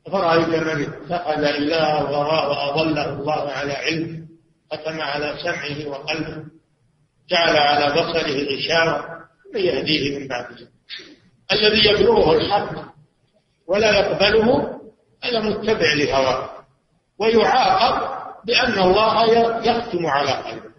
أفرأيت 0.07 0.49
من 0.49 0.83
اتخذ 0.83 1.45
إلهه 1.45 1.99
هواه 2.01 2.49
وأضله 2.49 3.13
الله 3.13 3.51
على 3.51 3.73
علم 3.73 4.29
ختم 4.73 5.01
على 5.01 5.35
سمعه 5.43 5.89
وقلبه 5.89 6.45
جعل 7.31 7.57
على 7.57 7.93
بصره 7.95 8.57
غشاوة 8.57 9.05
من 9.55 9.61
يهديه 9.61 10.19
من 10.19 10.29
بعده 10.29 10.57
الذي 11.53 11.89
يبلغه 11.89 12.37
الحق 12.37 12.95
ولا 13.67 13.99
يقبله 13.99 14.79
هذا 15.25 15.41
متبع 15.41 15.93
لهواه 15.93 16.51
ويعاقب 17.19 18.17
بأن 18.47 18.79
الله 18.79 19.25
يختم 19.67 20.07
على 20.07 20.31
قلبه. 20.31 20.71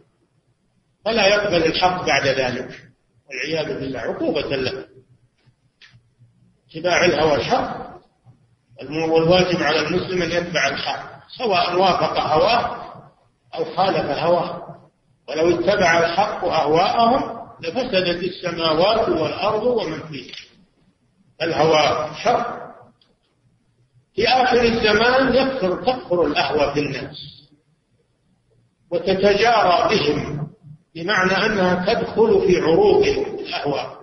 فلا 1.06 1.28
يقبل 1.28 1.64
الحق 1.66 2.06
بعد 2.06 2.28
ذلك 2.28 2.70
والعياذ 3.30 3.80
بالله 3.80 4.00
عقوبة 4.00 4.56
له. 4.56 4.86
اتباع 6.70 7.06
الهوى 7.06 7.36
الحق 7.36 7.88
والواجب 9.10 9.64
على 9.64 9.80
المسلم 9.80 10.22
أن 10.22 10.32
يتبع 10.32 10.68
الحق 10.68 11.18
سواء 11.38 11.76
وافق 11.80 12.20
هواه 12.20 12.78
أو 13.56 13.66
خالف 13.76 14.18
هواه. 14.20 14.64
ولو 15.30 15.60
اتبع 15.60 16.00
الحق 16.00 16.46
أهواءهم 16.46 17.38
لفسدت 17.62 18.24
السماوات 18.24 19.10
والأرض 19.10 19.64
ومن 19.64 20.00
فيها. 20.00 20.36
الهوى 21.42 22.10
شر 22.24 22.68
في 24.16 24.28
آخر 24.28 24.62
الزمان 24.64 25.36
يكثر 25.36 25.82
تكثر 25.84 26.26
الأهوى 26.26 26.74
في 26.74 26.80
الناس 26.80 27.18
وتتجارى 28.92 29.96
بهم 29.96 30.48
بمعنى 30.96 31.46
أنها 31.46 31.94
تدخل 31.94 32.42
في 32.48 32.58
عروقهم 32.62 33.40
الأهواء 33.40 33.98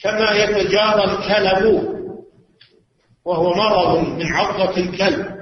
كما 0.00 0.30
يتجارى 0.30 1.04
الكلب 1.04 1.95
وهو 3.26 3.54
مرض 3.54 4.08
من 4.08 4.26
عضة 4.32 4.76
الكلب. 4.76 5.36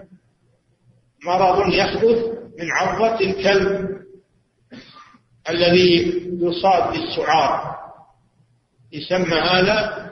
مرض 1.24 1.72
يحدث 1.72 2.24
من 2.59 2.70
عضة 2.72 3.20
الكلب 3.20 3.89
الذي 5.49 6.22
يصاب 6.41 6.93
بالسعار. 6.93 7.76
يسمى 8.93 9.35
هذا 9.41 10.09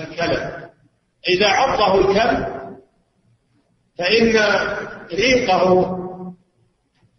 الكلب. 0.00 0.68
إذا 1.28 1.48
عضه 1.48 2.00
الكلب 2.00 2.58
فإن 3.98 4.32
ريقه 5.12 5.98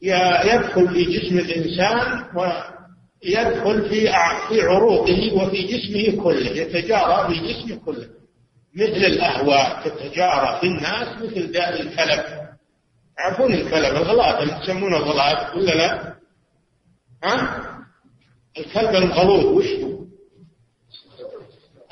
يدخل 0.01 0.87
في 0.89 1.03
جسم 1.03 1.37
الإنسان 1.39 2.23
ويدخل 2.35 3.89
في 3.89 4.09
عروقه 4.61 5.33
وفي 5.35 5.63
جسمه 5.63 6.23
كله 6.23 6.49
يتجارى 6.49 7.33
في 7.33 7.53
جسمه 7.53 7.75
كله. 7.85 8.18
مثل 8.79 9.05
الأهواء 9.05 9.89
تتجارى 9.89 10.59
في 10.59 10.67
الناس 10.67 11.21
مثل 11.21 11.51
داء 11.51 11.81
الكلب. 11.81 12.23
تعرفون 13.17 13.53
الكلب 13.53 13.95
الغلاط 13.95 14.63
يسمونه 14.63 14.97
غلاط 14.97 15.55
ولا 15.55 15.71
لا؟ 15.71 16.15
ها؟ 17.23 17.65
الكلب 18.57 18.95
الغلوظ 18.95 19.45
وش 19.45 19.65
هو؟ 19.65 20.05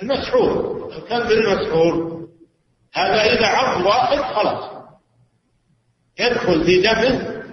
المسحور. 0.01 0.87
الكلب 0.97 1.31
المسحور. 1.31 2.27
هذا 2.93 3.23
إذا 3.23 3.45
عض 3.47 3.85
واحد 3.85 4.35
خلاص. 4.35 4.77
يدخل 6.19 6.65
في 6.65 6.81
دمه 6.81 7.43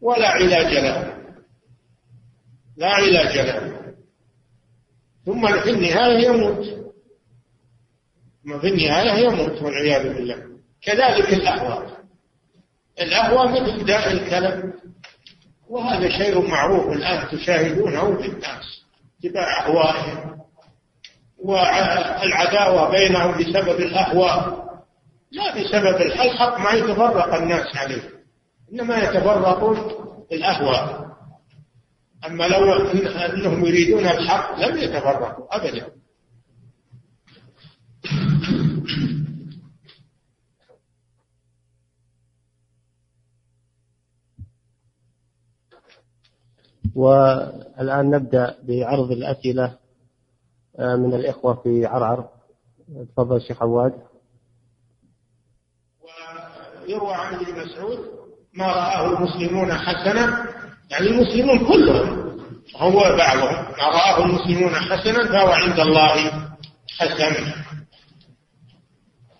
ولا 0.00 0.28
علاج 0.28 0.74
له. 0.74 1.18
لا 2.76 2.88
علاج 2.88 3.38
له. 3.38 3.80
ثم 5.26 5.60
في 5.62 5.70
النهاية 5.70 6.26
يموت. 6.26 6.83
ثم 8.44 8.58
في 8.58 8.68
النهاية 8.68 9.24
يموت 9.24 9.62
والعياذ 9.62 10.14
بالله. 10.14 10.36
كذلك 10.82 11.32
الأهوى 11.32 11.86
الأهوى 13.00 13.48
مثل 13.52 13.84
داء 13.84 14.12
الكلب. 14.12 14.72
وهذا 15.68 16.08
شيء 16.08 16.48
معروف 16.48 16.92
الآن 16.92 17.28
تشاهدونه 17.28 18.16
في 18.16 18.28
الناس 18.28 18.84
اتباع 19.24 19.66
أهوائهم. 19.66 20.34
والعداوة 21.38 22.90
بينهم 22.90 23.30
بسبب 23.32 23.80
الأهواء. 23.80 24.64
لا 25.32 25.54
بسبب 25.54 26.00
الحق 26.00 26.58
ما 26.58 26.70
يتفرق 26.70 27.34
الناس 27.34 27.76
عليه. 27.76 28.10
إنما 28.72 28.98
يتفرقون 28.98 29.92
بالأهواء 30.30 31.04
أما 32.26 32.44
لو 32.44 32.72
أنهم 32.72 33.66
يريدون 33.66 34.06
الحق 34.06 34.58
لم 34.58 34.78
يتفرقوا 34.78 35.56
أبدا. 35.56 35.86
والآن 46.94 48.10
نبدأ 48.10 48.54
بعرض 48.62 49.10
الأسئلة 49.10 49.76
آه، 50.78 50.96
من 50.96 51.14
الإخوة 51.14 51.54
في 51.54 51.86
عرعر. 51.86 52.28
تفضل 53.08 53.42
شيخ 53.42 53.62
عواد. 53.62 53.92
ويروى 56.88 57.14
عن 57.14 57.34
ابن 57.34 57.60
مسعود 57.60 57.98
ما 58.54 58.66
رآه 58.66 59.16
المسلمون 59.16 59.72
حسنا 59.72 60.46
يعني 60.90 61.06
المسلمون 61.06 61.58
كلهم 61.58 62.38
هو 62.76 63.00
بعضهم 63.00 63.64
ما 63.78 63.88
رآه 63.88 64.24
المسلمون 64.24 64.74
حسنا 64.74 65.28
فهو 65.28 65.48
عند 65.48 65.80
الله 65.80 66.30
حسن. 66.98 67.63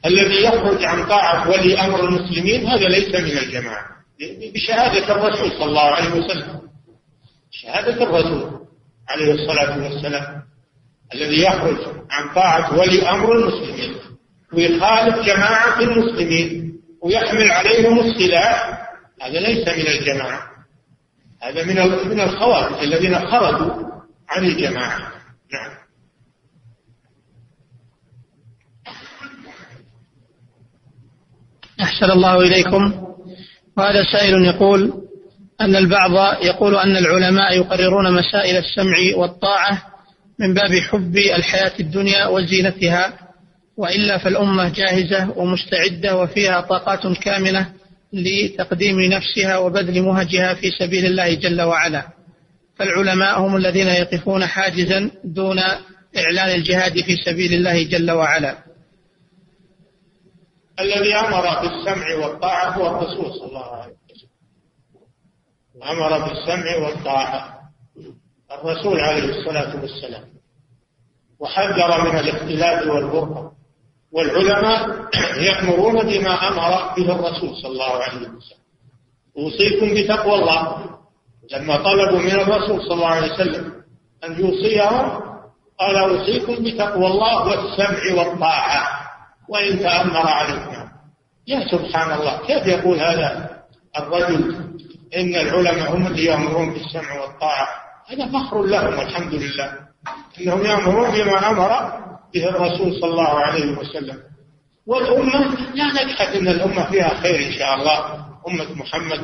الذي 0.06 0.44
يخرج 0.44 0.84
عن 0.84 1.06
طاعة 1.06 1.50
ولي 1.50 1.80
أمر 1.80 2.04
المسلمين 2.04 2.66
هذا 2.66 2.88
ليس 2.88 3.14
من 3.14 3.38
الجماعة. 3.38 3.86
بشهادة 4.54 5.14
الرسول 5.14 5.50
صلى 5.50 5.64
الله 5.64 5.82
عليه 5.82 6.10
وسلم. 6.10 6.60
شهادة 7.50 8.02
الرسول 8.02 8.60
عليه 9.08 9.32
الصلاة 9.32 9.82
والسلام 9.82 10.42
الذي 11.14 11.42
يخرج 11.42 11.78
عن 12.10 12.34
طاعة 12.34 12.78
ولي 12.78 13.10
أمر 13.10 13.32
المسلمين. 13.32 13.94
ويخالف 14.52 15.26
جماعة 15.26 15.80
المسلمين 15.80 16.74
ويحمل 17.02 17.50
عليهم 17.50 18.00
السلاح 18.00 18.88
هذا 19.22 19.40
ليس 19.40 19.68
من 19.68 19.86
الجماعة. 19.86 20.42
هذا 21.42 21.64
من 21.64 21.76
من 22.08 22.20
الخوارج 22.20 22.82
الذين 22.82 23.18
خرجوا 23.18 23.84
عن 24.28 24.44
الجماعة. 24.44 24.98
نعم. 25.52 25.83
أحسن 31.84 32.10
الله 32.10 32.40
إليكم. 32.40 32.92
وهذا 33.76 34.04
سائل 34.12 34.44
يقول 34.44 34.92
أن 35.60 35.76
البعض 35.76 36.44
يقول 36.44 36.76
أن 36.76 36.96
العلماء 36.96 37.56
يقررون 37.56 38.12
مسائل 38.12 38.56
السمع 38.56 38.96
والطاعة 39.16 39.82
من 40.40 40.54
باب 40.54 40.78
حب 40.78 41.16
الحياة 41.16 41.72
الدنيا 41.80 42.26
وزينتها 42.26 43.12
وإلا 43.76 44.18
فالأمة 44.18 44.68
جاهزة 44.68 45.30
ومستعدة 45.36 46.16
وفيها 46.16 46.60
طاقات 46.60 47.18
كاملة 47.18 47.66
لتقديم 48.12 49.00
نفسها 49.00 49.56
وبذل 49.58 50.02
مهجها 50.02 50.54
في 50.54 50.70
سبيل 50.70 51.06
الله 51.06 51.34
جل 51.34 51.62
وعلا. 51.62 52.06
فالعلماء 52.76 53.40
هم 53.40 53.56
الذين 53.56 53.88
يقفون 53.88 54.46
حاجزا 54.46 55.10
دون 55.24 55.58
إعلان 56.16 56.58
الجهاد 56.58 57.00
في 57.00 57.16
سبيل 57.16 57.54
الله 57.54 57.82
جل 57.82 58.10
وعلا. 58.10 58.63
الذي 60.80 61.14
أمر 61.14 61.60
بالسمع 61.60 62.14
والطاعة 62.16 62.70
هو 62.70 62.86
الرسول 62.86 63.32
صلى 63.34 63.48
الله 63.48 63.66
عليه 63.76 63.94
وسلم. 64.10 64.30
أمر 65.82 66.18
بالسمع 66.28 66.76
والطاعة 66.76 67.58
الرسول 68.52 69.00
عليه 69.00 69.24
الصلاة 69.24 69.80
والسلام. 69.80 70.24
وحذر 71.38 72.10
من 72.10 72.18
الاختلاف 72.18 72.86
والفرقة 72.86 73.52
والعلماء 74.12 75.08
يأمرون 75.40 76.02
بما 76.02 76.48
أمر 76.48 76.94
به 76.96 77.12
الرسول 77.12 77.56
صلى 77.62 77.72
الله 77.72 77.92
عليه 78.02 78.18
وسلم. 78.18 78.38
أوصيكم 79.38 79.94
بتقوى 79.94 80.34
الله. 80.34 80.84
لما 81.52 81.76
طلبوا 81.76 82.18
من 82.18 82.30
الرسول 82.30 82.82
صلى 82.82 82.94
الله 82.94 83.08
عليه 83.08 83.32
وسلم 83.32 83.82
أن 84.24 84.40
يوصيهم 84.40 85.20
قال 85.78 85.96
أوصيكم 85.96 86.64
بتقوى 86.64 87.06
الله 87.06 87.48
والسمع 87.48 88.14
والطاعة. 88.18 89.03
وإن 89.48 89.78
تأمر 89.78 90.26
عليكم 90.26 90.88
يا 91.46 91.68
سبحان 91.70 92.20
الله 92.20 92.46
كيف 92.46 92.66
يقول 92.66 93.00
هذا 93.00 93.50
الرجل؟ 93.98 94.64
إن 95.16 95.34
العلماء 95.34 95.96
هم 95.96 96.06
اللي 96.06 96.24
يأمرون 96.24 96.72
بالسمع 96.72 97.20
والطاعة. 97.20 97.68
هذا 98.08 98.26
فخر 98.26 98.62
لهم 98.62 98.98
والحمد 98.98 99.34
لله. 99.34 99.72
إنهم 100.40 100.66
يأمرون 100.66 101.10
بما 101.10 101.50
أمر 101.50 101.68
به 102.34 102.48
الرسول 102.48 103.00
صلى 103.00 103.10
الله 103.10 103.38
عليه 103.38 103.78
وسلم. 103.78 104.18
والأمة 104.86 105.56
لا 105.74 105.84
نجحد 105.84 106.36
أن 106.36 106.48
الأمة 106.48 106.90
فيها 106.90 107.14
خير 107.14 107.46
إن 107.46 107.52
شاء 107.52 107.74
الله. 107.74 108.14
أمة 108.48 108.72
محمد 108.74 109.20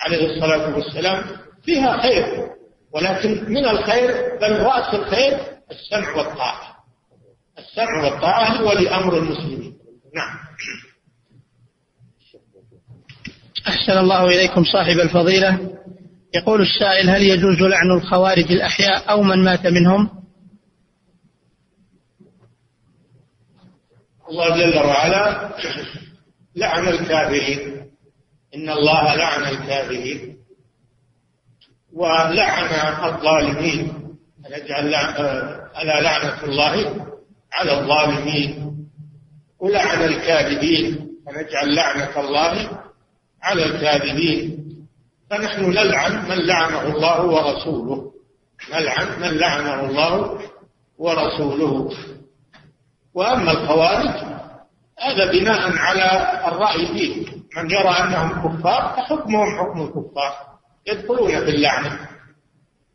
عليه 0.00 0.26
الصلاة 0.26 0.74
والسلام 0.76 1.24
فيها 1.62 2.02
خير. 2.02 2.50
ولكن 2.92 3.44
من 3.48 3.64
الخير 3.68 4.10
بل 4.40 4.60
رأس 4.62 4.94
الخير 4.94 5.38
السمع 5.70 6.16
والطاعة. 6.16 6.69
السمع 7.70 8.04
والطاعة 8.04 8.56
هو 8.56 8.72
لأمر 8.72 9.18
المسلمين. 9.18 9.78
نعم. 10.14 10.38
أحسن 13.68 13.98
الله 13.98 14.26
إليكم 14.26 14.64
صاحب 14.64 14.98
الفضيلة. 14.98 15.78
يقول 16.34 16.60
السائل 16.62 17.10
هل 17.10 17.22
يجوز 17.22 17.60
لعن 17.62 17.90
الخوارج 17.90 18.52
الأحياء 18.52 19.10
أو 19.10 19.22
من 19.22 19.44
مات 19.44 19.66
منهم؟ 19.66 20.10
الله 24.30 24.56
جل 24.56 24.78
وعلا 24.78 25.50
لعن 26.56 26.88
الكافرين. 26.88 27.90
إن 28.54 28.70
الله 28.70 29.14
لعن 29.14 29.42
الكافرين 29.42 30.36
ولعن 31.92 33.04
الظالمين. 33.04 34.16
ألا 35.76 36.00
لعنة 36.00 36.44
الله 36.44 37.09
على 37.52 37.80
الظالمين 37.80 38.76
ولعن 39.60 40.04
الكاذبين 40.04 41.10
فنجعل 41.26 41.74
لعنة 41.74 42.20
الله 42.20 42.82
على 43.42 43.64
الكاذبين. 43.64 44.56
فنحن 45.30 45.70
نلعن 45.70 46.28
من 46.28 46.46
لعنه 46.46 46.82
الله 46.82 47.26
ورسوله. 47.26 48.12
نلعن 48.72 49.20
من 49.20 49.38
لعنه 49.38 49.80
الله 49.80 50.40
ورسوله. 50.98 51.90
وأما 53.14 53.50
الخوارج 53.50 54.14
هذا 55.00 55.32
بناء 55.32 55.76
على 55.76 56.40
الرأي 56.48 56.86
فيه. 56.86 57.26
من 57.56 57.70
يرى 57.70 57.88
أنهم 57.88 58.58
كفار 58.58 58.94
فحكمهم 58.96 59.58
حكم 59.58 59.82
الكفار. 59.82 60.34
يدخلون 60.86 61.28
في 61.28 61.50
اللعنة. 61.50 62.08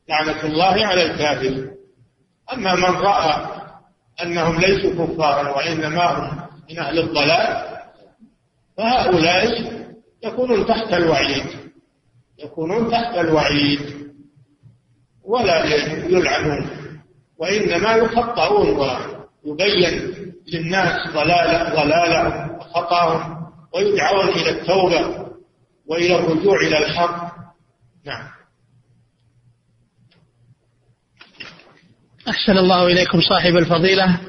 لعنة 0.09 0.43
الله 0.43 0.87
على 0.87 1.01
الكافر 1.11 1.67
أما 2.53 2.75
من 2.75 2.95
رأى 2.95 3.64
أنهم 4.24 4.59
ليسوا 4.59 5.05
كفارا 5.05 5.49
وإنما 5.57 6.05
هم 6.05 6.41
من 6.70 6.80
أهل 6.80 6.99
الضلال 6.99 7.76
فهؤلاء 8.78 9.72
يكونون 10.24 10.66
تحت 10.66 10.93
الوعيد 10.93 11.45
يكونون 12.39 12.91
تحت 12.91 13.18
الوعيد 13.18 13.80
ولا 15.24 15.66
يلعنون 16.05 16.70
وإنما 17.38 17.95
يخطئون 17.95 18.80
ويبين 19.45 20.16
للناس 20.53 21.11
ضلال 21.13 21.76
ضلال 21.76 22.49
خطأهم 22.61 23.45
ويدعون 23.74 24.28
إلى 24.30 24.49
التوبة 24.49 25.26
وإلى 25.88 26.16
الرجوع 26.16 26.57
إلى 26.57 26.78
الحق. 26.78 27.36
نعم. 28.05 28.28
أحسن 32.30 32.57
الله 32.57 32.88
إليكم 32.88 33.21
صاحب 33.21 33.57
الفضيلة. 33.57 34.19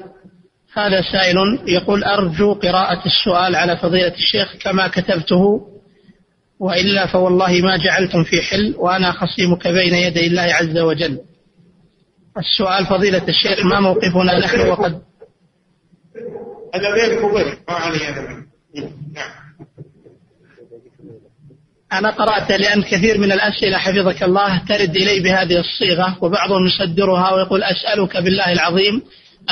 هذا 0.75 1.03
سائل 1.13 1.37
يقول 1.67 2.05
أرجو 2.05 2.53
قراءة 2.55 3.07
السؤال 3.07 3.57
على 3.57 3.77
فضيلة 3.77 4.15
الشيخ 4.15 4.57
كما 4.61 4.89
كتبته 4.89 5.61
وإلا 6.61 7.07
فوالله 7.07 7.61
ما 7.61 7.77
جعلتم 7.77 8.25
في 8.25 8.43
حل 8.43 8.75
وأنا 8.79 9.13
خصيمك 9.13 9.69
بين 9.69 9.95
يدي 9.95 10.27
الله 10.27 10.43
عز 10.43 10.79
وجل. 10.79 11.19
السؤال 12.39 12.87
فضيلة 12.87 13.29
الشيخ 13.29 13.65
ما 13.65 13.81
موقفنا 13.81 14.39
نحن 14.39 14.69
وقد 14.69 15.03
هذا 16.75 17.21
وبين 17.25 17.47
ما 17.69 17.75
علي 17.75 18.09
أنا 18.09 18.47
نعم. 19.15 19.46
أنا 21.93 22.11
قرأت 22.11 22.53
لأن 22.53 22.83
كثير 22.83 23.19
من 23.19 23.33
الأسئلة 23.33 23.79
حفظك 23.79 24.23
الله 24.23 24.59
ترد 24.69 24.97
إلي 24.97 25.21
بهذه 25.21 25.61
الصيغة 25.61 26.17
وبعضهم 26.21 26.67
يصدرها 26.67 27.33
ويقول 27.33 27.63
أسألك 27.63 28.17
بالله 28.17 28.53
العظيم 28.53 29.03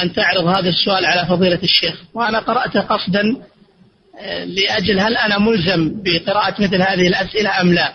أن 0.03 0.13
تعرض 0.13 0.47
هذا 0.47 0.69
السؤال 0.69 1.05
على 1.05 1.27
فضيلة 1.29 1.61
الشيخ. 1.63 2.03
وأنا 2.15 2.39
قرأت 2.39 2.77
قصدا 2.77 3.37
آه، 4.21 4.45
لأجل 4.45 5.01
هل 5.01 5.17
أنا 5.17 5.39
ملزم 5.39 6.03
بقراءة 6.03 6.63
مثل 6.63 6.83
هذه 6.83 7.09
الأسئلة 7.09 7.61
أم 7.61 7.73
لا؟ 7.73 7.95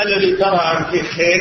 الذي 0.00 0.36
ترى 0.36 0.86
فيه 0.90 1.02
خير 1.02 1.40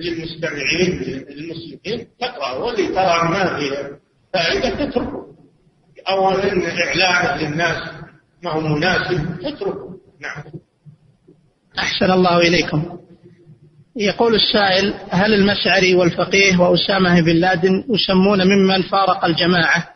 للمستمعين 0.00 1.02
للمسلمين 1.30 2.06
تقرأ 2.20 2.52
واللي 2.52 2.86
ترى 2.86 3.28
ما 3.28 3.58
فيه 3.58 3.98
فائدة 4.34 4.84
تتركه. 4.84 5.26
أو 6.08 6.30
إن 6.30 6.62
إعلان 6.62 7.38
للناس 7.38 7.88
ما 8.42 8.50
هو 8.50 8.60
مناسب 8.60 9.38
تتركه. 9.42 9.91
نعم. 10.22 10.42
أحسن 11.78 12.10
الله 12.10 12.38
إليكم. 12.38 12.98
يقول 13.96 14.34
السائل 14.34 14.94
هل 15.10 15.34
المشعري 15.34 15.94
والفقيه 15.94 16.60
وأسامة 16.60 17.20
بن 17.20 17.36
لادن 17.36 17.84
يسمون 17.90 18.46
ممن 18.46 18.82
فارق 18.82 19.24
الجماعة؟ 19.24 19.88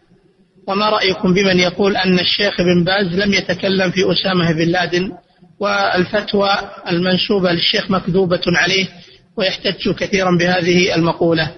وما 0.69 0.91
رأيكم 0.91 1.35
بمن 1.35 1.59
يقول 1.59 1.97
أن 1.97 2.19
الشيخ 2.19 2.61
بن 2.61 2.85
باز 2.85 3.07
لم 3.07 3.33
يتكلم 3.33 3.91
في 3.91 4.01
أسامة 4.13 4.53
بن 4.53 4.69
لادن؟ 4.69 5.13
والفتوى 5.61 6.51
المنسوبة 6.89 7.53
للشيخ 7.53 7.91
مكذوبة 7.91 8.43
عليه 8.47 8.89
ويحتج 9.37 9.91
كثيرا 9.91 10.37
بهذه 10.39 10.95
المقولة. 10.95 11.53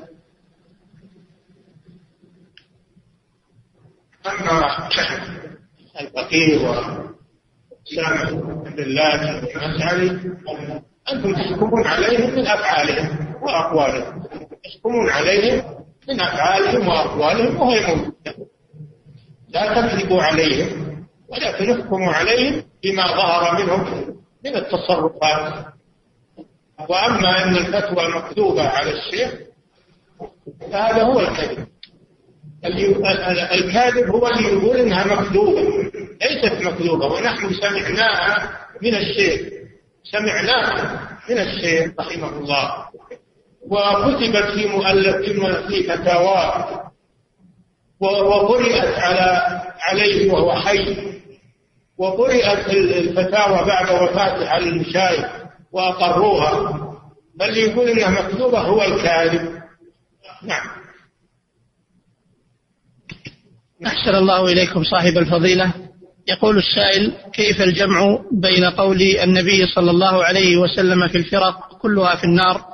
أما 4.26 4.88
الفقيه 6.00 6.58
والمشعري 9.56 10.10
أنتم 11.12 11.32
تحكمون 11.34 11.86
عليهم 11.86 12.30
من 12.34 12.46
أفعالهم 12.46 13.34
وأقوالهم 13.42 14.22
تحكمون 14.64 15.10
عليهم 15.10 15.64
من 16.08 16.20
أفعالهم 16.20 16.88
وأقوالهم 16.88 17.60
وهي 17.60 17.86
موجودة 17.86 18.34
لا 19.48 19.74
تكذبوا 19.74 20.22
عليهم 20.22 20.88
ولكن 21.28 21.80
احكموا 21.80 22.12
عليهم 22.12 22.62
بما 22.84 23.06
ظهر 23.06 23.62
منهم 23.62 23.84
من 24.44 24.56
التصرفات 24.56 25.64
وأما 26.88 27.44
أن 27.44 27.56
الفتوى 27.56 28.08
مكتوبة 28.16 28.68
على 28.68 28.90
الشيخ 28.92 29.34
فهذا 30.72 31.02
هو 31.02 31.20
الكذب 31.20 31.66
ألكاذب 33.52 34.10
هو 34.10 34.26
اللي 34.28 34.48
يقول 34.48 34.76
إنها 34.76 35.04
مكذوبة. 35.06 35.62
ليست 36.22 36.66
مكذوبه 36.66 37.06
ونحن 37.06 37.54
سمعناها 37.54 38.58
من 38.82 38.94
الشيخ 38.94 39.58
سمعناها 40.12 41.18
من 41.30 41.38
الشيخ 41.38 41.92
رحمه 42.00 42.28
الله. 42.38 42.88
وكتبت 43.62 44.50
في 44.54 44.66
مؤلف 44.66 45.16
في 45.66 45.82
فتاواه 45.82 46.90
وقرئت 48.00 48.98
على 48.98 49.60
عليه 49.80 50.32
وهو 50.32 50.54
حي. 50.54 50.96
وقرئت 51.98 52.68
الفتاوى 52.68 53.66
بعد 53.66 53.90
وفاته 53.90 54.48
على 54.48 54.68
المشايخ 54.68 55.26
وأقروها. 55.72 56.78
بل 57.34 57.56
يقول 57.56 57.88
إنها 57.88 58.22
مكتوبة 58.22 58.60
هو 58.60 58.82
الكاذب. 58.82 59.62
نعم. 60.42 60.66
أحسن 63.86 64.14
الله 64.14 64.52
إليكم 64.52 64.84
صاحب 64.84 65.18
الفضيلة. 65.18 65.87
يقول 66.28 66.58
السائل 66.58 67.12
كيف 67.32 67.62
الجمع 67.62 68.18
بين 68.32 68.64
قول 68.64 69.02
النبي 69.02 69.66
صلى 69.66 69.90
الله 69.90 70.24
عليه 70.24 70.56
وسلم 70.56 71.08
في 71.08 71.18
الفرق 71.18 71.78
كلها 71.82 72.16
في 72.16 72.24
النار 72.24 72.64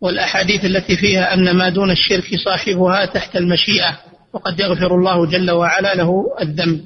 والأحاديث 0.00 0.64
التي 0.64 0.96
فيها 0.96 1.34
أن 1.34 1.56
ما 1.56 1.68
دون 1.68 1.90
الشرك 1.90 2.24
صاحبها 2.44 3.04
تحت 3.04 3.36
المشيئة 3.36 3.98
وقد 4.32 4.60
يغفر 4.60 4.94
الله 4.94 5.26
جل 5.26 5.50
وعلا 5.50 5.94
له 5.94 6.24
الذنب؟ 6.40 6.84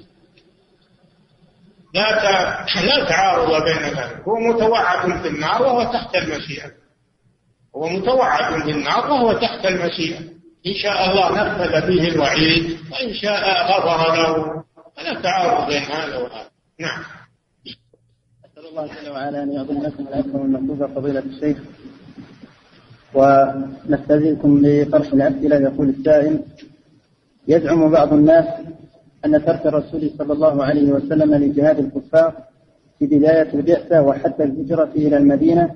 لا 1.94 2.10
لا 2.86 3.04
تعارض 3.08 3.64
بين 3.64 3.82
ذلك. 3.82 4.22
هو 4.28 4.52
متوعد 4.52 5.22
في 5.22 5.28
النار 5.28 5.62
وهو 5.62 5.92
تحت 5.92 6.16
المشيئة. 6.16 6.70
هو 7.76 7.88
متوعد 7.88 8.62
في 8.62 8.70
النار 8.70 9.10
وهو 9.10 9.32
تحت 9.32 9.66
المشيئة. 9.66 10.18
إن 10.66 10.74
شاء 10.82 11.10
الله 11.10 11.30
نفذ 11.30 11.86
به 11.86 12.08
الوعيد 12.08 12.78
وإن 12.92 13.14
شاء 13.14 13.42
غفر 13.70 14.14
له. 14.16 14.61
فلا 14.96 15.20
تعارض 15.22 15.68
بين 15.68 15.82
هذا 15.82 16.16
وهذا. 16.16 16.48
نعم. 16.80 17.02
أسأل 18.46 18.68
الله 18.70 18.86
جل 18.86 19.10
وعلا 19.10 19.42
أن 19.42 19.52
يعظم 19.52 19.82
لكم 19.82 20.02
الأجر 20.02 20.42
المطلوب 20.44 20.86
فضيلة 20.86 21.20
الشيخ. 21.20 21.58
ونستأذنكم 23.14 24.60
لطرح 24.66 25.12
الأسئلة 25.12 25.56
يقول 25.56 25.88
السائل 25.88 26.40
يزعم 27.48 27.90
بعض 27.90 28.12
الناس 28.12 28.46
أن 29.24 29.44
ترك 29.44 29.66
الرسول 29.66 30.10
صلى 30.18 30.32
الله 30.32 30.64
عليه 30.64 30.92
وسلم 30.92 31.34
لجهاد 31.34 31.78
الكفار 31.78 32.32
في 32.98 33.06
بداية 33.06 33.54
البعثة 33.54 34.02
وحتى 34.02 34.44
الهجرة 34.44 34.90
إلى 34.96 35.16
المدينة 35.16 35.74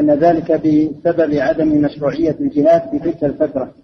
أن 0.00 0.10
ذلك 0.10 0.52
بسبب 0.52 1.34
عدم 1.34 1.82
مشروعية 1.82 2.36
الجهاد 2.40 2.90
في 2.90 2.98
تلك 2.98 3.24
الفترة. 3.24 3.74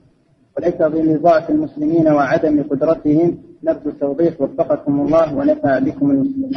وليس 0.57 0.75
بضعف 0.81 1.51
المسلمين 1.51 2.09
وعدم 2.09 2.63
قدرتهم 2.63 3.39
نرجو 3.67 3.91
التوضيح 3.91 4.41
وفقكم 4.41 5.01
الله 5.01 5.35
ونفع 5.35 5.79
بكم 5.79 6.11
المسلمين. 6.11 6.51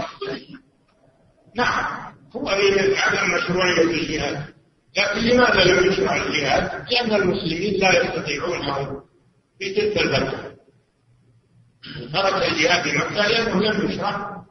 نعم 1.56 2.14
هو 2.36 2.48
عدم 2.50 3.36
مشروعية 3.36 3.82
الجهاد 3.82 4.44
لكن 4.98 5.20
لماذا 5.20 5.64
لم 5.64 5.92
يشرع 5.92 6.16
الجهاد؟ 6.16 6.86
لأن 6.92 7.22
المسلمين 7.22 7.74
لا 7.80 8.04
يستطيعونه 8.04 9.02
في 9.60 9.74
تلك 9.74 9.98
الفترة 9.98 10.56
ترك 12.14 12.52
الجهاد 12.52 12.84
في 12.84 12.98
مكة 12.98 13.28
لأنه 13.28 13.62
لم 13.62 13.90
يشرع 13.90 14.44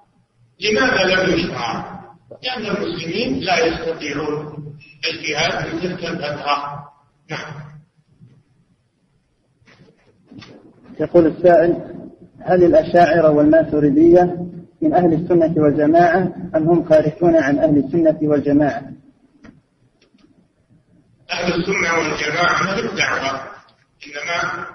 لماذا 0.60 1.04
لم 1.14 1.34
يشرع؟ 1.38 1.98
لأن 2.42 2.66
المسلمين 2.76 3.40
لا 3.40 3.66
يستطيعون 3.66 4.74
الجهاد 5.12 5.64
في 5.64 5.88
تلك 5.88 6.04
الفترة 6.04 6.84
نعم 7.30 7.52
يقول 11.00 11.26
السائل 11.26 11.94
هل 12.40 12.64
الأشاعرة 12.64 13.30
والماتريدية 13.30 14.36
من 14.82 14.94
أهل 14.94 15.12
السنة 15.12 15.62
والجماعة 15.62 16.32
أم 16.56 16.68
هم 16.68 16.88
خارجون 16.88 17.36
عن 17.36 17.58
أهل 17.58 17.78
السنة 17.78 18.18
والجماعة؟ 18.22 18.82
أهل 21.30 21.52
السنة 21.54 21.94
والجماعة 21.98 22.62
ما 22.62 22.78
الدعوة 22.78 23.40
إنما 24.06 24.66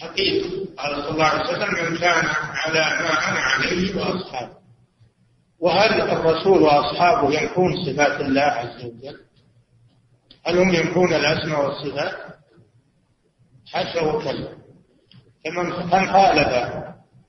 حقيقة 0.00 0.48
قال 0.78 1.02
صلى 1.02 1.10
الله 1.10 1.24
عليه 1.24 1.50
وسلم 1.50 1.90
من 1.92 1.96
كان 1.98 2.24
على 2.52 2.80
ما 2.80 3.28
أنا 3.28 3.40
عليه 3.40 3.96
وأصحابه 3.96 4.60
وهل 5.60 6.00
الرسول 6.00 6.62
وأصحابه 6.62 7.40
ينفون 7.40 7.72
صفات 7.86 8.20
الله 8.20 8.42
عز 8.42 8.84
وجل؟ 8.84 9.20
هل 10.46 10.58
هم 10.58 10.74
ينفون 10.74 11.14
الأسماء 11.14 11.64
والصفات؟ 11.64 12.12
حاشا 13.72 14.00
وكلا 14.02 14.59
فمن 15.44 15.72
خالف 15.72 16.74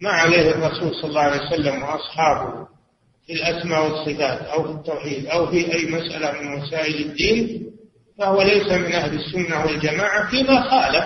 ما 0.01 0.09
عليه 0.09 0.51
الرسول 0.51 0.95
صلى 0.95 1.09
الله 1.09 1.21
عليه 1.21 1.41
وسلم 1.47 1.83
وأصحابه 1.83 2.67
في 3.27 3.33
الأسماء 3.33 3.83
والصفات 3.83 4.41
أو 4.41 4.63
في 4.63 4.71
التوحيد 4.71 5.25
أو 5.25 5.47
في 5.47 5.73
أي 5.73 5.91
مسألة 5.91 6.31
من 6.41 6.59
مسائل 6.59 7.05
الدين 7.09 7.71
فهو 8.19 8.41
ليس 8.41 8.71
من 8.71 8.93
أهل 8.93 9.19
السنة 9.19 9.65
والجماعة 9.65 10.29
فيما 10.29 10.61
خالف 10.61 11.05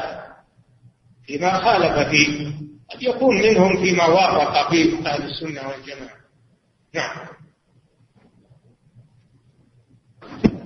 فيما 1.27 1.51
خالف 1.51 2.09
فيه. 2.09 2.47
قد 2.93 3.03
يكون 3.03 3.35
منهم 3.35 3.83
فيما 3.83 4.05
وافق 4.05 4.69
فيه 4.71 5.07
أهل 5.07 5.23
السنة 5.23 5.61
والجماعة. 5.69 6.17
نعم. 6.95 7.15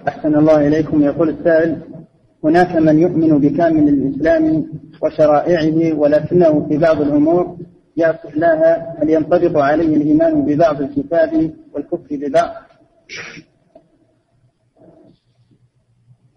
أحسن 0.07 0.35
الله 0.35 0.67
إليكم. 0.67 1.03
يقول 1.03 1.29
السائل 1.29 1.81
هناك 2.43 2.75
من 2.75 2.99
يؤمن 2.99 3.39
بكامل 3.39 3.89
الإسلام 3.89 4.65
وشرائعه 5.01 5.93
ولكنه 5.93 6.67
في 6.69 6.77
بعض 6.77 7.01
الأمور 7.01 7.57
يعصي 7.97 8.27
الله 8.27 8.75
هل 9.01 9.09
ينطبق 9.09 9.61
عليه 9.61 9.95
الإيمان 9.95 10.45
ببعض 10.45 10.81
الكتاب 10.81 11.53
والكفر 11.73 12.07
ببعض؟ 12.11 12.53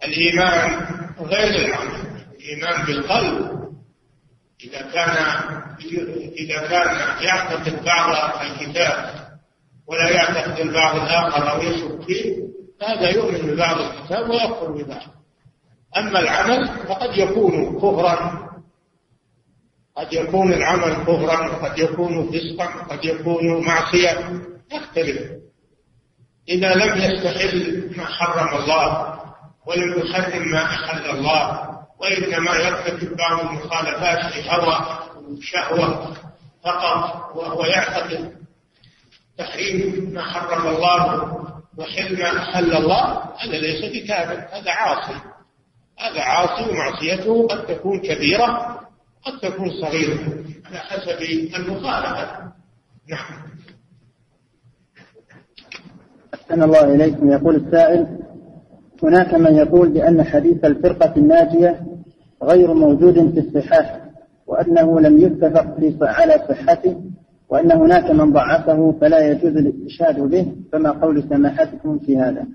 الإيمان 0.05 0.87
غير 1.21 1.67
العمل 1.67 2.03
الإيمان 2.41 2.87
بالقلب 2.87 3.63
إذا 4.65 4.83
كان 4.83 5.17
إذا 6.39 6.69
كان 6.69 6.97
يعتقد 7.25 7.85
بعض 7.85 8.41
الكتاب 8.43 9.23
ولا 9.87 10.11
يعتقد 10.11 10.61
البعض 10.61 10.97
الآخر 10.97 11.51
أو 11.51 11.63
يشك 11.63 12.03
فيه 12.03 12.37
هذا 12.83 13.11
يؤمن 13.11 13.55
ببعض 13.55 13.77
الكتاب 13.81 14.31
ويكفر 14.31 14.73
ببعض 14.73 15.03
أما 15.97 16.19
العمل 16.19 16.69
فقد 16.69 17.19
يكون 17.19 17.77
كفرا 17.77 18.51
قد 19.97 20.12
يكون 20.12 20.53
العمل 20.53 20.95
كفرا 20.95 21.49
وقد 21.49 21.78
يكون 21.78 22.30
فسقا 22.30 22.76
وقد 22.76 23.05
يكون 23.05 23.64
معصية. 23.64 24.43
يختلف 24.72 25.30
إذا 26.49 26.74
لم 26.74 26.99
يستحل 26.99 27.90
ما 27.97 28.07
حرم 28.07 28.61
الله 28.62 29.18
ولم 29.66 29.99
يحرم 29.99 30.49
ما 30.49 30.64
أحل 30.64 31.11
الله 31.11 31.68
وإنما 31.99 32.57
يرتكب 32.57 33.16
بعض 33.16 33.40
المخالفات 33.40 34.36
لهوى 34.36 34.99
وشهوة 35.16 36.16
فقط 36.64 37.36
وهو 37.36 37.64
يعتقد 37.64 38.32
تحريم 39.38 40.11
ما 40.14 40.22
حرم 40.22 40.66
الله 40.66 41.32
وحل 41.78 42.18
ما 42.18 42.38
أحل 42.38 42.76
الله 42.76 43.25
هذا 43.38 43.58
ليس 43.58 43.92
بكافر 43.92 44.49
هذا 44.53 44.71
عاصي. 44.71 45.21
هذا 45.99 46.22
عاصي 46.22 46.71
ومعصيته 46.71 47.46
قد 47.46 47.67
تكون 47.67 48.00
كبيرة 48.00 48.80
قد 49.24 49.40
تكون 49.42 49.70
صغيرة 49.70 50.18
على 50.64 50.78
حسب 50.78 51.18
المخالفة. 51.57 52.53
نعم. 53.11 53.42
أحسن 56.34 56.62
الله 56.62 56.94
إليكم. 56.94 57.30
يقول 57.30 57.57
السائل 57.57 58.18
هناك 59.03 59.34
من 59.34 59.54
يقول 59.54 59.88
بأن 59.88 60.22
حديث 60.22 60.64
الفرقة 60.64 61.16
الناجية 61.16 61.86
غير 62.42 62.74
موجود 62.74 63.14
في 63.14 63.40
الصحاح 63.40 64.00
وأنه 64.46 65.00
لم 65.00 65.18
يتفق 65.18 65.76
على 66.03 66.46
صحته 66.49 67.00
وأن 67.49 67.72
هناك 67.72 68.11
من 68.11 68.32
ضعفه 68.32 68.94
فلا 69.00 69.30
يجوز 69.30 69.57
الاستشهاد 69.57 70.20
به 70.20 70.53
فما 70.72 70.90
قول 70.90 71.22
سماحتكم 71.28 71.99
في 71.99 72.18
هذا؟ 72.18 72.46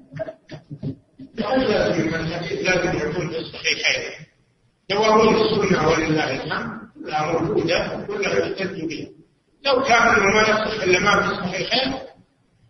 لازم 1.38 2.16
الحديث 2.16 2.66
لازم 2.66 2.98
يكون 2.98 3.30
في 3.30 3.38
الصحيحين 3.40 4.27
دواوين 4.90 5.36
السنة 5.36 5.88
ولله 5.88 6.44
الحمد 6.44 6.78
كلها 7.04 7.32
موجودة 7.32 8.06
كلها 8.08 8.36
يحتج 8.36 8.82
بها 8.86 9.08
لو 9.66 9.84
كان 9.84 10.34
ما 10.34 10.42
يصح 10.42 10.84
إلا 10.84 11.00
ما 11.00 11.22
في 11.22 11.32
الصحيحين 11.32 11.94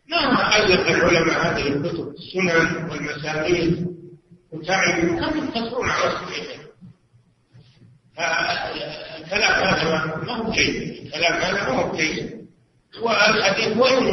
ما 0.09 0.57
ألف 0.57 0.89
العلماء 0.89 1.39
هذه 1.39 1.67
الكتب 1.67 2.13
السنن 2.17 2.89
والمسانيد 2.89 3.87
وتعب 4.51 5.01
كم 5.01 5.37
يقتصرون 5.37 5.89
على 5.89 6.07
الصحيحين. 6.07 6.59
الكلام 9.17 9.63
هذا 9.63 10.15
ما 10.27 10.33
هو 10.33 10.51
جيد 10.51 11.05
الكلام 11.05 11.33
هذا 11.33 11.69
ما 11.69 11.81
هو 11.81 11.95
جيد. 11.95 12.47
والحديث 13.01 13.77
وإن 13.77 14.11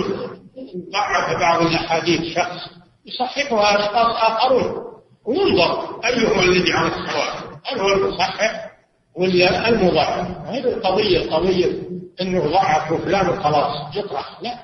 ضعف 0.92 1.40
بعض 1.40 1.62
الأحاديث 1.62 2.36
شخص؟ 2.36 2.70
يصححها 3.06 3.78
أشخاص 3.78 4.22
آخرون. 4.22 4.84
وينظر 5.24 6.00
أيهم 6.04 6.40
الذي 6.40 6.72
على 6.72 6.88
الصواب. 6.88 7.43
هو 7.72 7.92
المصحح 7.92 8.70
ولا 9.16 9.68
المضاعف. 9.68 10.26
هذه 10.46 10.64
القضية 10.64 11.22
القضية 11.22 11.82
أنه 12.20 12.46
ضعف 12.46 12.92
فلان 12.92 13.28
وخلاص. 13.28 13.96
يطرح. 13.96 14.38
لا. 14.42 14.58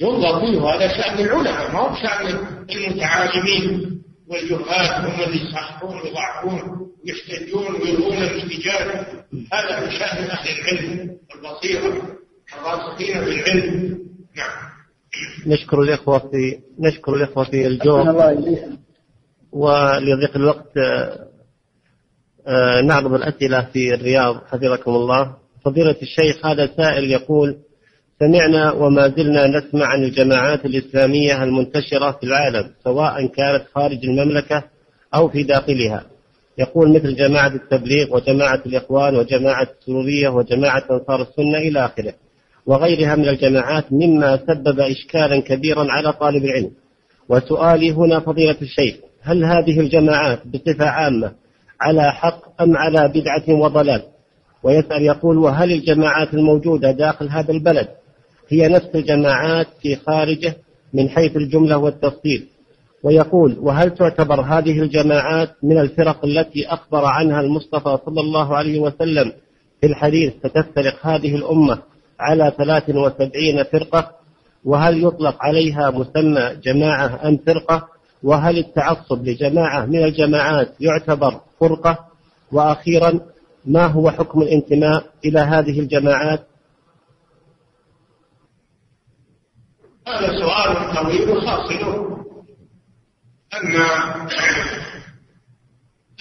ينظر 0.00 0.40
فيه 0.40 0.60
هذا 0.60 0.88
شأن 0.88 1.18
العلماء. 1.18 1.72
ما 1.72 1.80
هو 1.80 1.94
شأن 1.94 2.46
المتعالمين 2.70 4.02
والجهال 4.28 5.06
هم 5.06 5.22
اللي 5.22 5.48
يصححون 5.48 6.00
ويضعفون 6.00 6.88
ويحتجون 7.04 7.74
ويلغون 7.74 8.16
الاحتجاج 8.16 9.06
هذا 9.52 9.80
من 9.80 9.90
شأن 9.90 10.30
أهل 10.30 10.48
العلم 10.48 11.16
والبصيرة 11.30 12.02
الراسخين 12.58 13.24
في 13.24 13.30
العلم. 13.30 13.98
نعم. 14.36 14.72
نشكر 15.46 15.80
الإخوة 15.80 16.18
في 16.18 16.58
نشكر 16.78 17.14
الإخوة 17.14 17.44
في 17.44 17.66
إليك 17.66 17.86
ولضيق 19.52 20.36
الوقت 20.36 20.72
نعرض 22.84 23.14
الأسئلة 23.14 23.68
في 23.72 23.94
الرياض 23.94 24.36
حفظكم 24.36 24.90
الله. 24.90 25.34
فضيلة 25.64 25.96
الشيخ 26.02 26.46
هذا 26.46 26.66
سائل 26.76 27.10
يقول 27.10 27.56
سمعنا 28.18 28.72
وما 28.72 29.08
زلنا 29.08 29.46
نسمع 29.46 29.86
عن 29.86 30.04
الجماعات 30.04 30.64
الإسلامية 30.66 31.42
المنتشرة 31.44 32.10
في 32.10 32.26
العالم 32.26 32.70
سواء 32.84 33.26
كانت 33.26 33.62
خارج 33.74 33.98
المملكة 34.04 34.64
أو 35.14 35.28
في 35.28 35.42
داخلها. 35.42 36.04
يقول 36.58 36.94
مثل 36.94 37.16
جماعة 37.16 37.54
التبليغ 37.54 38.16
وجماعة 38.16 38.62
الإخوان 38.66 39.16
وجماعة 39.16 39.68
السرورية 39.80 40.28
وجماعة 40.28 40.84
أنصار 40.90 41.22
السنة 41.22 41.58
إلى 41.58 41.84
آخره. 41.84 42.14
وغيرها 42.66 43.16
من 43.16 43.28
الجماعات 43.28 43.92
مما 43.92 44.36
سبب 44.36 44.80
إشكالا 44.80 45.40
كبيرا 45.40 45.86
على 45.90 46.12
طالب 46.12 46.44
العلم. 46.44 46.70
وسؤالي 47.28 47.92
هنا 47.92 48.20
فضيلة 48.20 48.56
الشيخ 48.62 48.96
هل 49.22 49.44
هذه 49.44 49.80
الجماعات 49.80 50.46
بصفة 50.46 50.84
عامة 50.86 51.32
على 51.82 52.12
حق 52.12 52.62
أم 52.62 52.76
على 52.76 53.08
بدعة 53.08 53.54
وضلال؟ 53.60 54.02
ويسأل 54.62 55.02
يقول 55.02 55.38
وهل 55.38 55.72
الجماعات 55.72 56.34
الموجودة 56.34 56.90
داخل 56.90 57.28
هذا 57.28 57.52
البلد 57.52 57.88
هي 58.48 58.68
نفس 58.68 58.88
الجماعات 58.94 59.66
في 59.82 59.96
خارجه 59.96 60.56
من 60.94 61.08
حيث 61.08 61.36
الجملة 61.36 61.76
والتفصيل؟ 61.76 62.46
ويقول 63.02 63.56
وهل 63.58 63.90
تعتبر 63.90 64.40
هذه 64.40 64.80
الجماعات 64.80 65.50
من 65.62 65.78
الفرق 65.78 66.24
التي 66.24 66.66
أخبر 66.66 67.04
عنها 67.04 67.40
المصطفى 67.40 67.98
صلى 68.06 68.20
الله 68.20 68.56
عليه 68.56 68.80
وسلم 68.80 69.32
في 69.80 69.86
الحديث 69.86 70.32
ستفترق 70.38 71.06
هذه 71.06 71.36
الأمة 71.36 71.78
على 72.20 72.52
73 72.58 73.64
فرقة؟ 73.72 74.10
وهل 74.64 75.04
يطلق 75.04 75.36
عليها 75.40 75.90
مسمى 75.90 76.56
جماعة 76.64 77.28
أم 77.28 77.38
فرقة؟ 77.46 77.88
وهل 78.22 78.58
التعصب 78.58 79.28
لجماعة 79.28 79.86
من 79.86 80.04
الجماعات 80.04 80.68
يعتبر 80.80 81.40
فرقة. 81.62 82.08
وأخيرا 82.52 83.20
ما 83.64 83.86
هو 83.86 84.10
حكم 84.10 84.42
الانتماء 84.42 85.04
إلى 85.24 85.40
هذه 85.40 85.80
الجماعات؟ 85.80 86.46
هذا 90.08 90.26
سؤال 90.26 90.94
طويل 90.94 91.48
حاصله 91.48 92.24
أن 93.54 93.76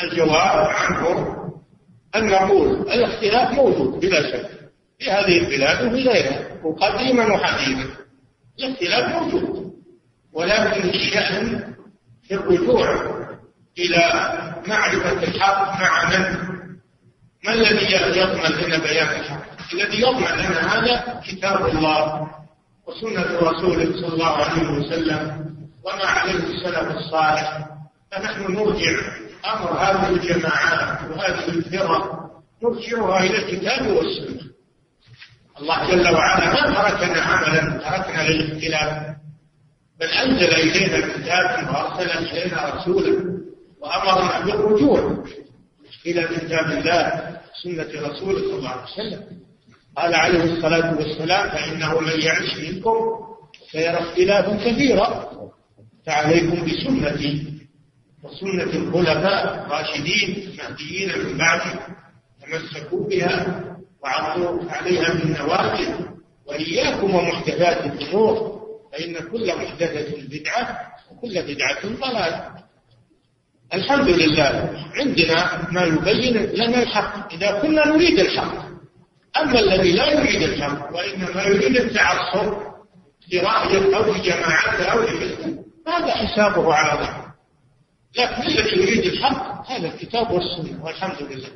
الجواب 0.03 0.67
عنه 0.67 1.35
أن 2.15 2.27
نقول 2.27 2.71
الاختلاف 2.91 3.51
موجود 3.53 3.99
بلا 3.99 4.21
شك 4.31 4.49
في 4.99 5.11
هذه 5.11 5.37
البلاد 5.37 5.85
وفي 5.85 6.09
غيرها 6.09 6.63
وقديما 6.63 7.33
وحديثا. 7.33 7.89
الاختلاف 8.59 9.15
موجود 9.15 9.73
ولكن 10.33 10.89
الشأن 10.89 11.73
في 12.23 12.33
الرجوع 12.33 13.20
إلى 13.79 14.03
معرفة 14.67 15.23
الحق 15.23 15.81
مع 15.81 16.09
من 16.09 16.51
ما 17.43 17.53
الذي 17.53 18.19
يضمن 18.19 18.65
لنا 18.65 18.77
بيان 18.77 19.07
الحق؟ 19.07 19.43
الذي 19.73 20.01
يضمن 20.01 20.37
لنا 20.37 20.73
هذا 20.73 21.21
كتاب 21.27 21.65
الله 21.65 22.27
وسنة 22.87 23.39
رسوله 23.39 23.85
صلى 24.01 24.13
الله 24.13 24.37
عليه 24.37 24.69
وسلم 24.69 25.45
وما 25.83 26.05
عليه 26.05 26.33
السلف 26.33 26.97
الصالح. 26.97 27.67
فنحن 28.11 28.53
نرجع 28.53 28.99
أمر 29.45 29.71
هذه 29.71 30.09
الجماعات 30.09 31.11
وهذه 31.11 31.49
الفرق 31.49 32.21
نرجعها 32.63 33.19
إلى 33.23 33.37
الكتاب 33.37 33.87
والسنة. 33.87 34.51
الله 35.59 35.91
جل 35.91 36.15
وعلا 36.15 36.45
ما 36.53 36.89
تركنا 36.89 37.21
عملا 37.21 37.77
تركنا 37.77 38.29
للإختلاف. 38.29 39.15
بل 39.99 40.07
أنزل 40.07 40.53
إلينا 40.53 40.97
الكتاب 40.97 41.69
وأرسل 41.69 42.09
إلينا 42.11 42.75
رسولا. 42.75 43.40
وأمرنا 43.81 44.45
بالرجوع 44.45 45.23
إلى 46.05 46.23
كتاب 46.23 46.65
الله 46.71 47.37
سنة 47.63 48.07
رسوله 48.07 48.39
صلى 48.39 48.55
الله 48.55 48.69
عليه 48.69 48.83
وسلم. 48.93 49.23
قال 49.97 50.15
عليه 50.15 50.43
الصلاة 50.43 50.95
والسلام 50.97 51.49
فإنه 51.49 51.99
من 51.99 52.21
يعش 52.21 52.57
منكم 52.57 52.95
سيرى 53.71 53.97
اختلافا 53.97 54.55
كثيرا 54.71 55.31
فعليكم 56.05 56.65
بسنتي 56.65 57.47
وسنة 58.23 58.63
الخلفاء 58.73 59.65
الراشدين 59.65 60.49
المهديين 60.49 61.09
من 61.25 61.37
بعدي 61.37 61.79
تمسكوا 62.41 63.07
بها 63.07 63.65
وعضوا 64.03 64.71
عليها 64.71 65.13
بالنواجذ 65.13 66.05
وإياكم 66.45 67.15
ومحدثات 67.15 67.85
الأمور. 67.85 68.61
فإن 68.93 69.13
كل 69.13 69.47
محدثة 69.57 70.27
بدعة 70.27 70.79
وكل 71.11 71.41
بدعة 71.41 71.81
ضلالة. 71.85 72.50
الحمد 73.73 74.09
لله 74.09 74.69
عندنا 74.95 75.67
ما 75.71 75.83
يبين 75.83 76.37
لنا 76.37 76.83
الحق. 76.83 77.33
إذا 77.33 77.51
كنا 77.61 77.87
نريد 77.87 78.19
الحق 78.19 78.71
أما 79.37 79.59
الذي 79.59 79.91
لا 79.91 80.11
يريد 80.11 80.41
الحق 80.41 80.95
وإنما 80.95 81.43
يريد 81.43 81.77
التعصب 81.77 82.53
لرأي 83.33 83.95
أو 83.95 84.13
لجماعة 84.13 84.83
أو 84.83 84.99
لمثله 84.99 85.63
هذا 85.87 86.11
حسابه 86.11 86.73
على 86.73 86.99
الله 86.99 87.31
لكن 88.17 88.41
الذي 88.41 88.81
يريد 88.81 89.05
الحق؟ 89.05 89.71
هذا 89.71 89.87
الكتاب 89.87 90.31
والسنة 90.31 90.83
والحمد 90.85 91.21
لله. 91.31 91.49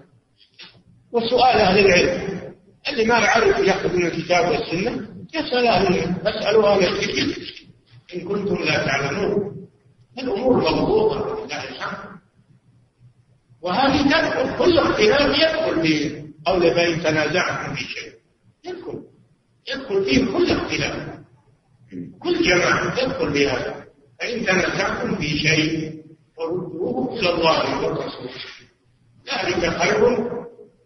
وسؤال 1.12 1.58
أهل 1.58 1.86
العلم 1.86 2.42
اللي 2.90 3.06
ما 3.06 3.20
يعرف 3.20 3.60
يأخذ 3.60 3.96
من 3.96 4.06
الكتاب 4.06 4.50
والسنة 4.50 5.08
يسأل 5.34 5.68
أهل 5.68 5.88
العلم 5.88 6.14
فاسألوا 6.26 6.70
أهل 6.70 6.84
الذكر 6.84 7.42
إن 8.16 8.22
كنتم 8.28 8.64
لا 8.64 8.86
تعلمون. 8.86 9.65
الأمور 10.20 10.58
مضبوطة 10.58 11.46
لله 11.46 11.64
الحمد 11.70 12.16
وهذه 13.62 14.02
تدخل 14.04 14.58
كل 14.58 14.78
اختلاف 14.80 15.40
يدخل 15.40 15.82
في 15.82 16.26
قول 16.46 16.62
فإن 16.76 17.04
تنازعتم 17.04 17.76
في 17.76 17.84
شيء 17.84 18.12
يدخل 18.66 19.04
يدخل 19.70 20.04
فيه 20.06 20.26
كل 20.26 20.52
اختلاف. 20.52 21.20
كل 22.20 22.44
جماعة 22.44 22.96
تدخل 23.06 23.34
في 23.34 23.48
هذا. 23.50 23.86
فإن 24.20 24.46
تنازعتم 24.46 25.16
في 25.16 25.40
شيء 25.40 25.96
فردوه 26.38 27.20
إلى 27.20 27.30
الله 27.30 27.82
والرسول. 27.86 28.30
ذلك 29.34 29.78
خير 29.78 30.30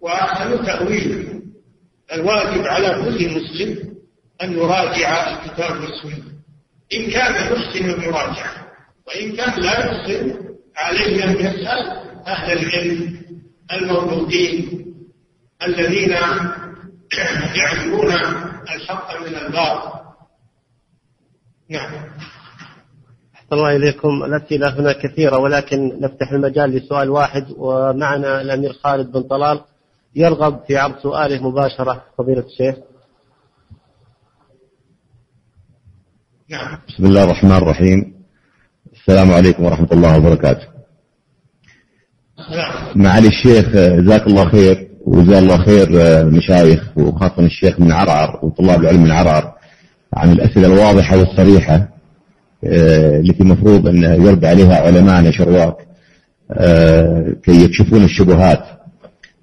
وأحسن 0.02 0.66
تأويل. 0.66 1.42
الواجب 2.14 2.62
على 2.68 2.90
كل 3.04 3.36
مسلم 3.36 3.96
أن 4.42 4.54
يراجع 4.54 5.30
الكتاب 5.32 5.72
والسنة. 5.82 6.24
إن 6.94 7.12
كان 7.12 7.34
يحسن 7.54 7.90
المراجعة 7.90 8.69
وإن 9.10 9.36
كان 9.36 9.62
لا 9.62 9.80
يحسن 9.80 10.40
عليه 10.78 11.24
أن 11.24 11.36
يسأل 11.36 11.90
أهل 12.28 12.58
العلم 12.58 13.22
الموجودين 13.72 14.86
الذين 15.64 16.12
يعرفون 17.56 18.14
الحق 18.76 19.22
من 19.22 19.36
الباطل. 19.36 20.00
نعم. 21.70 21.94
أحسن 23.36 23.52
الله 23.52 23.76
إليكم. 23.76 24.24
الأسئلة 24.24 24.80
هنا 24.80 24.94
كثيرة 24.94 25.38
ولكن 25.38 26.00
نفتح 26.02 26.32
المجال 26.32 26.70
لسؤال 26.70 27.10
واحد 27.10 27.46
ومعنا 27.58 28.42
الأمير 28.42 28.74
خالد 28.74 29.12
بن 29.12 29.22
طلال. 29.22 29.62
يرغب 30.16 30.64
في 30.68 30.78
عرض 30.78 31.00
سؤاله 31.00 31.50
مباشرة 31.50 32.04
فضيلة 32.18 32.46
الشيخ. 32.46 32.76
نعم. 36.50 36.80
بسم 36.88 37.06
الله 37.06 37.24
الرحمن 37.24 37.58
الرحيم. 37.58 38.19
السلام 39.00 39.32
عليكم 39.34 39.64
ورحمة 39.64 39.88
الله 39.92 40.18
وبركاته. 40.18 40.68
نعم. 42.52 43.04
معالي 43.04 43.28
الشيخ 43.28 43.70
جزاك 43.76 44.28
الله 44.28 44.50
خير 44.50 44.88
وجزا 45.06 45.40
الله 45.40 45.58
خير 45.58 45.88
المشايخ 46.22 46.84
وخاصة 46.98 47.40
الشيخ 47.40 47.80
من 47.80 47.92
عرعر 47.92 48.40
وطلاب 48.44 48.82
العلم 48.82 49.04
من 49.04 49.12
عرعر 49.12 49.54
عن 50.14 50.32
الأسئلة 50.32 50.68
الواضحة 50.68 51.18
والصريحة 51.18 51.90
آه، 52.64 53.20
التي 53.20 53.44
المفروض 53.44 53.88
أن 53.88 54.04
يرد 54.04 54.46
عليها 54.46 54.76
علماءنا 54.76 55.32
شرواك 55.32 55.76
آه، 56.52 57.36
كي 57.44 57.64
يكشفون 57.64 58.04
الشبهات. 58.04 58.64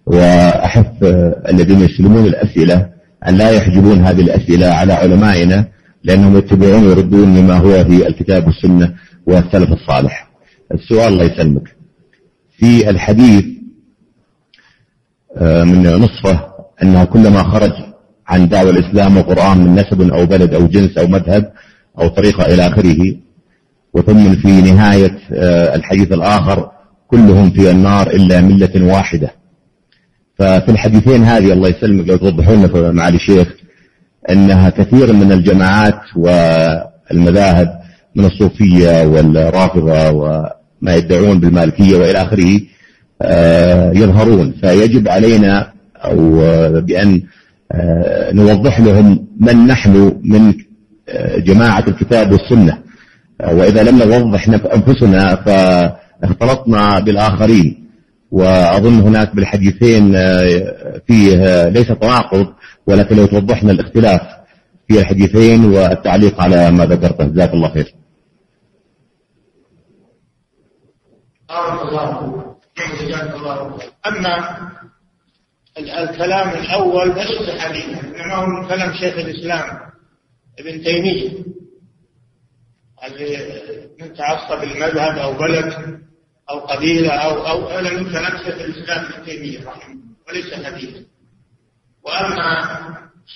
وأحث 0.07 0.87
آه، 1.03 1.43
الذين 1.49 1.81
يسلمون 1.81 2.27
الأسئلة 2.27 2.89
أن 3.29 3.35
لا 3.35 3.51
يحجبون 3.51 4.01
هذه 4.01 4.21
الأسئلة 4.21 4.67
على 4.67 4.93
علمائنا 4.93 5.65
لأنهم 6.05 6.37
يتبعون 6.37 6.87
ويردون 6.87 7.29
مما 7.29 7.55
هو 7.55 7.85
في 7.85 8.07
الكتاب 8.09 8.47
والسنة. 8.47 8.95
والسلف 9.27 9.73
الصالح. 9.73 10.29
السؤال 10.75 11.13
الله 11.13 11.25
يسلمك. 11.25 11.77
في 12.59 12.91
الحديث 12.91 13.45
آه، 15.37 15.65
من 15.65 15.83
نصفة 15.83 16.49
أنه 16.83 17.05
كلما 17.05 17.43
خرج 17.43 17.73
عن 18.29 18.49
دعوة 18.49 18.71
الإسلام 18.71 19.17
والقرآن 19.17 19.59
من 19.59 19.75
نسب 19.75 20.13
أو 20.13 20.27
بلد 20.27 20.55
أو 20.55 20.67
جنس 20.67 20.99
أو 20.99 21.07
مذهب 21.07 21.53
أو 21.99 22.09
طريقة 22.09 22.55
إلى 22.55 22.67
آخره 22.67 23.17
وثم 23.95 24.35
في 24.35 24.63
نهاية 24.63 25.19
آه، 25.33 25.75
الحديث 25.75 26.13
الآخر 26.13 26.71
كلهم 27.09 27.51
في 27.51 27.71
النار 27.71 28.11
إلا 28.11 28.41
ملة 28.41 28.95
واحدة. 28.95 29.31
ففي 30.39 30.69
الحديثين 30.69 31.25
هذه 31.25 31.53
الله 31.53 31.69
يسلمك 31.69 32.09
لو 32.09 32.17
توضحوا 32.17 32.55
لنا 32.55 32.93
معالي 32.93 33.17
الشيخ 33.17 33.55
أنها 34.31 34.71
كثير 34.71 35.13
من 35.13 35.33
الجماعات 35.33 36.01
والمذاهب 36.17 37.81
من 38.17 38.25
الصوفية 38.25 39.07
والرافضة 39.07 40.11
وما 40.11 40.95
يدعون 40.95 41.41
بالمالكية 41.41 41.97
وإلى 41.97 42.23
آخره 42.23 42.61
آه، 43.23 43.93
يظهرون. 43.93 44.55
فيجب 44.63 45.09
علينا 45.09 45.73
أو 45.97 46.31
بأن 46.81 47.23
آه، 47.73 48.33
نوضح 48.33 48.81
لهم 48.81 49.27
من 49.41 49.67
نحن 49.67 50.21
من 50.25 50.55
آه، 51.09 51.39
جماعة 51.39 51.85
الكتاب 51.89 52.33
والسنة. 52.33 52.79
وإذا 53.53 53.83
لم 53.83 53.99
نوضح 53.99 54.49
أنفسنا 54.75 55.37
فاختلطنا 55.37 56.99
بالآخرين. 57.01 57.87
وأظن 58.31 59.01
هناك 59.01 59.37
بالحديثين 59.37 60.13
فيه 61.07 61.69
ليس 61.69 61.87
تناقض 61.87 62.47
ولكن 62.87 63.17
لو 63.17 63.27
توضحنا 63.27 63.73
الاختلاف 63.73 64.21
في 64.89 65.01
الحديثين 65.01 65.65
والتعليق 65.65 66.41
على 66.41 66.71
ما 66.71 66.87
ذكرته. 66.87 67.25
جزاك 67.25 67.55
الله 67.55 67.69
خير. 67.69 67.95
الله 73.35 73.79
أما 74.07 74.57
الكلام 75.79 76.49
الأول 76.49 77.15
ليس 77.15 77.61
حديثا 77.61 78.01
إنما 78.01 78.35
هو 78.35 78.47
من 78.47 78.69
كلام 78.69 78.93
شيخ 78.93 79.15
الإسلام 79.19 79.79
ابن 80.59 80.83
تيمية. 80.85 81.31
من 84.01 84.15
تعصب 84.15 84.63
المذهب 84.63 85.19
أو 85.19 85.33
بلد 85.33 86.01
أو 86.51 86.59
قبيلة 86.59 87.13
أو 87.13 87.47
أو 87.47 87.69
أنا 87.69 87.91
من 87.91 88.11
كلام 88.11 88.37
شيخ 88.39 88.55
الإسلام 88.55 89.05
ابن 89.05 89.25
تيمية 89.25 89.67
رحمه 89.67 89.97
وليس 90.29 90.55
حديثا 90.55 91.05
وأما 92.03 92.65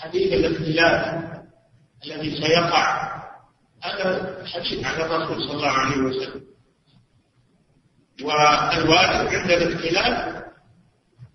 حديث 0.01 0.33
الاختلاف 0.33 1.25
الذي 2.07 2.43
سيقع 2.43 3.11
هذا 3.83 4.45
حديث 4.47 4.87
عن 4.87 5.01
الرسول 5.01 5.43
صلى 5.49 5.53
الله 5.57 5.71
عليه 5.71 5.97
وسلم. 5.97 6.41
والواجب 8.23 9.29
عند 9.35 9.51
الاختلاف 9.51 10.41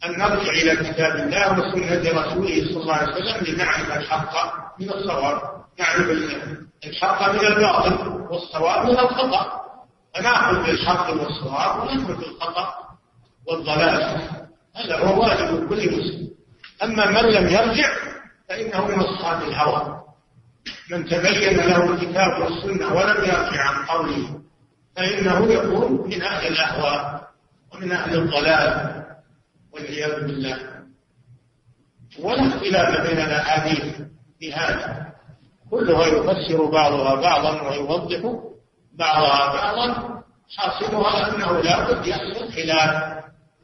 أن 0.06 0.12
نرجع 0.20 0.52
إلى 0.52 0.76
كتاب 0.76 1.16
الله 1.16 1.60
وسنة 1.60 2.22
رسوله 2.22 2.66
صلى 2.74 2.82
الله 2.82 2.94
عليه 2.94 3.14
وسلم 3.14 3.56
لنعرف 3.56 3.98
الحق 3.98 4.34
من 4.80 4.90
الصواب 4.90 5.42
نعرف 5.80 6.10
الحق 6.86 7.32
من 7.32 7.46
الباطل 7.46 8.08
والصواب 8.30 8.86
من 8.86 9.00
الخطأ. 9.00 9.62
فنأخذ 10.16 10.66
بالحق 10.66 11.10
والصواب 11.10 11.82
ونترك 11.82 12.20
الخطأ 12.20 12.74
والضلال. 13.48 14.22
هذا 14.76 14.98
هو 14.98 15.22
واجب 15.22 15.70
كل 15.70 15.98
مسلم. 15.98 16.28
أما 16.84 17.06
من 17.12 17.30
لم 17.30 17.48
يرجع 17.48 17.90
فإنه 18.50 18.86
من 18.88 19.00
أصحاب 19.00 19.42
الهوى. 19.44 20.02
من 20.92 21.06
تبين 21.06 21.58
له 21.58 21.94
الكتاب 21.94 22.42
والسنة 22.42 22.94
ولم 22.94 23.24
يرجع 23.24 23.62
عن 23.62 23.86
قوله 23.86 24.45
فإنه 24.96 25.54
يكون 25.54 26.08
من 26.08 26.22
أهل 26.22 26.48
الأهواء 26.48 27.28
ومن 27.74 27.92
أهل 27.92 28.18
الضلال 28.20 29.04
والعياذ 29.74 30.26
بالله. 30.26 30.60
ولا 32.20 32.48
اختلاف 32.48 33.08
بين 33.08 33.20
الأحاديث 33.20 33.96
في 34.40 34.54
هذا. 34.54 35.06
كلها 35.72 36.06
يفسر 36.08 36.66
بعضها 36.66 37.16
بعضا 37.16 37.62
ويوضح 37.70 38.40
بعضها 38.94 39.54
بعضا. 39.54 40.22
حاصلها 40.58 41.36
أنه 41.36 41.62
لا 41.62 41.92
بد 41.92 42.06
يحصل 42.06 42.52
خلاف 42.54 43.24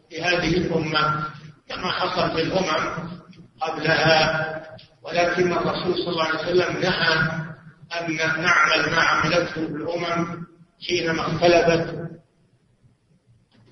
في 0.10 0.22
هذه 0.22 0.58
الأمة 0.58 1.24
كما 1.70 1.92
حصل 1.92 2.32
في 2.32 2.42
الأمم 2.42 3.10
قبلها. 3.62 4.52
ولكن 5.04 5.52
الرسول 5.52 5.96
صلى 5.96 6.10
الله 6.10 6.26
عليه 6.26 6.40
وسلم 6.40 6.78
نهى 6.82 7.14
أن 8.00 8.18
نعمل 8.42 8.92
ما 8.92 9.02
عملته 9.02 9.62
الأمم 9.62 10.51
حينما 10.88 11.22
اختلفت 11.22 12.12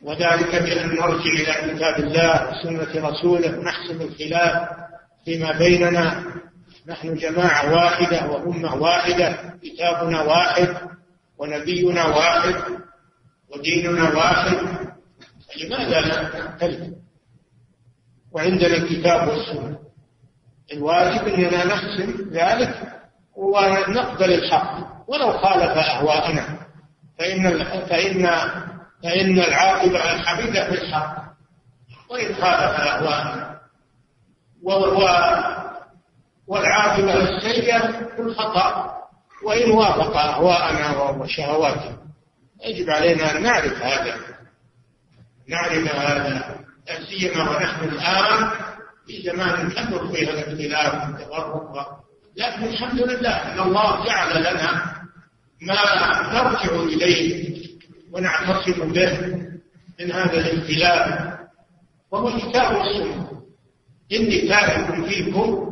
وذلك 0.02 0.56
بأن 0.56 0.88
نرجع 0.88 1.32
إلى 1.32 1.74
كتاب 1.74 2.00
الله 2.00 2.50
وسنة 2.50 3.10
رسوله 3.10 3.50
نحسم 3.50 4.02
الخلاف 4.02 4.70
فيما 5.26 5.52
بيننا. 5.52 6.24
نحن 6.88 7.16
جماعة 7.16 7.74
واحدة 7.74 8.32
وأمة 8.32 8.76
واحدة 8.76 9.54
كتابنا 9.64 10.22
واحد 10.22 10.78
ونبينا 11.38 12.06
واحد 12.06 12.56
وديننا 13.50 14.10
واحد. 14.10 14.58
فلماذا 15.54 16.02
لا 16.02 16.22
نختلف؟ 16.22 16.94
وعندنا 18.32 18.76
الكتاب 18.76 19.28
والسنة. 19.28 19.80
الواجب 20.74 21.28
أننا 21.28 21.66
نحسم 21.66 22.30
ذلك 22.32 22.94
ونقبل 23.36 24.34
الحق. 24.34 25.04
ولو 25.08 25.32
خالف 25.32 25.78
أهواءنا. 25.78 26.69
فإن 27.20 27.64
فإن 27.64 28.30
فإن 29.04 29.40
العاقبة 29.40 30.14
الحميدة 30.14 30.70
في 30.70 30.82
الحق. 30.82 31.30
وإن 32.10 32.36
خالف 32.36 32.80
أهواءنا 32.80 33.60
والعاقبة 36.48 37.14
السيئة 37.14 37.92
في 38.16 38.22
الخطأ. 38.22 38.96
وإن 39.44 39.72
وافق 39.72 40.18
أهواءنا 40.18 41.00
وشهواتنا. 41.00 41.98
يجب 42.66 42.90
علينا 42.90 43.38
أن 43.38 43.44
نعرف 43.44 43.82
هذا. 43.84 44.16
نعرف 45.50 45.96
هذا. 45.96 46.56
لا 46.88 47.06
سيما 47.06 47.50
ونحن 47.50 47.84
الآن 47.84 48.50
في 49.08 49.22
زمان 49.22 49.70
كثر 49.70 50.08
فيها 50.08 50.30
الاختلاف 50.30 50.94
والتفرق. 50.94 52.00
لكن 52.38 52.64
الحمد 52.64 53.02
لله 53.02 53.54
أن 53.54 53.60
الله 53.60 54.06
جعل 54.06 54.40
لنا 54.40 54.99
ما 55.62 55.74
نرجع 56.34 56.84
إليه 56.84 57.60
ونعتصم 58.12 58.94
به 58.94 59.20
من 60.00 60.12
هذا 60.12 60.52
الاختلاف 60.52 61.40
وهو 62.12 62.38
كتاب 62.38 62.82
السنة 62.82 63.42
إني 64.12 64.48
تارك 64.48 65.06
فيكم 65.06 65.70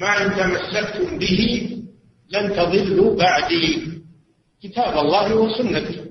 ما 0.00 0.22
إن 0.22 0.36
تمسكتم 0.36 1.18
به 1.18 1.70
لن 2.30 2.52
تضلوا 2.52 3.16
بعدي. 3.16 3.88
كتاب 4.62 4.98
الله 4.98 5.34
وسنته 5.34 6.04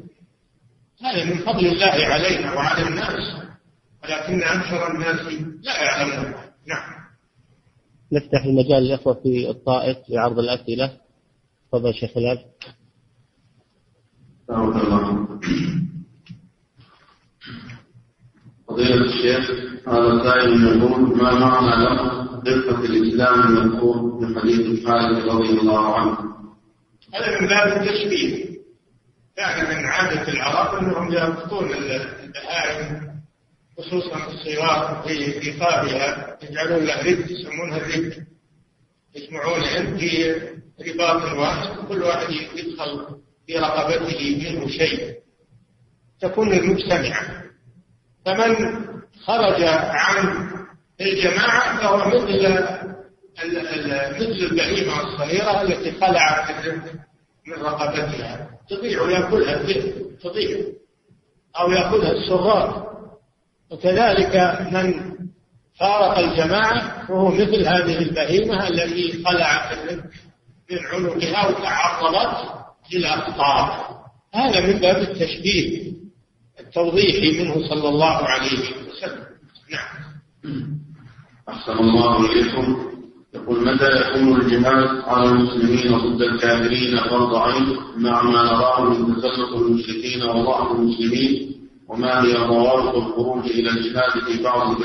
هذا 1.02 1.26
من 1.26 1.38
فضل 1.38 1.66
الله 1.68 2.06
علينا 2.06 2.54
وعلى 2.54 2.88
الناس 2.88 3.36
ولكن 4.04 4.44
أكثر 4.44 4.92
الناس 4.92 5.34
لا 5.64 5.84
يعلمون. 5.84 6.34
نعم. 6.68 6.98
نفتح 8.12 8.46
المجال 8.46 8.84
للإخوة 8.84 9.14
في 9.14 9.50
الطائف 9.50 9.98
لعرض 10.10 10.40
الأسئلة. 10.40 11.07
تفضل 11.68 11.94
شيخ 11.94 12.12
خلال 12.16 12.46
فضيلة 18.68 19.06
الشيخ 19.06 19.52
هذا 19.88 20.24
سائل 20.24 20.64
يقول 20.64 21.18
ما 21.18 21.40
معنى 21.40 21.86
لفظ 22.46 22.70
خفة 22.70 22.86
الإسلام 22.86 23.58
المذكور 23.58 24.20
في 24.20 24.40
حديث 24.40 24.60
الحارث 24.60 25.26
رضي 25.26 25.50
الله 25.50 25.96
عنه؟ 25.96 26.18
هذا 27.14 27.42
من 27.42 27.48
باب 27.48 27.82
التشبيه. 27.82 28.48
كان 29.38 29.70
من 29.70 29.86
عادة 29.86 30.28
العرب 30.28 30.84
أنهم 30.84 31.12
يربطون 31.14 31.74
البهائم 31.74 33.08
خصوصا 33.78 34.28
الصغار 34.28 35.04
في 35.08 35.50
رقابها 35.50 36.38
يجعلون 36.44 36.86
له 36.86 37.00
رد 37.02 37.32
يسمونها 37.32 37.78
الرد 37.78 38.26
يجمعون 39.16 39.98
في 39.98 40.36
رباط 40.82 41.38
واحد 41.38 41.88
كل 41.88 42.04
واحد 42.04 42.30
يدخل 42.56 43.08
في 43.48 43.58
رقبته 43.58 44.52
منه 44.52 44.68
شيء. 44.68 45.16
تكون 46.22 46.54
المجتمعة 46.54 47.44
فمن 48.26 48.56
خرج 49.26 49.64
عن 49.64 50.50
الجماعة 51.02 51.78
فهو 51.78 52.08
مثل 52.08 52.68
مثل 54.16 54.40
البهيمة 54.52 55.02
الصغيرة 55.02 55.62
التي 55.62 55.92
خلعت 55.92 56.66
من 57.48 57.54
رقبتها. 57.54 58.50
تضيع 58.70 59.10
يأكلها 59.10 59.62
الذئب 59.62 60.18
تضيع. 60.24 60.58
أو 61.60 61.72
يأكلها 61.72 62.12
الصغار. 62.12 62.88
وكذلك 63.72 64.36
من 64.72 65.14
فارق 65.80 66.18
الجماعة 66.18 67.12
وهو 67.12 67.32
مثل 67.32 67.68
هذه 67.68 67.98
البهيمة 67.98 68.68
التي 68.68 69.24
خلعت 69.24 69.78
من 70.72 70.78
عنقها 70.78 71.48
وتعرضت 71.50 72.50
للأخطار 72.94 73.88
هذا 74.34 74.68
من 74.68 74.80
باب 74.80 74.98
التشبيه 75.02 75.92
التوضيحي 76.60 77.44
منه 77.44 77.54
صلى 77.70 77.90
الله 77.90 78.16
عليه 78.16 78.52
وسلم. 78.52 79.26
نعم. 79.72 80.78
أحسن 81.50 81.72
الله 81.72 82.32
إليكم. 82.32 82.88
يقول 83.34 83.66
متى 83.74 83.86
يكون 83.86 84.42
الجهاد 84.42 85.02
على 85.06 85.30
المسلمين 85.30 85.98
ضد 85.98 86.22
الكافرين 86.22 86.98
فرض 87.10 87.36
عين 87.36 87.78
مع 87.98 88.22
ما 88.22 88.44
نراه 88.44 88.84
من 88.84 89.16
تسلط 89.16 89.54
المشركين 89.54 90.24
وضعف 90.24 90.72
المسلمين 90.72 91.58
وما 91.88 92.24
هي 92.24 92.34
ضوابط 92.34 92.96
الخروج 92.96 93.46
إلى 93.46 93.70
الجهاد 93.70 94.24
في 94.26 94.44
بعض 94.44 94.82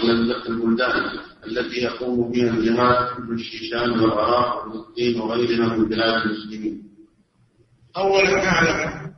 البلدان؟ 0.49 1.32
التي 1.47 1.81
يقوم 1.81 2.32
بها 2.32 2.51
الجهاد 2.51 3.06
في 3.27 3.32
الشيشان 3.32 3.90
والعراق 3.90 4.66
وفلسطين 4.66 5.20
وغيرها 5.20 5.77
من 5.77 5.89
بلاد 5.89 6.23
المسلمين؟ 6.27 6.82
أولا 7.97 8.44
نعلم 8.44 9.12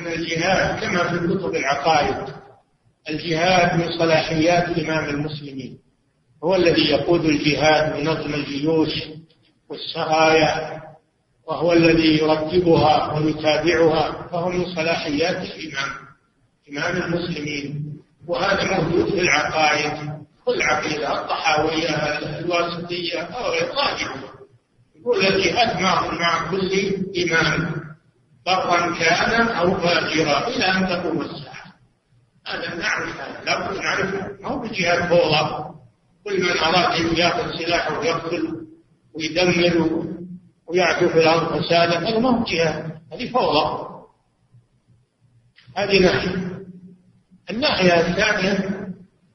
أن 0.00 0.06
الجهاد 0.06 0.80
كما 0.80 1.08
في 1.08 1.28
كتب 1.34 1.54
العقائد 1.54 2.34
الجهاد 3.10 3.80
من 3.80 3.98
صلاحيات 3.98 4.78
إمام 4.78 5.08
المسلمين. 5.08 5.78
هو 6.44 6.54
الذي 6.54 6.90
يقود 6.90 7.24
الجهاد 7.24 7.96
بنظم 8.00 8.34
الجيوش 8.34 8.90
والسرايا 9.68 10.82
وهو 11.48 11.72
الذي 11.72 12.18
يرتبها 12.18 13.18
ويتابعها 13.18 14.28
فهو 14.32 14.48
من 14.50 14.74
صلاحيات 14.74 15.36
الإمام 15.36 15.90
إمام 16.70 17.02
المسلمين. 17.02 17.96
وهذا 18.26 18.80
موجود 18.80 19.10
في 19.10 19.20
العقائد. 19.20 20.15
كل 20.46 20.62
عقيدة 20.62 21.20
الطحاوية 21.22 22.18
الواسطية 22.38 23.20
أو 23.20 23.52
راجعوا 23.52 24.16
يقول 24.96 25.26
الجهاد 25.26 25.80
مع 25.80 26.10
مع 26.12 26.50
كل 26.50 26.70
إمام 27.22 27.74
برا 28.46 28.98
كان 28.98 29.48
أو 29.48 29.80
فاجرا 29.80 30.48
إلى 30.48 30.64
أن 30.64 30.88
تقوم 30.88 31.22
الساعة. 31.22 31.74
هذا 32.46 32.74
نعرف 32.74 33.20
هذا 33.20 33.44
لابد 33.44 33.76
نعرفه 33.76 34.42
ما 34.42 34.48
هو 34.48 34.58
بجهاد 34.58 35.08
فوضى 35.08 35.64
كل 36.24 36.42
من 36.42 36.58
أراد 36.58 37.00
أن 37.00 37.16
يأخذ 37.16 37.58
سلاحه 37.58 37.98
ويقتل 37.98 38.66
ويدمر 39.14 40.06
ويعدو 40.66 41.08
في 41.08 41.18
الأرض 41.18 41.62
فسادا 41.62 41.98
هذا 42.08 42.18
ما 42.18 42.30
هو 42.30 42.44
جهاد 42.44 42.98
هذه 43.12 43.32
فوضى 43.32 43.86
هذه 45.76 46.02
ناحية 46.02 46.56
الناحية 47.50 48.00
الثانية 48.00 48.75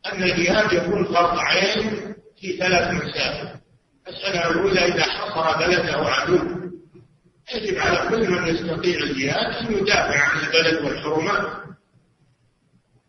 أن 0.05 0.23
الجهاد 0.23 0.73
يكون 0.73 1.05
فرض 1.05 1.39
عين 1.39 2.15
في 2.41 2.57
ثلاث 2.57 2.93
مسائل. 2.93 3.47
المسألة 4.07 4.49
الأولى 4.49 4.85
إذا 4.85 5.03
حصر 5.03 5.57
بلده 5.59 6.09
عدو. 6.09 6.61
يجب 7.55 7.77
على 7.77 8.09
كل 8.09 8.29
من 8.29 8.47
يستطيع 8.47 8.99
الجهاد 9.03 9.55
أن 9.55 9.73
يدافع 9.73 10.19
عن 10.19 10.39
البلد 10.39 10.85
والحرمات 10.85 11.61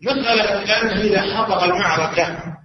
مسألة 0.03 0.63
الثانية 0.63 1.03
إذا 1.03 1.37
حضر 1.37 1.65
المعركة 1.65 2.57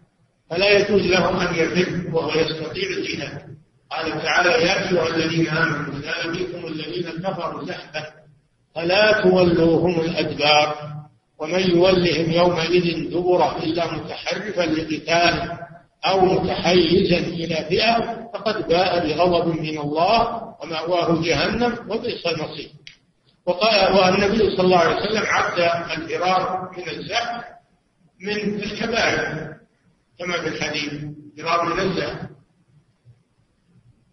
فلا 0.50 0.70
يجوز 0.70 1.02
له 1.02 1.50
أن 1.50 1.56
يفر 1.56 2.16
وهو 2.16 2.30
يستطيع 2.30 2.90
الجهاد. 2.90 3.58
قال 3.92 4.22
تعالى 4.22 4.50
يا 4.50 4.90
أيها 4.90 5.08
الذين 5.08 5.48
آمنوا 5.48 6.00
لقيتم 6.00 6.68
الذين 6.68 7.12
كفروا 7.24 7.66
زحفا 7.66 8.14
فلا 8.76 9.22
تولوهم 9.22 10.00
الأدبار. 10.00 10.97
ومن 11.40 11.70
يولهم 11.70 12.32
يومئذ 12.32 13.10
دبره 13.12 13.58
إلا 13.64 13.94
متحرفا 13.94 14.62
لقتال 14.62 15.58
أو 16.06 16.22
متحيزا 16.26 17.18
إلى 17.18 17.56
فئة 17.70 18.28
فقد 18.34 18.68
باء 18.68 19.08
بغضب 19.08 19.48
من 19.48 19.78
الله 19.78 20.44
ومأواه 20.62 21.22
جهنم 21.22 21.78
وبئس 21.90 22.26
المصير. 22.28 22.70
وقال 23.46 23.94
والنبي 23.96 24.38
صلى 24.56 24.66
الله 24.66 24.78
عليه 24.78 24.96
وسلم 24.96 25.24
عد 25.26 25.60
الفرار 25.98 26.72
من 26.78 26.90
الزحف 26.90 27.44
من 28.22 28.64
الكبائر 28.64 29.54
كما 30.20 30.42
في 30.42 30.48
الحديث 30.48 30.94
فرار 31.38 31.74
من 31.74 31.80
الزحف 31.80 32.20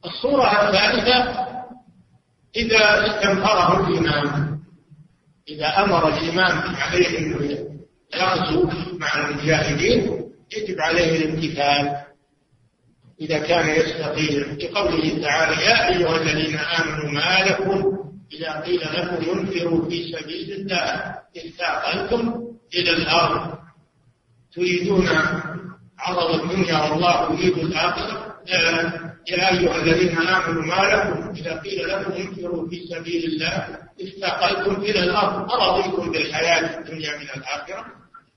الصورة 0.05 0.69
الثالثة 0.69 1.47
إذا 2.57 3.07
استنفره 3.07 3.89
الإمام 3.89 4.54
إذا 5.49 5.67
أمر 5.85 6.09
الإمام 6.09 6.77
عليه 6.77 7.19
أنه 7.19 7.69
يغزو 8.15 8.71
مع 8.99 9.29
المجاهدين 9.29 10.31
يجب 10.57 10.81
عليه 10.81 11.17
الامتثال. 11.17 12.05
إذا 13.21 13.39
كان 13.39 13.69
يستطيع 13.69 14.47
لقوله 14.63 15.23
تعالى 15.23 15.63
يا 15.65 15.89
أيها 15.89 16.23
الذين 16.23 16.57
آمنوا 16.57 17.11
ما 17.11 17.45
لكم 17.45 17.99
إذا 18.33 18.61
قيل 18.61 18.81
لكم 18.81 19.39
انفروا 19.39 19.89
في 19.89 20.13
سبيل 20.13 20.53
الله 20.53 21.15
استعقلتم 21.37 22.45
إلى 22.75 22.91
الأرض. 22.91 23.59
تريدون 24.55 25.09
عرض 25.99 26.41
الدنيا 26.41 26.83
والله 26.83 27.33
يريد 27.33 27.59
الآخرة؟ 27.59 28.35
يا 29.29 29.53
أيها 29.53 29.77
الذين 29.83 30.19
آمنوا 30.19 30.63
ما 30.63 30.75
لكم 30.75 31.31
إذا 31.37 31.61
قيل 31.61 31.89
لكم 31.89 32.13
انفروا 32.13 32.69
في 32.69 32.87
سبيل 32.87 33.25
الله 33.25 33.79
استقلتم 34.01 34.83
إلى 34.83 34.99
الأرض 34.99 35.53
أرضيتم 35.53 36.13
بالحياة 36.13 36.79
الدنيا 36.81 37.17
من 37.17 37.27
الآخرة؟ 37.37 37.87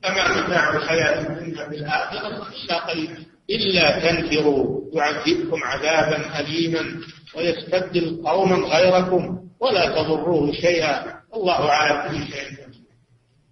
فما 0.03 0.41
متاع 0.41 0.75
الحياة 0.77 1.21
الدنيا 1.21 1.67
بالآخرة 1.67 2.47
إلا 2.63 2.77
قليل 2.77 3.25
إلا 3.49 3.99
تنفروا 3.99 4.81
يعذبكم 4.93 5.63
عذابا 5.63 6.39
أليما 6.39 7.01
ويستبدل 7.35 8.21
قوما 8.25 8.55
غيركم 8.55 9.39
ولا 9.59 9.89
تضروه 9.89 10.51
شيئا. 10.51 11.17
الله 11.35 11.71
على 11.71 12.09
كل 12.09 12.17
شيء 12.33 12.67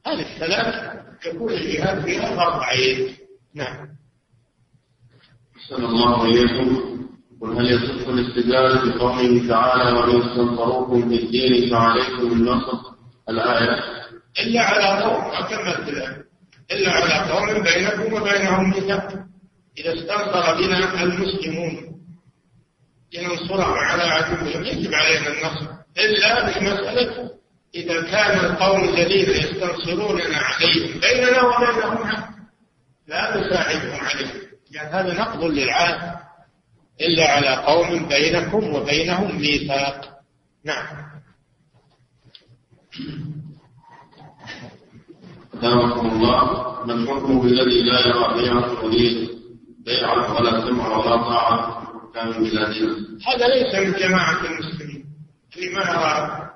هذه 0.07 0.21
الثلاث 0.21 0.95
يكون 1.25 1.53
الجهاد 1.53 2.05
فيها 2.05 2.35
فرض 2.35 2.63
عين 2.63 3.15
نعم. 3.55 3.87
أحسن 5.57 5.85
الله 5.85 6.25
إليكم. 6.25 6.95
قل 7.45 7.57
هل 7.57 7.71
يصح 7.71 8.07
الاستدلال 8.07 8.89
بقوله 8.89 9.47
تعالى 9.47 9.99
وإن 9.99 10.21
استنصروكم 10.21 11.09
في 11.09 11.15
الدين 11.15 11.69
فعليكم 11.69 12.31
النصر 12.31 12.77
الآية؟ 13.29 13.79
إلا 14.39 14.61
على 14.61 15.03
قوم 15.03 15.23
ما 15.27 15.41
كملت 15.41 16.25
إلا 16.71 16.91
على 16.91 17.31
قوم 17.31 17.63
بينكم 17.63 18.13
وبينهم 18.13 18.69
ميثاق 18.69 19.07
إذا 19.77 19.93
استنصر 19.93 20.57
بنا 20.57 21.03
المسلمون 21.03 22.01
لننصرهم 23.13 23.73
على 23.73 24.03
عدوهم 24.03 24.63
يجب 24.63 24.93
علينا 24.93 25.27
النصر. 25.27 25.65
إلا 25.97 26.45
بمسألة 26.45 27.29
إذا 27.75 28.01
كان 28.01 28.45
القوم 28.45 28.83
الذين 28.83 29.29
يستنصروننا 29.29 30.37
عليهم 30.37 30.99
بيننا 30.99 31.41
وبينهم 31.41 32.11
لا 33.07 33.37
نساعدهم 33.37 34.05
عليهم. 34.05 34.41
يعني 34.71 34.89
هذا 34.89 35.19
نقض 35.19 35.43
للعهد 35.43 36.25
إلا 37.01 37.31
على 37.31 37.55
قوم 37.65 38.07
بينكم 38.07 38.75
وبينهم 38.75 39.41
ميثاق. 39.41 40.19
نعم. 40.65 40.85
أدامكم 45.53 46.07
الله. 46.07 46.65
ما 46.85 46.93
الحكم 46.93 47.41
بالذي 47.41 47.81
لا 47.81 47.99
يرى 47.99 48.41
بيعة 48.41 48.71
الوليد 48.71 49.29
بيعة 49.85 50.35
ولا 50.35 50.67
سمع 50.67 50.97
ولا 50.97 51.15
طاعة. 51.15 51.85
كان 52.13 52.31
بلادنا 52.31 52.95
هذا 53.27 53.47
ليس 53.47 53.75
من 53.75 53.99
جماعة 53.99 54.45
المسلمين. 54.45 55.05
اللي 55.55 55.69
ما 55.69 55.81
يرى 55.81 56.49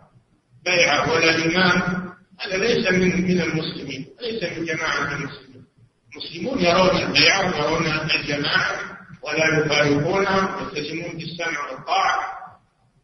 بيعة 0.65 1.13
ولا 1.13 1.45
إمام 1.45 2.09
هذا 2.39 2.57
ليس 2.57 2.91
من 2.91 3.27
من 3.27 3.41
المسلمين 3.41 4.05
ليس 4.21 4.43
من 4.43 4.65
جماعة 4.65 5.15
المسلمين. 5.15 5.65
المسلمون 6.13 6.59
يرون 6.59 7.03
البيعة 7.03 7.69
ويرون 7.69 7.85
الجماعة. 8.15 8.88
ولا 9.23 9.45
يفارقونها 9.59 10.59
يلتزمون 10.61 11.17
بالسمع 11.17 11.71
والطاعة. 11.71 12.19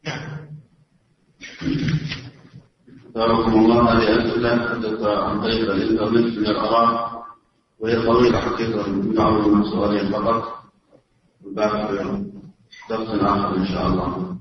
نعم. 0.08 0.46
بارك 3.16 3.48
الله 3.48 3.94
هذه 3.94 4.28
أسئلة 4.28 4.70
حدث 4.70 5.04
عن 5.04 5.42
طريق 5.42 5.72
الإنترنت 5.72 6.38
من 6.38 6.46
الآراء 6.46 7.24
وهي 7.80 8.02
طويلة 8.06 8.40
حقيقة 8.40 8.90
نعرض 8.90 9.48
من 9.48 9.64
سؤالين 9.64 10.12
فقط. 10.12 10.54
والباقي 11.44 12.24
درس 12.90 13.10
آخر 13.10 13.56
إن 13.58 13.66
شاء 13.66 13.88
الله. 13.88 14.36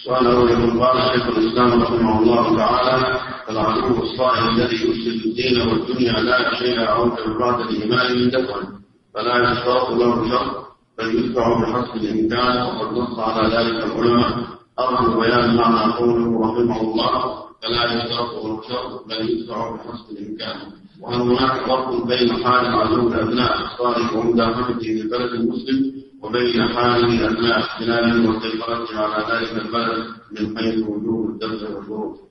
السؤال 0.00 0.26
الأول 0.26 0.80
قال 0.80 0.96
شيخ 1.12 1.26
الإسلام 1.26 1.82
رحمه 1.82 2.22
الله 2.22 2.56
تعالى 2.56 3.20
العدو 3.50 4.02
الصائم 4.02 4.48
الذي 4.48 4.76
يفسد 4.76 5.26
الدين 5.26 5.60
والدنيا 5.60 6.12
لا 6.12 6.54
شيء 6.58 6.90
أوجب 6.90 7.38
بعد 7.38 7.60
الإيمان 7.60 8.18
من 8.18 8.30
دفعه 8.30 8.80
فلا 9.14 9.52
يشترط 9.52 9.90
له 9.90 10.28
شرط 10.28 10.66
بل 10.98 11.14
يدفع 11.14 11.60
بحسب 11.60 11.96
الإمكان 11.96 12.62
وقد 12.62 12.92
نص 12.98 13.18
على 13.18 13.56
ذلك 13.56 13.84
العلماء 13.84 14.46
أرجو 14.78 15.20
بيان 15.20 15.56
معنى 15.56 15.92
قوله 15.92 16.40
رحمه 16.40 16.80
الله 16.80 17.44
فلا 17.62 17.84
يشترط 17.84 18.44
له 18.44 18.62
شرط 18.68 19.08
بل 19.08 19.30
يدفع 19.30 19.76
بحسب 19.76 20.10
الإمكان 20.10 20.56
وأن 21.00 21.20
هناك 21.20 21.66
فرق 21.66 22.06
بين 22.06 22.44
حال 22.44 22.66
عدو 22.66 23.08
الأبناء 23.08 23.64
إحصاره 23.64 24.16
ومدافعته 24.16 24.86
للبلد 24.88 25.32
المسلم 25.32 25.92
وبين 26.22 26.68
حال 26.68 27.24
أثناء 27.24 27.60
احتلاله 27.60 28.30
وسيطرته 28.30 28.98
على 29.00 29.24
ذلك 29.32 29.52
البلد 29.62 30.04
من 30.32 30.58
حيث 30.58 30.74
وجوب 30.74 31.30
الدفع 31.30 31.76
والشروط. 31.76 32.30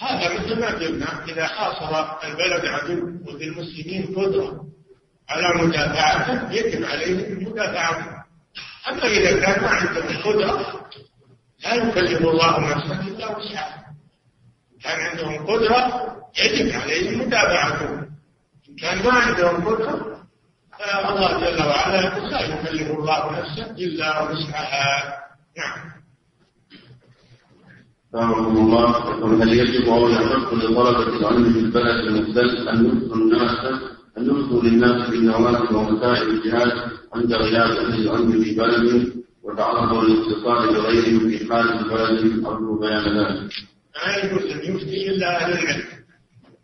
هذا 0.00 0.38
مثل 0.38 0.60
ما 0.60 0.78
قلنا 0.78 1.24
إذا 1.28 1.46
حاصر 1.46 1.92
البلد 2.28 2.64
عدو 2.64 3.02
وبالمسلمين 3.28 4.14
قدرة 4.16 4.66
على 5.28 5.62
مدافعته 5.62 6.52
يجب 6.52 6.84
عليه 6.84 7.28
المدافعة. 7.28 8.24
أما 8.88 9.06
إذا 9.06 9.40
كان 9.40 9.62
ما 9.62 9.68
عندهم 9.68 10.22
قدرة 10.22 10.86
لا 11.64 11.74
يكلف 11.74 12.20
الله 12.20 12.60
نفسا 12.60 13.00
إلا 13.00 13.36
وسعها. 13.36 13.86
كان 14.82 15.00
عندهم 15.00 15.46
قدرة 15.46 16.16
يجب 16.38 16.80
عليهم 16.80 17.20
مدافعته. 17.20 17.88
إن 18.68 18.76
كان 18.80 19.04
ما 19.04 19.12
عندهم 19.12 19.68
قدرة 19.68 20.16
فالله 20.78 21.40
جل 21.40 21.62
وعلا 21.62 22.28
لا 22.28 22.40
يكلف 22.40 22.90
الله 22.90 23.40
نفسا 23.40 23.70
إلا 23.70 24.22
وسعها. 24.22 25.16
نعم. 25.58 25.96
رحمه 28.14 28.48
الله 28.48 29.42
هل 29.42 29.52
يجب 29.58 29.88
أو 29.88 30.08
يحق 30.08 30.54
لطلبه 30.54 31.18
العلم 31.18 31.52
في 31.52 31.58
البلد 31.58 31.98
المختلف 32.06 32.68
أن 32.68 32.86
يفتوا 32.86 33.16
الناس 33.16 33.95
يفتوا 34.22 34.62
للناس 34.62 35.10
بالنوافل 35.10 35.74
ومسائل 35.76 36.28
الجهاد 36.30 36.72
عند 37.14 37.32
غياب 37.32 37.70
أهل 37.70 38.02
العلم 38.02 38.42
في 38.42 38.54
بلدهم 38.54 39.12
وتعرضوا 39.42 40.02
للاتصال 40.02 40.74
بغيرهم 40.74 41.30
في 41.30 41.48
حال 41.52 41.72
البلد 41.78 42.46
أرجو 42.46 42.78
بيان 42.80 43.18
ذلك. 43.18 43.52
ما 43.96 44.16
يجوز 44.16 44.50
أن 44.50 44.74
يفتي 44.74 45.08
إلا 45.10 45.44
أهل 45.44 45.52
العلم. 45.52 45.84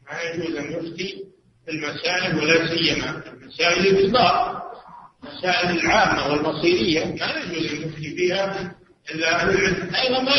ما 0.07 0.23
يجوز 0.23 0.57
أن 0.57 0.73
يفتي 0.73 1.25
في 1.67 1.71
المسائل 1.71 2.39
ولا 2.39 2.67
سيما 2.67 3.23
مسائل 3.47 3.87
الإطلاق 3.87 4.63
مسائل 5.23 5.79
العامة 5.79 6.33
والمصيرية 6.33 7.05
ما 7.05 7.33
يجوز 7.37 7.73
أن 7.73 7.89
يفتي 7.89 8.17
فيها 8.17 8.75
إلا 9.15 9.43
أهل 9.43 9.51
العلم 9.51 9.91
أيضا 9.95 10.23
ما 10.23 10.33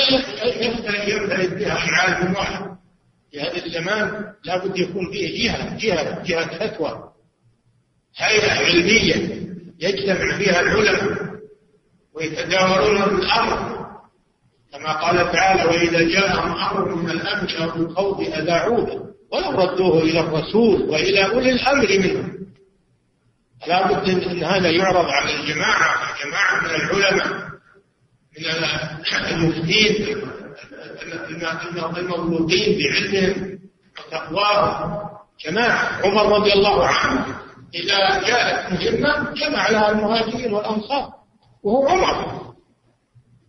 ينفرد 1.07 1.59
بها 1.59 1.73
عالم 1.73 2.35
واحد 2.35 2.73
في 3.33 3.41
هذا 3.41 3.65
الزمان 3.65 4.33
لابد 4.45 4.77
يكون 4.77 5.11
فيه 5.11 5.43
جهة 5.47 5.77
جهة 5.77 6.23
جهة 6.23 6.67
فتوى. 6.67 7.09
هيئة 8.17 8.51
علمية 8.51 9.43
يجتمع 9.79 10.37
فيها 10.37 10.59
العلماء 10.59 11.33
ويتداولون 12.13 13.19
الأمر. 13.19 13.83
كما 14.71 14.91
قال 14.91 15.31
تعالى 15.31 15.63
وإذا 15.63 16.09
جاءهم 16.09 16.51
أمر 16.51 16.95
من 16.95 17.09
الأمن 17.09 17.49
أو 17.55 17.75
الخوف 17.75 18.19
أذاعوه 18.19 19.13
ولو 19.31 19.51
ردوه 19.51 20.01
إلى 20.01 20.19
الرسول 20.19 20.81
وإلى 20.81 21.25
أولي 21.25 21.51
الأمر 21.51 21.87
منهم. 21.99 22.47
لا 23.67 23.87
بد 23.87 24.09
أن 24.09 24.43
هذا 24.43 24.69
يعرض 24.69 25.05
على 25.05 25.39
الجماعة 25.39 26.17
جماعة 26.23 26.63
من 26.63 26.69
العلماء 26.69 27.49
من 28.37 28.45
المفتين. 29.31 30.42
المضبوطين 31.97 32.77
بعلمهم 32.79 33.59
وتقواهم 33.99 35.09
جماعة 35.45 36.01
عمر 36.03 36.39
رضي 36.39 36.53
الله 36.53 36.85
عنه 36.87 37.25
إذا 37.73 38.27
جاءت 38.27 38.73
مهمة 38.73 39.33
جمع 39.33 39.69
لها 39.69 39.91
المهاجرين 39.91 40.53
والأنصار 40.53 41.13
وهو 41.63 41.87
عمر. 41.87 42.43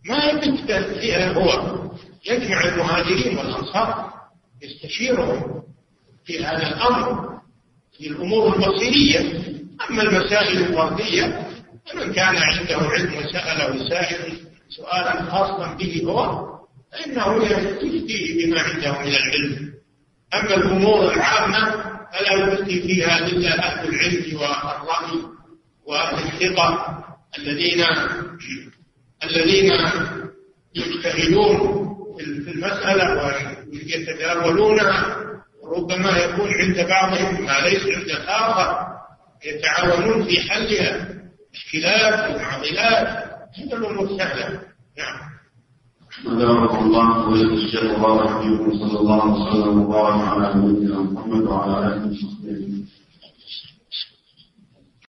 ما 0.05 0.23
يمكن 0.23 0.57
فيها 0.99 1.33
هو 1.33 1.75
يجمع 2.25 2.63
المهاجرين 2.63 3.37
والأنصار 3.37 4.13
يستشيرهم 4.61 5.63
في 6.25 6.45
هذا 6.45 6.67
الأمر 6.67 7.39
في 7.97 8.07
الأمور 8.07 8.55
المصيرية 8.55 9.19
أما 9.89 10.01
المسائل 10.01 10.57
الوردية 10.57 11.47
فمن 11.91 12.13
كان 12.13 12.35
عنده 12.35 12.77
علم 12.77 13.17
وسأله 13.17 13.89
سائل 13.89 14.37
سؤالا 14.69 15.31
خاصا 15.31 15.73
به 15.73 16.03
هو 16.07 16.54
فإنه 16.95 17.45
يفتي 17.45 18.45
بما 18.45 18.61
عنده 18.61 18.99
من 19.01 19.07
العلم. 19.15 19.73
أما 20.33 20.55
الأمور 20.55 21.13
العامة 21.13 21.71
فلا 22.13 22.33
يفتي 22.33 22.81
فيها 22.81 23.27
إلا 23.27 23.59
أهل 23.59 23.89
العلم 23.89 24.35
والرأي 24.35 25.21
وأهل 25.85 26.17
الثقة 26.17 27.03
الذين 27.37 27.85
الذين 29.23 29.71
يجتهدون 30.75 31.85
في 32.17 32.51
المسألة 32.51 33.35
ويتداولونها 33.73 35.17
ربما 35.63 36.17
يكون 36.17 36.53
عند 36.53 36.87
بعضهم 36.87 37.45
ما 37.45 37.59
ليس 37.59 37.83
عند 37.83 38.09
الآخر 38.09 38.87
يتعاونون 39.45 40.23
في 40.23 40.41
حلها. 40.41 41.15
الخلاف 41.55 42.35
المعضلات 42.35 43.07
هذا 43.57 43.77
الأمور 43.77 44.17
سهلة 44.17 44.61
نعم. 44.97 45.34
أدامكم 46.23 46.85
الله 46.85 47.27
ولد 47.29 47.51
الشيخ 47.51 47.99
وبارك 47.99 48.29
فيكم 48.41 48.71
صلى 48.79 48.99
الله 48.99 49.21
وسلم 49.33 49.81
وبارك 49.81 50.21
على 50.27 50.53
نبينا 50.55 50.99
محمد 51.01 51.43
وعلى 51.43 51.87
آله 51.87 52.11
وصحبه 52.11 52.74